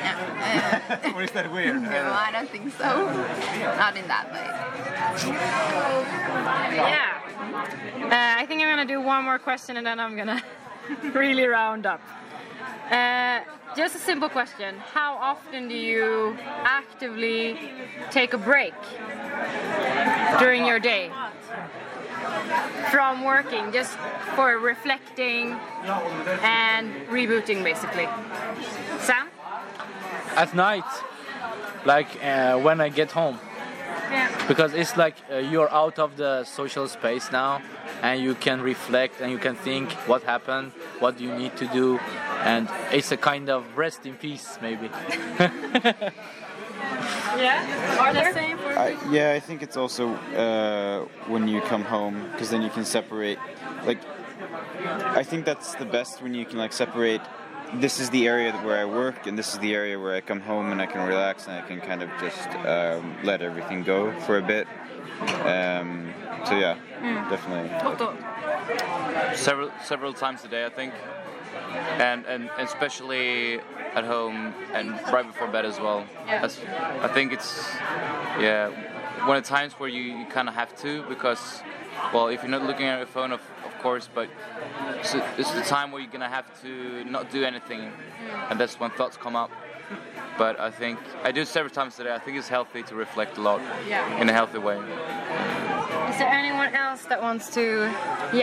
or 1.16 1.24
is 1.24 1.32
that 1.32 1.52
weird? 1.52 1.82
No, 1.82 1.90
I 1.90 2.32
don't 2.32 2.50
think 2.50 2.72
so. 2.74 2.84
Not 3.78 3.98
in 3.98 4.08
that 4.08 4.32
way. 4.32 4.48
Yeah. 6.76 7.22
Uh, 8.06 8.42
I 8.42 8.46
think 8.46 8.62
I'm 8.62 8.70
gonna 8.70 8.86
do 8.86 9.02
one 9.02 9.24
more 9.24 9.40
question 9.40 9.78
and 9.78 9.86
then 9.86 10.00
I'm 10.00 10.16
gonna 10.16 10.42
really 11.14 11.46
round 11.48 11.86
up. 11.86 12.02
Uh, 12.92 13.40
just 13.76 13.96
a 13.96 14.00
simple 14.00 14.30
question. 14.30 14.78
How 14.78 15.16
often 15.16 15.68
do 15.68 15.76
you 15.76 16.38
actively 16.64 17.58
take 18.12 18.34
a 18.34 18.38
break 18.38 18.74
during 20.40 20.66
your 20.66 20.80
day 20.80 21.12
from 22.92 23.24
working, 23.24 23.72
just 23.72 23.98
for 24.36 24.58
reflecting 24.60 25.52
and 26.44 26.94
rebooting, 27.08 27.64
basically? 27.64 28.08
Sam? 29.00 29.30
At 30.36 30.54
night, 30.54 30.86
like 31.86 32.24
uh, 32.24 32.60
when 32.60 32.82
I 32.82 32.90
get 32.90 33.12
home. 33.12 33.40
Yeah. 34.12 34.48
because 34.48 34.76
it's 34.76 34.96
like 34.98 35.16
uh, 35.32 35.38
you're 35.38 35.72
out 35.72 35.98
of 35.98 36.16
the 36.16 36.44
social 36.44 36.88
space 36.88 37.32
now 37.32 37.60
and 38.04 38.22
you 38.22 38.36
can 38.36 38.62
reflect 38.62 39.20
and 39.20 39.32
you 39.32 39.40
can 39.40 39.56
think 39.56 39.92
what 40.08 40.22
happened 40.22 40.74
what 41.00 41.18
do 41.18 41.24
you 41.24 41.34
need 41.34 41.58
to 41.58 41.66
do 41.66 41.98
and 42.44 42.70
it's 42.92 43.12
a 43.12 43.18
kind 43.18 43.50
of 43.50 43.66
rest 43.76 44.06
in 44.06 44.14
peace 44.14 44.60
maybe 44.62 44.92
Yeah. 47.38 47.98
Are 48.00 48.14
there? 48.14 48.34
Same 48.34 48.58
I, 48.60 48.96
yeah, 49.12 49.34
I 49.34 49.40
think 49.40 49.62
it's 49.62 49.78
also 49.78 50.14
uh, 50.14 51.06
when 51.28 51.48
you 51.48 51.62
come 51.62 51.84
home 51.84 52.30
because 52.32 52.50
then 52.50 52.62
you 52.62 52.70
can 52.70 52.86
separate. 52.86 53.38
Like, 53.86 54.00
I 55.20 55.24
think 55.24 55.46
that's 55.46 55.76
the 55.76 55.86
best 55.86 56.22
when 56.22 56.34
you 56.34 56.46
can 56.46 56.58
like 56.58 56.74
separate. 56.74 57.22
This 57.74 58.00
is 58.00 58.10
the 58.12 58.28
area 58.28 58.54
where 58.64 58.78
I 58.80 58.86
work, 58.86 59.28
and 59.28 59.38
this 59.38 59.54
is 59.54 59.60
the 59.60 59.74
area 59.74 60.00
where 60.00 60.16
I 60.16 60.22
come 60.22 60.40
home 60.40 60.72
and 60.72 60.82
I 60.82 60.86
can 60.86 61.06
relax 61.08 61.48
and 61.48 61.56
I 61.58 61.62
can 61.62 61.82
kind 61.82 62.02
of 62.02 62.10
just 62.22 62.48
um, 62.66 63.18
let 63.24 63.42
everything 63.42 63.84
go 63.84 64.12
for 64.22 64.38
a 64.38 64.42
bit. 64.42 64.68
Um, 65.44 66.14
so 66.46 66.56
yeah, 66.56 66.78
Mm. 67.02 67.30
definitely. 67.30 67.70
Several 69.36 69.72
several 69.84 70.14
times 70.14 70.44
a 70.46 70.48
day, 70.48 70.66
I 70.66 70.70
think, 70.70 70.94
and 72.00 72.26
and 72.26 72.50
especially 72.58 73.60
at 73.94 74.04
home 74.06 74.54
and 74.74 74.92
right 75.12 75.26
before 75.28 75.48
bed 75.48 75.66
as 75.66 75.80
well. 75.80 76.06
Yeah. 76.28 76.48
I 77.02 77.08
think 77.10 77.34
it's 77.34 77.70
yeah 78.40 78.70
one 79.28 79.38
of 79.38 79.44
the 79.44 79.50
times 79.50 79.74
where 79.74 79.90
you, 79.90 80.02
you 80.02 80.26
kind 80.28 80.48
of 80.50 80.56
have 80.56 80.76
to 80.82 81.04
because 81.04 81.62
well 82.14 82.28
if 82.28 82.42
you're 82.42 82.52
not 82.52 82.64
looking 82.64 82.86
at 82.88 82.98
your 82.98 83.08
phone 83.08 83.32
of, 83.32 83.40
of 83.42 83.55
course 83.86 84.10
but 84.20 84.28
it's, 85.00 85.14
it's 85.38 85.52
the 85.52 85.62
time 85.62 85.92
where 85.92 86.02
you're 86.02 86.16
gonna 86.18 86.36
have 86.40 86.48
to 86.64 87.04
not 87.06 87.30
do 87.30 87.44
anything 87.52 87.82
hmm. 87.82 88.50
and 88.50 88.60
that's 88.60 88.80
when 88.80 88.90
thoughts 89.00 89.16
come 89.16 89.36
up. 89.36 89.52
But 90.40 90.60
I 90.60 90.72
think 90.72 90.98
I 91.24 91.32
do 91.32 91.42
it 91.42 91.48
several 91.48 91.74
times 91.80 91.96
today. 91.96 92.14
I 92.20 92.22
think 92.24 92.36
it's 92.40 92.50
healthy 92.50 92.82
to 92.90 92.96
reflect 92.96 93.38
a 93.38 93.42
lot 93.42 93.62
Yeah. 93.88 94.22
in 94.22 94.28
a 94.28 94.34
healthy 94.34 94.58
way. 94.58 94.78
Is 96.12 96.18
there 96.22 96.34
anyone 96.42 96.74
else 96.74 97.02
that 97.12 97.22
wants 97.22 97.46
to? 97.58 97.64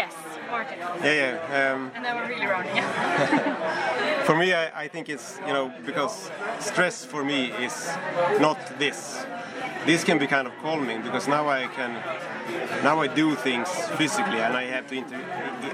Yes, 0.00 0.14
Yeah, 0.52 1.38
yeah. 1.50 1.72
Um, 1.74 1.90
And 1.94 2.04
then 2.04 2.16
we're 2.16 2.28
really 2.28 2.46
rounding 2.46 2.78
up. 2.78 4.24
For 4.26 4.36
me, 4.36 4.52
I, 4.54 4.84
I 4.84 4.88
think 4.88 5.08
it's 5.08 5.38
you 5.46 5.52
know 5.52 5.72
because 5.84 6.30
stress 6.60 7.04
for 7.04 7.24
me 7.24 7.50
is 7.66 7.90
not 8.40 8.58
this. 8.78 9.26
This 9.84 10.04
can 10.04 10.18
be 10.18 10.28
kind 10.28 10.46
of 10.46 10.52
calming 10.62 11.02
because 11.02 11.26
now 11.26 11.48
I 11.48 11.66
can 11.66 11.92
now 12.84 13.00
I 13.02 13.08
do 13.08 13.34
things 13.34 13.68
physically 13.98 14.38
and 14.40 14.56
I 14.56 14.64
have 14.64 14.86
to 14.88 14.94
inter- 14.94 15.26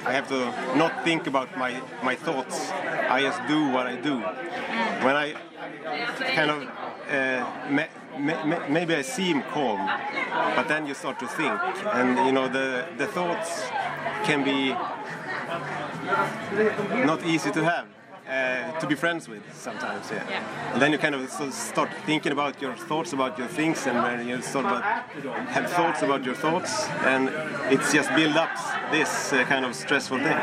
I 0.06 0.12
have 0.12 0.28
to 0.28 0.40
not 0.78 1.04
think 1.04 1.26
about 1.26 1.48
my 1.58 1.72
my 2.02 2.14
thoughts. 2.16 2.70
I 3.10 3.20
just 3.20 3.40
do 3.48 3.68
what 3.68 3.86
I 3.86 3.96
do. 3.96 4.16
When 5.04 5.14
I 5.16 5.34
kind 6.34 6.50
of 6.50 6.62
uh, 7.10 7.44
ma- 7.68 8.68
maybe 8.68 8.94
I 8.94 9.02
seem 9.02 9.42
calm, 9.52 9.80
but 10.56 10.68
then 10.68 10.86
you 10.86 10.94
start 10.94 11.18
to 11.20 11.26
think, 11.26 11.60
and 11.92 12.08
you 12.26 12.32
know 12.32 12.48
the 12.48 12.86
the 12.96 13.06
thoughts 13.06 13.50
can 14.24 14.44
be 14.44 14.74
not 17.04 17.24
easy 17.24 17.50
to 17.50 17.64
have. 17.64 17.86
Uh, 18.28 18.78
to 18.78 18.86
be 18.86 18.94
friends 18.94 19.26
with 19.26 19.42
sometimes, 19.54 20.10
yeah. 20.10 20.72
And 20.74 20.82
then 20.82 20.92
you 20.92 20.98
kind 20.98 21.14
of 21.14 21.30
start 21.50 21.88
thinking 22.04 22.30
about 22.30 22.60
your 22.60 22.74
thoughts 22.76 23.14
about 23.14 23.38
your 23.38 23.48
things, 23.48 23.86
and 23.86 24.02
when 24.02 24.28
you 24.28 24.42
sort 24.42 24.66
of 24.66 24.82
have 24.82 25.70
thoughts 25.70 26.02
about 26.02 26.22
your 26.26 26.34
thoughts, 26.34 26.86
and 27.06 27.30
it's 27.72 27.90
just 27.90 28.14
build 28.14 28.36
up 28.36 28.50
this 28.90 29.32
uh, 29.32 29.44
kind 29.44 29.64
of 29.64 29.74
stressful 29.74 30.18
thing. 30.18 30.36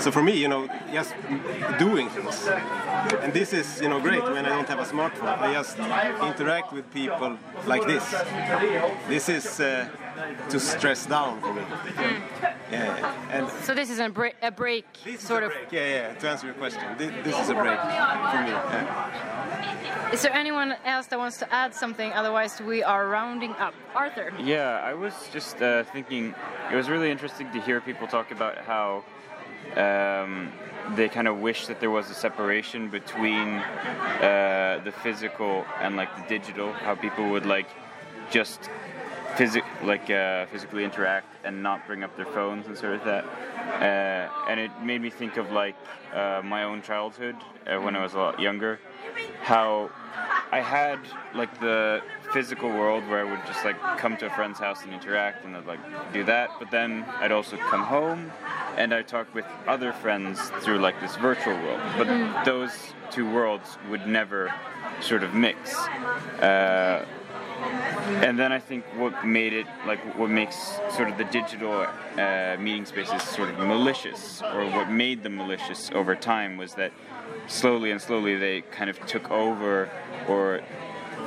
So 0.00 0.10
for 0.10 0.22
me, 0.22 0.40
you 0.40 0.48
know, 0.48 0.66
just 0.90 1.14
doing 1.78 2.08
things, 2.08 2.48
and 3.20 3.30
this 3.34 3.52
is 3.52 3.82
you 3.82 3.90
know 3.90 4.00
great 4.00 4.24
when 4.24 4.46
I 4.46 4.48
don't 4.48 4.68
have 4.68 4.80
a 4.80 4.84
smartphone. 4.84 5.38
I 5.38 5.52
just 5.52 5.78
interact 5.78 6.72
with 6.72 6.90
people 6.94 7.36
like 7.66 7.86
this. 7.86 8.04
This 9.06 9.28
is 9.28 9.60
uh, 9.60 9.86
to 10.48 10.60
stress 10.60 11.06
down 11.06 11.40
for 11.40 11.52
me. 11.54 11.62
Yeah, 11.96 12.20
yeah. 12.70 13.30
and 13.30 13.48
So 13.64 13.74
this 13.74 13.90
is 13.90 13.98
a 13.98 14.08
break, 14.08 14.34
a 14.42 14.50
break 14.50 14.86
sort 15.18 15.42
of. 15.42 15.52
yeah, 15.70 15.86
yeah. 15.86 16.14
To 16.14 16.28
answer 16.28 16.46
your 16.46 16.54
question, 16.54 16.82
this, 16.98 17.12
this 17.24 17.38
is 17.38 17.48
a 17.50 17.54
break 17.54 17.78
for 17.78 18.42
me. 18.42 18.52
Yeah. 18.52 20.10
Is 20.12 20.22
there 20.22 20.32
anyone 20.32 20.74
else 20.84 21.06
that 21.06 21.18
wants 21.18 21.38
to 21.38 21.52
add 21.52 21.74
something? 21.74 22.12
Otherwise, 22.12 22.60
we 22.60 22.82
are 22.82 23.08
rounding 23.08 23.52
up. 23.52 23.74
Arthur. 23.94 24.32
Yeah, 24.38 24.80
I 24.82 24.94
was 24.94 25.14
just 25.32 25.60
uh, 25.62 25.84
thinking 25.84 26.34
it 26.70 26.76
was 26.76 26.88
really 26.88 27.10
interesting 27.10 27.50
to 27.52 27.60
hear 27.60 27.80
people 27.80 28.06
talk 28.06 28.30
about 28.30 28.58
how 28.58 29.04
um, 29.76 30.50
they 30.96 31.08
kind 31.08 31.28
of 31.28 31.38
wish 31.38 31.66
that 31.66 31.80
there 31.80 31.90
was 31.90 32.10
a 32.10 32.14
separation 32.14 32.88
between 32.88 33.48
uh, 33.48 34.80
the 34.84 34.92
physical 35.02 35.64
and 35.80 35.96
like 35.96 36.14
the 36.16 36.24
digital. 36.28 36.72
How 36.72 36.94
people 36.94 37.30
would 37.30 37.46
like 37.46 37.68
just 38.30 38.68
physi- 39.36 39.64
like 39.82 40.10
uh, 40.10 40.46
physically 40.46 40.84
interact 40.84 41.26
and 41.44 41.62
not 41.62 41.86
bring 41.86 42.02
up 42.02 42.16
their 42.16 42.26
phones 42.26 42.66
and 42.66 42.76
sort 42.76 42.94
of 42.94 43.04
that. 43.04 43.24
Uh, 43.80 44.48
and 44.50 44.60
it 44.60 44.70
made 44.82 45.00
me 45.00 45.10
think 45.10 45.36
of 45.36 45.50
like 45.52 45.76
uh, 46.14 46.40
my 46.44 46.64
own 46.64 46.82
childhood 46.82 47.36
uh, 47.66 47.78
when 47.78 47.96
I 47.96 48.02
was 48.02 48.14
a 48.14 48.18
lot 48.18 48.40
younger. 48.40 48.78
How 49.42 49.90
I 50.50 50.60
had 50.60 50.98
like 51.34 51.58
the 51.60 52.02
physical 52.32 52.68
world 52.68 53.06
where 53.08 53.26
I 53.26 53.30
would 53.30 53.44
just 53.46 53.64
like 53.64 53.78
come 53.98 54.16
to 54.18 54.26
a 54.26 54.30
friend's 54.30 54.58
house 54.58 54.82
and 54.84 54.92
interact 54.92 55.44
and 55.44 55.56
I'd 55.56 55.66
like 55.66 55.80
do 56.12 56.24
that, 56.24 56.50
but 56.58 56.70
then 56.70 57.04
I'd 57.20 57.32
also 57.32 57.56
come 57.56 57.82
home 57.82 58.30
and 58.76 58.94
I'd 58.94 59.08
talk 59.08 59.34
with 59.34 59.44
other 59.66 59.92
friends 59.92 60.40
through 60.60 60.78
like 60.78 60.98
this 61.00 61.16
virtual 61.16 61.54
world. 61.54 61.80
But 61.98 62.06
Mm. 62.06 62.44
those 62.44 62.72
two 63.10 63.30
worlds 63.30 63.76
would 63.90 64.06
never 64.06 64.52
sort 65.00 65.22
of 65.22 65.34
mix. 65.34 65.74
Uh, 66.40 67.04
and 68.22 68.38
then 68.38 68.52
I 68.52 68.58
think 68.58 68.84
what 68.96 69.24
made 69.26 69.52
it 69.52 69.66
like 69.86 70.00
what 70.18 70.30
makes 70.30 70.56
sort 70.96 71.08
of 71.08 71.18
the 71.18 71.24
digital 71.24 71.86
uh, 72.18 72.56
meeting 72.58 72.84
spaces 72.84 73.22
sort 73.22 73.50
of 73.50 73.58
malicious, 73.58 74.42
or 74.42 74.64
what 74.66 74.90
made 74.90 75.22
them 75.22 75.36
malicious 75.36 75.90
over 75.94 76.14
time 76.14 76.56
was 76.56 76.74
that 76.74 76.92
slowly 77.46 77.90
and 77.90 78.00
slowly 78.00 78.36
they 78.36 78.62
kind 78.62 78.90
of 78.90 79.04
took 79.06 79.30
over 79.30 79.88
or 80.28 80.60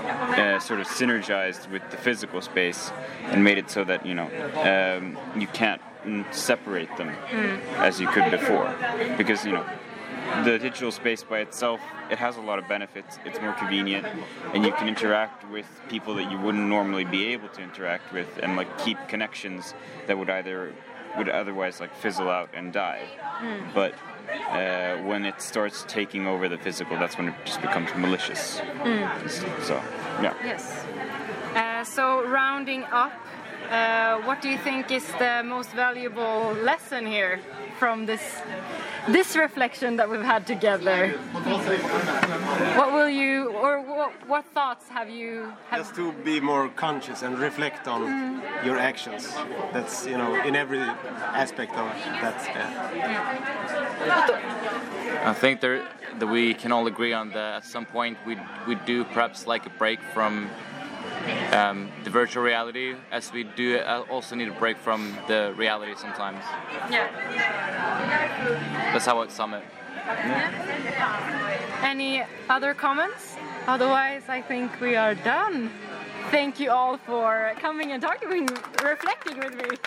uh, 0.05 0.59
sort 0.59 0.79
of 0.79 0.87
synergized 0.87 1.69
with 1.71 1.81
the 1.91 1.97
physical 1.97 2.41
space 2.41 2.91
and 3.25 3.43
made 3.43 3.57
it 3.57 3.69
so 3.69 3.83
that 3.83 4.05
you 4.05 4.13
know 4.13 4.29
um, 4.61 5.17
you 5.39 5.47
can't 5.47 5.81
separate 6.31 6.95
them 6.97 7.09
as 7.77 7.99
you 7.99 8.07
could 8.07 8.29
before, 8.29 8.73
because 9.17 9.45
you 9.45 9.51
know 9.53 9.65
the 10.43 10.57
digital 10.59 10.91
space 10.91 11.23
by 11.23 11.39
itself 11.39 11.79
it 12.09 12.17
has 12.19 12.37
a 12.37 12.41
lot 12.41 12.59
of 12.59 12.67
benefits. 12.67 13.17
It's 13.25 13.39
more 13.41 13.53
convenient, 13.53 14.05
and 14.53 14.65
you 14.65 14.71
can 14.73 14.87
interact 14.87 15.49
with 15.49 15.65
people 15.89 16.15
that 16.15 16.29
you 16.31 16.37
wouldn't 16.37 16.67
normally 16.67 17.03
be 17.03 17.27
able 17.27 17.49
to 17.49 17.61
interact 17.61 18.13
with, 18.13 18.27
and 18.41 18.55
like 18.55 18.77
keep 18.77 18.97
connections 19.07 19.73
that 20.07 20.17
would 20.17 20.29
either 20.29 20.73
would 21.17 21.29
otherwise 21.29 21.79
like 21.79 21.95
fizzle 21.95 22.29
out 22.29 22.49
and 22.53 22.73
die. 22.73 23.03
But 23.73 23.93
uh, 24.49 24.97
when 25.03 25.25
it 25.25 25.41
starts 25.41 25.85
taking 25.87 26.27
over 26.27 26.49
the 26.49 26.57
physical, 26.57 26.97
that's 26.97 27.17
when 27.17 27.29
it 27.29 27.35
just 27.45 27.61
becomes 27.61 27.89
malicious. 27.95 28.61
So, 29.61 29.81
yeah. 30.21 30.33
Yes. 30.43 30.85
Uh, 31.55 31.83
so, 31.85 32.27
rounding 32.27 32.83
up, 32.85 33.13
uh, 33.69 34.19
what 34.21 34.41
do 34.41 34.49
you 34.49 34.57
think 34.57 34.91
is 34.91 35.07
the 35.19 35.41
most 35.45 35.71
valuable 35.71 36.53
lesson 36.61 37.05
here 37.05 37.39
from 37.79 38.05
this 38.05 38.41
this 39.07 39.35
reflection 39.35 39.97
that 39.97 40.09
we've 40.09 40.21
had 40.21 40.47
together? 40.47 41.09
What 42.75 42.93
will 42.93 43.09
you, 43.09 43.49
or 43.49 43.81
what, 43.81 44.11
what 44.27 44.45
thoughts 44.45 44.87
have 44.89 45.09
you? 45.09 45.53
Have, 45.69 45.79
Just 45.79 45.95
to 45.95 46.11
be 46.11 46.39
more 46.39 46.69
conscious 46.69 47.21
and 47.21 47.37
reflect 47.37 47.87
on 47.87 48.01
mm. 48.01 48.65
your 48.65 48.77
actions. 48.77 49.33
That's 49.73 50.05
you 50.05 50.17
know 50.17 50.35
in 50.43 50.55
every 50.55 50.79
aspect 50.79 51.71
of 51.73 51.87
that. 52.23 52.47
Yeah. 52.95 54.51
I 55.25 55.33
think 55.33 55.61
there, 55.61 55.87
that 56.19 56.27
we 56.27 56.53
can 56.53 56.71
all 56.71 56.87
agree 56.87 57.13
on 57.13 57.29
that 57.29 57.57
at 57.57 57.65
some 57.65 57.85
point 57.85 58.17
we 58.25 58.37
we 58.67 58.75
do 58.75 59.03
perhaps 59.03 59.47
like 59.47 59.65
a 59.65 59.69
break 59.69 59.99
from 60.13 60.49
um, 61.51 61.91
the 62.03 62.09
virtual 62.09 62.43
reality, 62.43 62.95
as 63.11 63.31
we 63.31 63.43
do 63.43 63.77
uh, 63.77 64.03
also 64.09 64.35
need 64.35 64.47
a 64.47 64.53
break 64.53 64.77
from 64.77 65.17
the 65.27 65.53
reality 65.57 65.93
sometimes. 65.95 66.43
yeah. 66.89 67.09
That's 68.93 69.05
how 69.05 69.21
I'd 69.21 69.31
sum 69.31 69.53
it. 69.53 69.63
Any 71.81 72.23
other 72.49 72.73
comments? 72.73 73.35
Otherwise, 73.67 74.23
I 74.27 74.41
think 74.41 74.79
we 74.79 74.95
are 74.95 75.15
done. 75.15 75.71
Thank 76.29 76.59
you 76.59 76.71
all 76.71 76.97
for 76.97 77.53
coming 77.59 77.91
and 77.91 78.01
talking, 78.01 78.47
reflecting 78.83 79.39
with 79.39 79.55
me. 79.55 79.77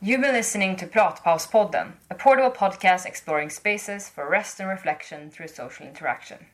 You've 0.00 0.20
been 0.20 0.32
listening 0.32 0.76
to 0.76 0.86
Pratpauspodden, 0.86 1.94
a 2.08 2.14
portable 2.14 2.52
podcast 2.52 3.04
exploring 3.04 3.50
spaces 3.50 4.08
for 4.08 4.30
rest 4.30 4.60
and 4.60 4.68
reflection 4.68 5.28
through 5.28 5.48
social 5.48 5.88
interaction. 5.88 6.46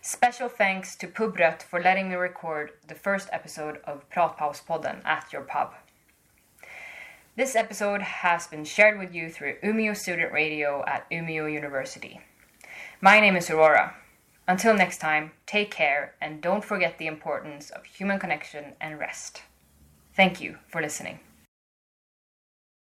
Special 0.00 0.48
thanks 0.48 0.94
to 0.94 1.08
Pubröt 1.08 1.60
for 1.60 1.82
letting 1.82 2.08
me 2.08 2.14
record 2.14 2.70
the 2.86 2.94
first 2.94 3.28
episode 3.32 3.80
of 3.82 4.08
Pratpauspodden 4.10 5.04
at 5.04 5.32
your 5.32 5.42
pub. 5.42 5.74
This 7.34 7.56
episode 7.56 8.00
has 8.00 8.46
been 8.46 8.64
shared 8.64 8.96
with 8.96 9.12
you 9.12 9.28
through 9.28 9.58
Umeå 9.60 9.96
Student 9.96 10.32
Radio 10.32 10.84
at 10.86 11.10
Umeå 11.10 11.52
University. 11.52 12.20
My 13.00 13.18
name 13.18 13.34
is 13.34 13.50
Aurora. 13.50 13.96
Until 14.46 14.74
next 14.74 14.98
time, 14.98 15.32
take 15.46 15.72
care 15.72 16.14
and 16.20 16.40
don't 16.40 16.64
forget 16.64 16.98
the 16.98 17.08
importance 17.08 17.70
of 17.70 17.84
human 17.86 18.20
connection 18.20 18.74
and 18.80 19.00
rest. 19.00 19.42
Thank 20.14 20.40
you 20.40 20.58
for 20.68 20.80
listening. 20.80 21.18